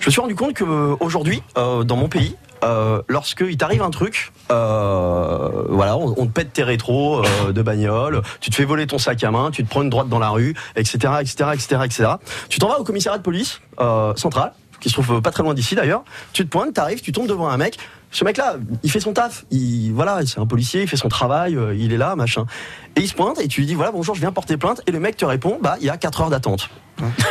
Je 0.00 0.06
me 0.06 0.10
suis 0.10 0.20
rendu 0.20 0.34
compte 0.34 0.54
que 0.54 0.64
aujourd'hui, 1.00 1.42
euh, 1.56 1.84
dans 1.84 1.96
mon 1.96 2.08
pays, 2.08 2.36
euh, 2.64 3.02
lorsqu'il 3.08 3.56
t'arrive 3.56 3.82
un 3.82 3.90
truc, 3.90 4.32
voilà, 4.48 5.96
on, 5.96 6.26
te 6.26 6.32
pète 6.32 6.52
tes 6.52 6.62
rétros 6.62 7.22
de 7.50 7.62
bagnole, 7.62 8.22
tu 8.40 8.50
te 8.50 8.56
fais 8.56 8.64
voler 8.64 8.86
ton 8.86 8.98
sac 8.98 9.22
à 9.22 9.30
main, 9.30 9.50
tu 9.50 9.64
te 9.64 9.68
prends 9.68 9.82
une 9.82 9.90
droite 9.90 10.08
dans 10.08 10.18
la 10.18 10.30
rue, 10.30 10.54
etc., 10.76 11.14
etc., 11.20 11.50
etc., 11.52 11.80
etc. 11.84 12.04
Tu 12.48 12.58
t'en 12.58 12.68
vas 12.68 12.78
au 12.78 12.84
commissariat 12.84 13.18
de 13.18 13.22
police 13.22 13.60
central, 14.16 14.52
qui 14.80 14.88
se 14.88 14.94
trouve 14.94 15.20
pas 15.20 15.30
très 15.30 15.42
loin 15.42 15.54
d'ici 15.54 15.74
d'ailleurs. 15.74 16.04
Tu 16.32 16.44
te 16.44 16.50
pointes, 16.50 16.74
t'arrives, 16.74 17.02
tu 17.02 17.12
tombes 17.12 17.28
devant 17.28 17.48
un 17.48 17.56
mec. 17.56 17.78
Ce 18.14 18.24
mec-là, 18.24 18.58
il 18.84 18.90
fait 18.92 19.00
son 19.00 19.12
taf. 19.12 19.44
Il, 19.50 19.90
voilà, 19.92 20.24
c'est 20.24 20.38
un 20.38 20.46
policier, 20.46 20.82
il 20.82 20.88
fait 20.88 20.96
son 20.96 21.08
travail, 21.08 21.56
euh, 21.56 21.74
il 21.74 21.92
est 21.92 21.96
là, 21.96 22.14
machin. 22.14 22.46
Et 22.96 23.00
il 23.00 23.08
se 23.08 23.14
pointe 23.14 23.40
et 23.40 23.48
tu 23.48 23.60
lui 23.60 23.66
dis 23.66 23.74
voilà, 23.74 23.90
bonjour, 23.90 24.14
je 24.14 24.20
viens 24.20 24.32
porter 24.32 24.56
plainte. 24.56 24.80
Et 24.86 24.92
le 24.92 25.00
mec 25.00 25.16
te 25.16 25.24
répond 25.24 25.58
bah, 25.60 25.76
il 25.80 25.86
y 25.86 25.90
a 25.90 25.96
4 25.96 26.22
heures 26.22 26.30
d'attente. 26.30 26.70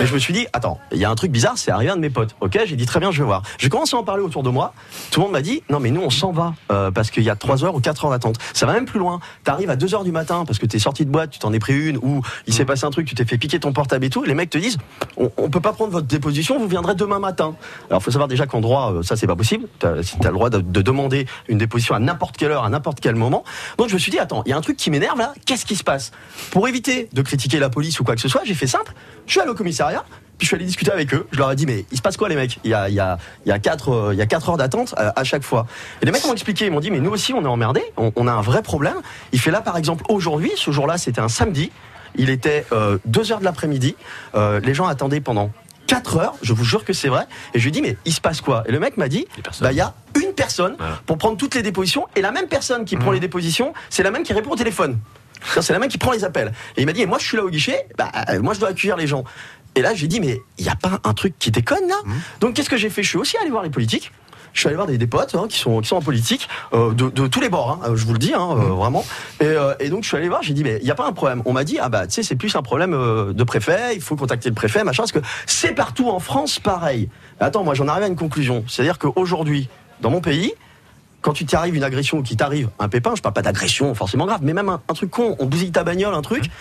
Et 0.02 0.06
je 0.06 0.14
me 0.14 0.20
suis 0.20 0.34
dit, 0.34 0.46
attends, 0.52 0.78
il 0.92 0.98
y 0.98 1.06
a 1.06 1.10
un 1.10 1.16
truc 1.16 1.32
bizarre, 1.32 1.58
c'est 1.58 1.72
arrivé 1.72 1.90
à 1.90 1.94
un 1.94 1.96
de 1.96 2.02
mes 2.02 2.10
potes. 2.10 2.36
Ok, 2.42 2.60
j'ai 2.66 2.76
dit 2.76 2.86
très 2.86 3.00
bien, 3.00 3.12
je 3.12 3.20
vais 3.20 3.26
voir. 3.26 3.44
J'ai 3.58 3.70
commencé 3.70 3.96
à 3.96 4.00
en 4.00 4.04
parler 4.04 4.22
autour 4.22 4.44
de 4.44 4.50
moi. 4.50 4.74
Tout 5.10 5.22
le 5.22 5.26
monde 5.26 5.32
m'a 5.32 5.42
dit, 5.42 5.64
non 5.70 5.80
mais 5.80 5.90
nous 5.90 6.02
on 6.02 6.10
s'en 6.10 6.34
va 6.34 6.54
euh, 6.72 6.92
parce 6.92 7.12
qu'il 7.12 7.24
y 7.24 7.30
a 7.30 7.36
3 7.36 7.64
heures 7.64 7.76
ou 7.76 7.80
4 7.80 8.06
heures 8.06 8.12
d'attente. 8.12 8.36
Ça 8.54 8.66
va 8.66 8.74
même 8.74 8.86
plus 8.86 9.00
loin. 9.00 9.22
T'arrives 9.46 9.70
à 9.70 9.78
2 9.78 9.96
heures 9.96 10.04
du 10.04 10.12
matin 10.12 10.44
parce 10.46 10.60
que 10.60 10.66
t'es 10.66 10.80
sorti 10.80 11.06
de 11.06 11.12
boîte, 11.12 11.30
tu 11.30 11.40
t'en 11.40 11.54
es 11.54 11.60
pris 11.60 11.74
une 11.74 11.98
ou 11.98 12.22
il 12.46 12.54
s'est 12.54 12.66
passé 12.66 12.86
un 12.86 12.92
truc, 12.92 13.08
tu 13.08 13.16
t'es 13.16 13.26
fait 13.26 13.38
piquer 13.38 13.60
ton 13.60 13.72
portable 13.72 14.04
et 14.04 14.10
tout. 14.10 14.24
Les 14.24 14.34
mecs 14.34 14.50
te 14.50 14.58
disent, 14.58 14.78
on, 15.16 15.32
on 15.38 15.50
peut 15.50 15.62
pas 15.62 15.72
prendre 15.72 15.92
votre 15.92 16.08
déposition, 16.08 16.60
vous 16.60 16.68
viendrez 16.68 16.96
demain 16.96 17.20
matin. 17.20 17.56
Alors 17.90 18.04
faut 18.04 18.12
savoir 18.12 18.28
déjà 18.28 18.46
qu'en 18.46 18.60
droit, 18.60 18.92
euh, 18.92 19.04
ça 19.04 19.16
c'est 19.16 19.28
pas 19.28 19.36
possible. 19.38 19.68
T'as 19.80 20.04
si 20.04 20.18
t'as 20.20 20.30
le 20.30 20.36
droit 20.36 20.50
de, 20.50 20.60
de 20.60 20.82
demander 20.82 21.26
une 21.48 21.58
déposition 21.58 21.96
à 21.96 22.00
n'importe 22.00 22.36
quelle 22.36 22.52
heure, 22.52 22.66
à 22.66 22.70
n'importe 22.70 23.00
quel 23.00 23.16
moment. 23.16 23.46
Donc 23.78 23.88
je 23.88 23.94
me 23.94 24.00
suis 24.00 24.12
dit, 24.12 24.20
attends, 24.20 24.44
il 24.46 24.50
y 24.50 24.54
a 24.54 24.58
un 24.58 24.62
truc 24.62 24.76
qui 24.76 24.92
m'énerve 24.92 25.18
là. 25.18 25.34
Qu'est-ce 25.54 25.68
qui 25.68 25.76
se 25.76 25.84
passe 25.84 26.12
Pour 26.50 26.68
éviter 26.68 27.10
de 27.14 27.22
critiquer 27.22 27.60
la 27.60 27.70
police 27.70 28.00
ou 28.00 28.04
quoi 28.04 28.16
que 28.16 28.22
ce 28.22 28.28
soit, 28.28 28.42
j'ai 28.44 28.56
fait 28.56 28.66
simple. 28.66 28.92
Je 29.28 29.34
suis 29.34 29.40
allé 29.40 29.52
au 29.52 29.54
commissariat. 29.54 30.04
Puis 30.40 30.46
je 30.46 30.48
suis 30.48 30.56
allé 30.56 30.66
discuter 30.66 30.92
avec 30.92 31.14
eux. 31.14 31.28
Je 31.32 31.38
leur 31.38 31.52
ai 31.52 31.56
dit, 31.56 31.68
mais 31.68 31.86
il 31.92 31.98
se 31.98 32.02
passe 32.02 32.18
quoi, 32.18 32.28
les 32.28 32.36
mecs 32.36 32.58
Il 32.64 32.72
y 32.72 32.74
a, 32.74 32.90
il 32.90 32.96
y, 32.96 33.00
a, 33.00 33.20
il 33.46 33.50
y, 33.50 33.52
a 33.52 33.60
quatre, 33.60 33.90
euh, 33.90 34.14
il 34.16 34.18
y 34.18 34.22
a 34.24 34.26
quatre 34.26 34.50
heures 34.50 34.58
d'attente 34.58 34.96
à, 34.98 35.14
à 35.20 35.24
chaque 35.24 35.44
fois. 35.44 35.68
Et 36.02 36.08
les 36.08 36.12
mecs 36.12 36.26
m'ont 36.26 36.34
expliqué. 36.34 36.66
Ils 36.66 36.72
m'ont 36.72 36.80
dit, 36.80 36.90
mais 36.90 37.02
nous 37.02 37.12
aussi, 37.12 37.34
on 37.34 37.44
est 37.44 37.48
emmerdés. 37.48 37.84
On, 37.98 38.12
on 38.16 38.28
a 38.28 38.32
un 38.32 38.42
vrai 38.42 38.64
problème. 38.64 38.96
Il 39.32 39.40
fait 39.40 39.52
là, 39.52 39.62
par 39.62 39.78
exemple, 39.78 40.04
aujourd'hui, 40.10 40.50
ce 40.56 40.72
jour-là, 40.72 40.98
c'était 40.98 41.22
un 41.22 41.30
samedi. 41.30 41.72
Il 42.16 42.32
était 42.32 42.66
2 43.06 43.32
heures 43.32 43.40
de 43.40 43.44
l'après-midi. 43.44 43.96
Euh, 44.34 44.60
les 44.60 44.74
gens 44.74 44.88
attendaient 44.88 45.22
pendant 45.22 45.52
4 45.86 46.18
heures, 46.18 46.34
je 46.42 46.54
vous 46.54 46.64
jure 46.64 46.84
que 46.84 46.94
c'est 46.94 47.10
vrai. 47.10 47.28
Et 47.54 47.60
je 47.60 47.64
lui 47.64 47.70
ai 47.70 47.72
dit, 47.72 47.84
mais 47.84 47.96
il 48.06 48.14
se 48.14 48.22
passe 48.22 48.42
quoi 48.42 48.64
Et 48.66 48.72
le 48.72 48.80
mec 48.80 48.98
m'a 48.98 49.08
dit, 49.08 49.28
bah 49.62 49.72
il 49.72 49.78
y 49.78 49.82
a 49.82 49.94
une 50.16 50.34
personne 50.34 50.78
pour 51.06 51.20
prendre 51.20 51.38
toutes 51.38 51.54
les 51.54 51.62
dépositions. 51.62 52.08
Et 52.16 52.22
la 52.22 52.32
même 52.32 52.48
personne 52.48 52.86
qui 52.86 52.96
prend 52.98 53.12
les 53.12 53.20
dépositions, 53.20 53.74
c'est 53.92 54.02
la 54.02 54.10
même 54.10 54.24
qui 54.24 54.34
répond 54.34 54.50
au 54.50 54.56
téléphone. 54.56 54.98
C'est 55.60 55.74
la 55.74 55.80
même 55.80 55.90
qui 55.90 55.98
prend 55.98 56.12
les 56.12 56.24
appels. 56.24 56.54
Et 56.78 56.82
il 56.82 56.86
m'a 56.86 56.94
dit, 56.94 57.02
et 57.02 57.06
moi 57.06 57.18
je 57.20 57.26
suis 57.26 57.38
là 57.38 57.44
au 57.44 57.50
guichet, 57.50 57.88
bah, 57.98 58.12
euh, 58.30 58.42
moi 58.42 58.54
je 58.54 58.60
dois 58.60 58.70
accueillir 58.70 58.98
les 58.98 59.08
gens. 59.08 59.24
Et 59.76 59.82
là 59.82 59.94
j'ai 59.94 60.08
dit, 60.08 60.20
mais 60.20 60.40
il 60.58 60.64
n'y 60.64 60.70
a 60.72 60.76
pas 60.76 61.00
un 61.04 61.14
truc 61.14 61.34
qui 61.40 61.52
déconne 61.52 61.88
là 61.88 61.96
Donc 62.40 62.54
qu'est-ce 62.54 62.70
que 62.70 62.78
j'ai 62.78 62.90
fait? 62.90 63.04
Je 63.04 63.10
suis 63.10 63.18
aussi 63.18 63.38
allé 63.38 63.50
voir 63.50 63.64
les 63.64 63.70
politiques. 63.70 64.12
Je 64.54 64.60
suis 64.60 64.68
allé 64.68 64.76
voir 64.76 64.88
des, 64.88 65.00
des 65.00 65.08
potes 65.08 65.34
hein, 65.34 65.48
qui, 65.50 65.58
sont, 65.58 65.82
qui 65.82 65.88
sont 65.88 65.96
en 65.96 66.02
politique, 66.02 66.48
euh, 66.74 66.94
de, 66.94 67.10
de 67.10 67.26
tous 67.26 67.42
les 67.42 67.50
bords, 67.50 67.72
hein, 67.72 67.90
euh, 67.90 67.96
je 67.96 68.06
vous 68.06 68.14
le 68.14 68.20
dis, 68.20 68.36
hein, 68.36 68.50
euh, 68.52 68.70
vraiment. 68.70 69.04
Et, 69.40 69.46
euh, 69.46 69.74
et 69.80 69.90
donc 69.90 70.04
je 70.04 70.10
suis 70.10 70.18
allé 70.18 70.30
voir, 70.30 70.44
j'ai 70.44 70.54
dit, 70.54 70.64
mais 70.64 70.78
il 70.80 70.86
n'y 70.86 70.92
a 70.92 70.96
pas 70.96 71.08
un 71.08 71.12
problème. 71.12 71.42
On 71.46 71.54
m'a 71.54 71.64
dit, 71.64 71.80
ah 71.82 71.90
bah 71.90 72.06
tu 72.06 72.14
sais, 72.14 72.24
c'est 72.24 72.36
plus 72.36 72.56
un 72.56 72.62
problème 72.62 72.92
de 73.34 73.44
préfet, 73.44 73.96
il 73.96 74.02
faut 74.02 74.16
contacter 74.16 74.50
le 74.50 74.56
préfet, 74.56 74.84
machin, 74.84 75.02
parce 75.02 75.12
que 75.12 75.20
c'est 75.48 75.74
partout 75.74 76.08
en 76.08 76.20
France 76.20 76.60
pareil. 76.60 77.10
Attends, 77.40 77.64
moi 77.64 77.74
j'en 77.74 77.88
arrive 77.88 78.04
à 78.04 78.08
une 78.08 78.16
conclusion. 78.16 78.64
C'est-à-dire 78.68 79.00
qu'aujourd'hui, 79.00 79.70
dans 80.02 80.12
mon 80.12 80.22
pays, 80.22 80.54
quand 81.24 81.34
tu 81.34 81.46
t'arrives 81.46 81.76
une 81.76 81.84
agression 81.84 82.20
ou 82.20 82.22
qu'il 82.22 82.38
t'arrive 82.38 82.70
un 82.78 82.90
pépin, 82.90 83.14
je 83.16 83.22
parle 83.22 83.34
pas 83.34 83.42
d'agression 83.42 83.96
forcément 83.96 84.28
grave, 84.28 84.42
mais 84.44 84.54
même 84.54 84.70
un, 84.70 84.82
un 84.88 84.94
truc 84.94 85.10
con, 85.10 85.36
on 85.40 85.48
bousille 85.48 85.72
ta 85.72 85.84
bagnole, 85.84 86.14
un 86.14 86.22
truc. 86.22 86.52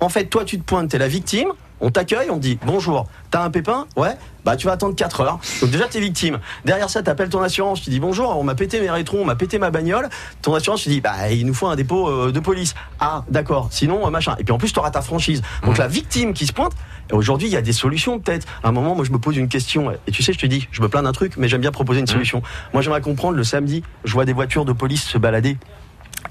En 0.00 0.08
fait, 0.08 0.26
toi, 0.26 0.44
tu 0.44 0.58
te 0.58 0.64
pointes, 0.64 0.90
t'es 0.90 0.98
la 0.98 1.08
victime, 1.08 1.48
on 1.80 1.90
t'accueille, 1.90 2.30
on 2.30 2.36
te 2.36 2.42
dit 2.42 2.58
bonjour, 2.64 3.06
t'as 3.30 3.42
un 3.42 3.50
pépin 3.50 3.86
Ouais, 3.96 4.16
bah 4.44 4.56
tu 4.56 4.66
vas 4.66 4.72
attendre 4.72 4.94
4 4.94 5.20
heures. 5.20 5.38
Donc 5.60 5.70
déjà, 5.70 5.86
t'es 5.86 6.00
victime. 6.00 6.38
Derrière 6.64 6.90
ça, 6.90 7.02
t'appelles 7.02 7.28
ton 7.28 7.42
assurance, 7.42 7.82
tu 7.82 7.90
dis 7.90 8.00
bonjour, 8.00 8.36
on 8.36 8.42
m'a 8.42 8.54
pété 8.54 8.80
mes 8.80 8.90
rétros, 8.90 9.18
on 9.18 9.24
m'a 9.24 9.36
pété 9.36 9.58
ma 9.58 9.70
bagnole. 9.70 10.08
Ton 10.42 10.54
assurance, 10.54 10.82
tu 10.82 10.88
dis 10.88 11.00
bah 11.00 11.30
il 11.30 11.46
nous 11.46 11.54
faut 11.54 11.66
un 11.66 11.76
dépôt 11.76 12.08
euh, 12.08 12.32
de 12.32 12.40
police. 12.40 12.74
Ah, 13.00 13.24
d'accord, 13.28 13.68
sinon, 13.70 14.06
euh, 14.06 14.10
machin. 14.10 14.34
Et 14.38 14.44
puis 14.44 14.52
en 14.52 14.58
plus, 14.58 14.72
t'auras 14.72 14.90
ta 14.90 15.02
franchise. 15.02 15.42
Donc 15.64 15.78
la 15.78 15.88
victime 15.88 16.32
qui 16.32 16.46
se 16.46 16.52
pointe, 16.52 16.72
et 17.10 17.14
aujourd'hui, 17.14 17.48
il 17.48 17.52
y 17.52 17.56
a 17.56 17.62
des 17.62 17.72
solutions 17.72 18.18
peut-être. 18.18 18.46
À 18.62 18.68
un 18.68 18.72
moment, 18.72 18.94
moi, 18.94 19.04
je 19.04 19.12
me 19.12 19.18
pose 19.18 19.36
une 19.36 19.48
question, 19.48 19.92
et 20.06 20.10
tu 20.10 20.22
sais, 20.22 20.32
je 20.32 20.38
te 20.38 20.46
dis, 20.46 20.68
je 20.70 20.82
me 20.82 20.88
plains 20.88 21.02
d'un 21.02 21.12
truc, 21.12 21.36
mais 21.36 21.48
j'aime 21.48 21.60
bien 21.60 21.72
proposer 21.72 22.00
une 22.00 22.06
solution. 22.06 22.42
Moi, 22.72 22.82
j'aimerais 22.82 23.00
comprendre, 23.00 23.36
le 23.36 23.44
samedi, 23.44 23.82
je 24.04 24.12
vois 24.12 24.24
des 24.24 24.32
voitures 24.32 24.64
de 24.64 24.72
police 24.72 25.04
se 25.04 25.18
balader. 25.18 25.56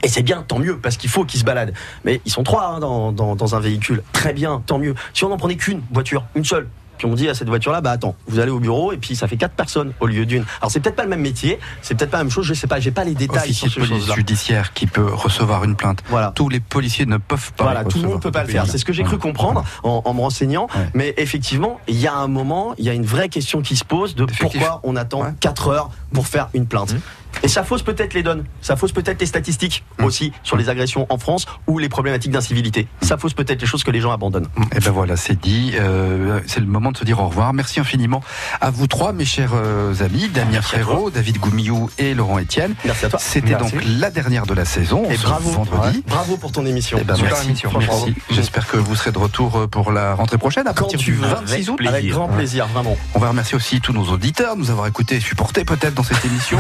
Et 0.03 0.07
c'est 0.07 0.21
bien, 0.21 0.43
tant 0.47 0.59
mieux, 0.59 0.78
parce 0.78 0.97
qu'il 0.97 1.09
faut 1.09 1.25
qu'ils 1.25 1.39
se 1.39 1.45
baladent. 1.45 1.73
Mais 2.05 2.21
ils 2.25 2.32
sont 2.32 2.43
trois 2.43 2.67
hein, 2.67 2.80
dans, 2.80 3.11
dans, 3.11 3.36
dans 3.36 3.55
un 3.55 3.59
véhicule. 3.59 4.03
Très 4.13 4.34
bien, 4.34 4.61
tant 4.65 4.80
mieux. 4.80 4.95
Si 5.13 5.23
on 5.23 5.30
n'en 5.30 5.38
prenait 5.38 5.55
qu'une 5.55 5.82
voiture, 5.91 6.23
une 6.36 6.45
seule, 6.45 6.67
puis 6.97 7.07
on 7.07 7.13
dit 7.13 7.30
à 7.30 7.36
cette 7.36 7.47
voiture-là, 7.47 7.82
bah 7.82 7.91
attends, 7.91 8.15
vous 8.28 8.39
allez 8.39 8.51
au 8.51 8.59
bureau 8.59 8.91
et 8.91 8.97
puis 8.97 9.15
ça 9.15 9.28
fait 9.28 9.38
quatre 9.38 9.53
personnes 9.53 9.93
au 9.99 10.07
lieu 10.07 10.25
d'une. 10.25 10.45
Alors 10.61 10.71
c'est 10.71 10.80
peut-être 10.80 10.95
pas 10.95 11.03
le 11.03 11.09
même 11.09 11.21
métier, 11.21 11.59
c'est 11.82 11.95
peut-être 11.95 12.11
pas 12.11 12.17
la 12.17 12.23
même 12.23 12.32
chose, 12.32 12.45
je 12.45 12.53
sais 12.53 12.67
pas, 12.67 12.80
j'ai 12.80 12.91
pas 12.91 13.03
les 13.03 13.13
détails 13.13 13.38
Officier 13.38 13.69
sur 13.69 13.84
ces 13.84 13.89
police 13.89 14.13
judiciaire 14.13 14.73
qui 14.73 14.88
peut 14.88 15.05
recevoir 15.13 15.63
une 15.63 15.75
plainte. 15.75 16.03
Voilà. 16.09 16.32
Tous 16.36 16.49
les 16.49 16.59
policiers 16.59 17.05
ne 17.05 17.17
peuvent 17.17 17.53
pas. 17.53 17.65
Voilà, 17.65 17.84
tout 17.86 18.01
le 18.01 18.07
monde 18.07 18.21
peut 18.21 18.32
pas 18.32 18.43
le 18.43 18.49
faire. 18.49 18.65
C'est 18.65 18.78
ce 18.78 18.86
que 18.86 18.93
j'ai 18.93 19.03
cru 19.03 19.17
comprendre 19.17 19.63
en, 19.84 20.01
en 20.05 20.13
me 20.13 20.21
renseignant. 20.21 20.67
Mais 20.93 21.13
effectivement, 21.17 21.80
il 21.88 21.97
y 21.97 22.07
a 22.07 22.15
un 22.15 22.28
moment, 22.28 22.73
il 22.78 22.86
y 22.86 22.89
a 22.89 22.93
une 22.93 23.05
vraie 23.05 23.30
question 23.30 23.61
qui 23.61 23.75
se 23.75 23.84
pose 23.84 24.15
de 24.15 24.25
pourquoi 24.25 24.80
on 24.84 24.95
attend 24.95 25.34
4 25.39 25.67
heures 25.69 25.89
pour 26.13 26.28
faire 26.28 26.49
une 26.53 26.65
plainte. 26.65 26.93
Mmh. 26.93 26.99
Et 27.43 27.47
ça 27.47 27.63
fausse 27.63 27.81
peut-être 27.83 28.13
les 28.13 28.23
donnes, 28.23 28.43
ça 28.61 28.75
fausse 28.75 28.91
peut-être 28.91 29.19
les 29.19 29.25
statistiques 29.27 29.83
aussi 30.03 30.31
sur 30.43 30.57
les 30.57 30.69
agressions 30.69 31.05
en 31.09 31.17
France 31.17 31.45
ou 31.67 31.77
les 31.79 31.89
problématiques 31.89 32.31
d'incivilité. 32.31 32.88
Ça 33.01 33.17
fausse 33.17 33.33
peut-être 33.33 33.61
les 33.61 33.67
choses 33.67 33.83
que 33.83 33.91
les 33.91 34.01
gens 34.01 34.11
abandonnent. 34.11 34.47
Et 34.75 34.79
ben 34.79 34.91
voilà, 34.91 35.15
c'est 35.17 35.39
dit. 35.39 35.73
Euh, 35.75 36.39
c'est 36.47 36.59
le 36.59 36.65
moment 36.65 36.91
de 36.91 36.97
se 36.97 37.05
dire 37.05 37.19
au 37.19 37.27
revoir. 37.27 37.53
Merci 37.53 37.79
infiniment 37.79 38.21
à 38.61 38.69
vous 38.69 38.88
trois, 38.88 39.13
mes 39.13 39.25
chers 39.25 39.51
euh, 39.53 39.93
amis, 40.03 40.29
Damien 40.29 40.61
Frérot, 40.61 41.09
David 41.11 41.38
Goumillou 41.39 41.89
et 41.97 42.13
Laurent 42.13 42.39
Etienne. 42.39 42.75
Merci 42.85 43.05
à 43.05 43.09
toi. 43.09 43.19
C'était 43.19 43.55
donc 43.55 43.73
la 43.85 44.09
dernière 44.09 44.45
de 44.45 44.53
la 44.53 44.65
saison. 44.65 45.09
Et 45.09 45.17
bravo, 45.17 45.49
vendredi. 45.51 45.97
ouais, 45.97 46.03
bravo 46.07 46.38
pour 46.38 46.51
ton 46.51 46.65
émission. 46.65 46.97
Eh 47.01 47.03
ben, 47.03 47.15
Super 47.15 47.31
merci, 47.31 47.47
émission, 47.47 47.71
merci. 47.77 48.15
J'espère 48.31 48.67
que 48.67 48.77
vous 48.77 48.95
serez 48.95 49.11
de 49.11 49.17
retour 49.19 49.57
euh, 49.57 49.67
pour 49.67 49.91
la 49.91 50.13
rentrée 50.15 50.38
prochaine 50.38 50.67
à 50.67 50.73
Quand 50.73 50.81
partir 50.81 50.99
tu 50.99 51.11
du 51.11 51.17
veux, 51.17 51.27
26 51.27 51.53
avec 51.53 51.69
août. 51.69 51.75
plaisir. 51.77 51.93
Avec 51.95 52.09
grand 52.11 52.27
plaisir, 52.27 52.67
vraiment. 52.67 52.97
On 53.13 53.19
va 53.19 53.29
remercier 53.29 53.55
aussi 53.55 53.79
tous 53.81 53.93
nos 53.93 54.05
auditeurs 54.05 54.55
de 54.55 54.61
nous 54.61 54.69
avoir 54.71 54.88
écoutés 54.88 55.15
et 55.15 55.19
supportés 55.19 55.63
peut-être 55.65 55.93
dans 55.93 56.03
cette 56.03 56.23
émission. 56.25 56.57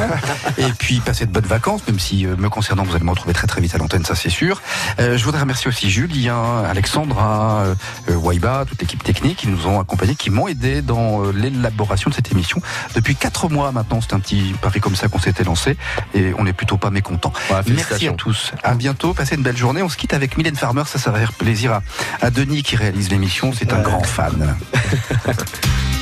et 0.57 0.66
puis 0.73 0.99
passer 0.99 1.25
de 1.25 1.31
bonnes 1.31 1.45
vacances, 1.45 1.81
même 1.87 1.99
si 1.99 2.25
euh, 2.25 2.35
me 2.37 2.49
concernant, 2.49 2.83
vous 2.83 2.95
allez 2.95 3.03
me 3.03 3.09
retrouver 3.09 3.33
très 3.33 3.47
très 3.47 3.61
vite 3.61 3.75
à 3.75 3.77
l'antenne, 3.77 4.05
ça 4.05 4.15
c'est 4.15 4.29
sûr. 4.29 4.61
Euh, 4.99 5.17
je 5.17 5.23
voudrais 5.23 5.41
remercier 5.41 5.67
aussi 5.67 5.89
Julien, 5.89 6.63
Alexandra, 6.63 7.63
euh, 7.65 7.75
euh, 8.09 8.15
Waiba, 8.15 8.65
toute 8.67 8.81
l'équipe 8.81 9.03
technique 9.03 9.37
qui 9.39 9.47
nous 9.47 9.67
ont 9.67 9.79
accompagnés, 9.79 10.15
qui 10.15 10.29
m'ont 10.29 10.47
aidé 10.47 10.81
dans 10.81 11.23
euh, 11.23 11.31
l'élaboration 11.31 12.09
de 12.09 12.15
cette 12.15 12.31
émission. 12.31 12.61
Depuis 12.95 13.15
quatre 13.15 13.49
mois 13.49 13.71
maintenant, 13.71 13.99
c'est 14.01 14.13
un 14.13 14.19
petit 14.19 14.53
pari 14.61 14.79
comme 14.79 14.95
ça 14.95 15.07
qu'on 15.07 15.19
s'était 15.19 15.43
lancé 15.43 15.77
et 16.13 16.33
on 16.37 16.43
n'est 16.43 16.53
plutôt 16.53 16.77
pas 16.77 16.89
mécontents. 16.89 17.33
Merci 17.67 18.07
à 18.07 18.13
tous. 18.13 18.53
À 18.63 18.75
bientôt. 18.75 19.13
Passez 19.13 19.35
une 19.35 19.43
belle 19.43 19.57
journée. 19.57 19.81
On 19.81 19.89
se 19.89 19.97
quitte 19.97 20.13
avec 20.13 20.37
Mylène 20.37 20.55
Farmer. 20.55 20.83
Ça, 20.85 20.99
ça 20.99 21.11
va 21.11 21.19
faire 21.19 21.33
plaisir 21.33 21.73
à, 21.73 21.81
à 22.21 22.29
Denis 22.29 22.63
qui 22.63 22.75
réalise 22.75 23.09
l'émission. 23.09 23.51
C'est 23.53 23.73
un 23.73 23.81
grand 23.81 24.03
fan. 24.03 24.55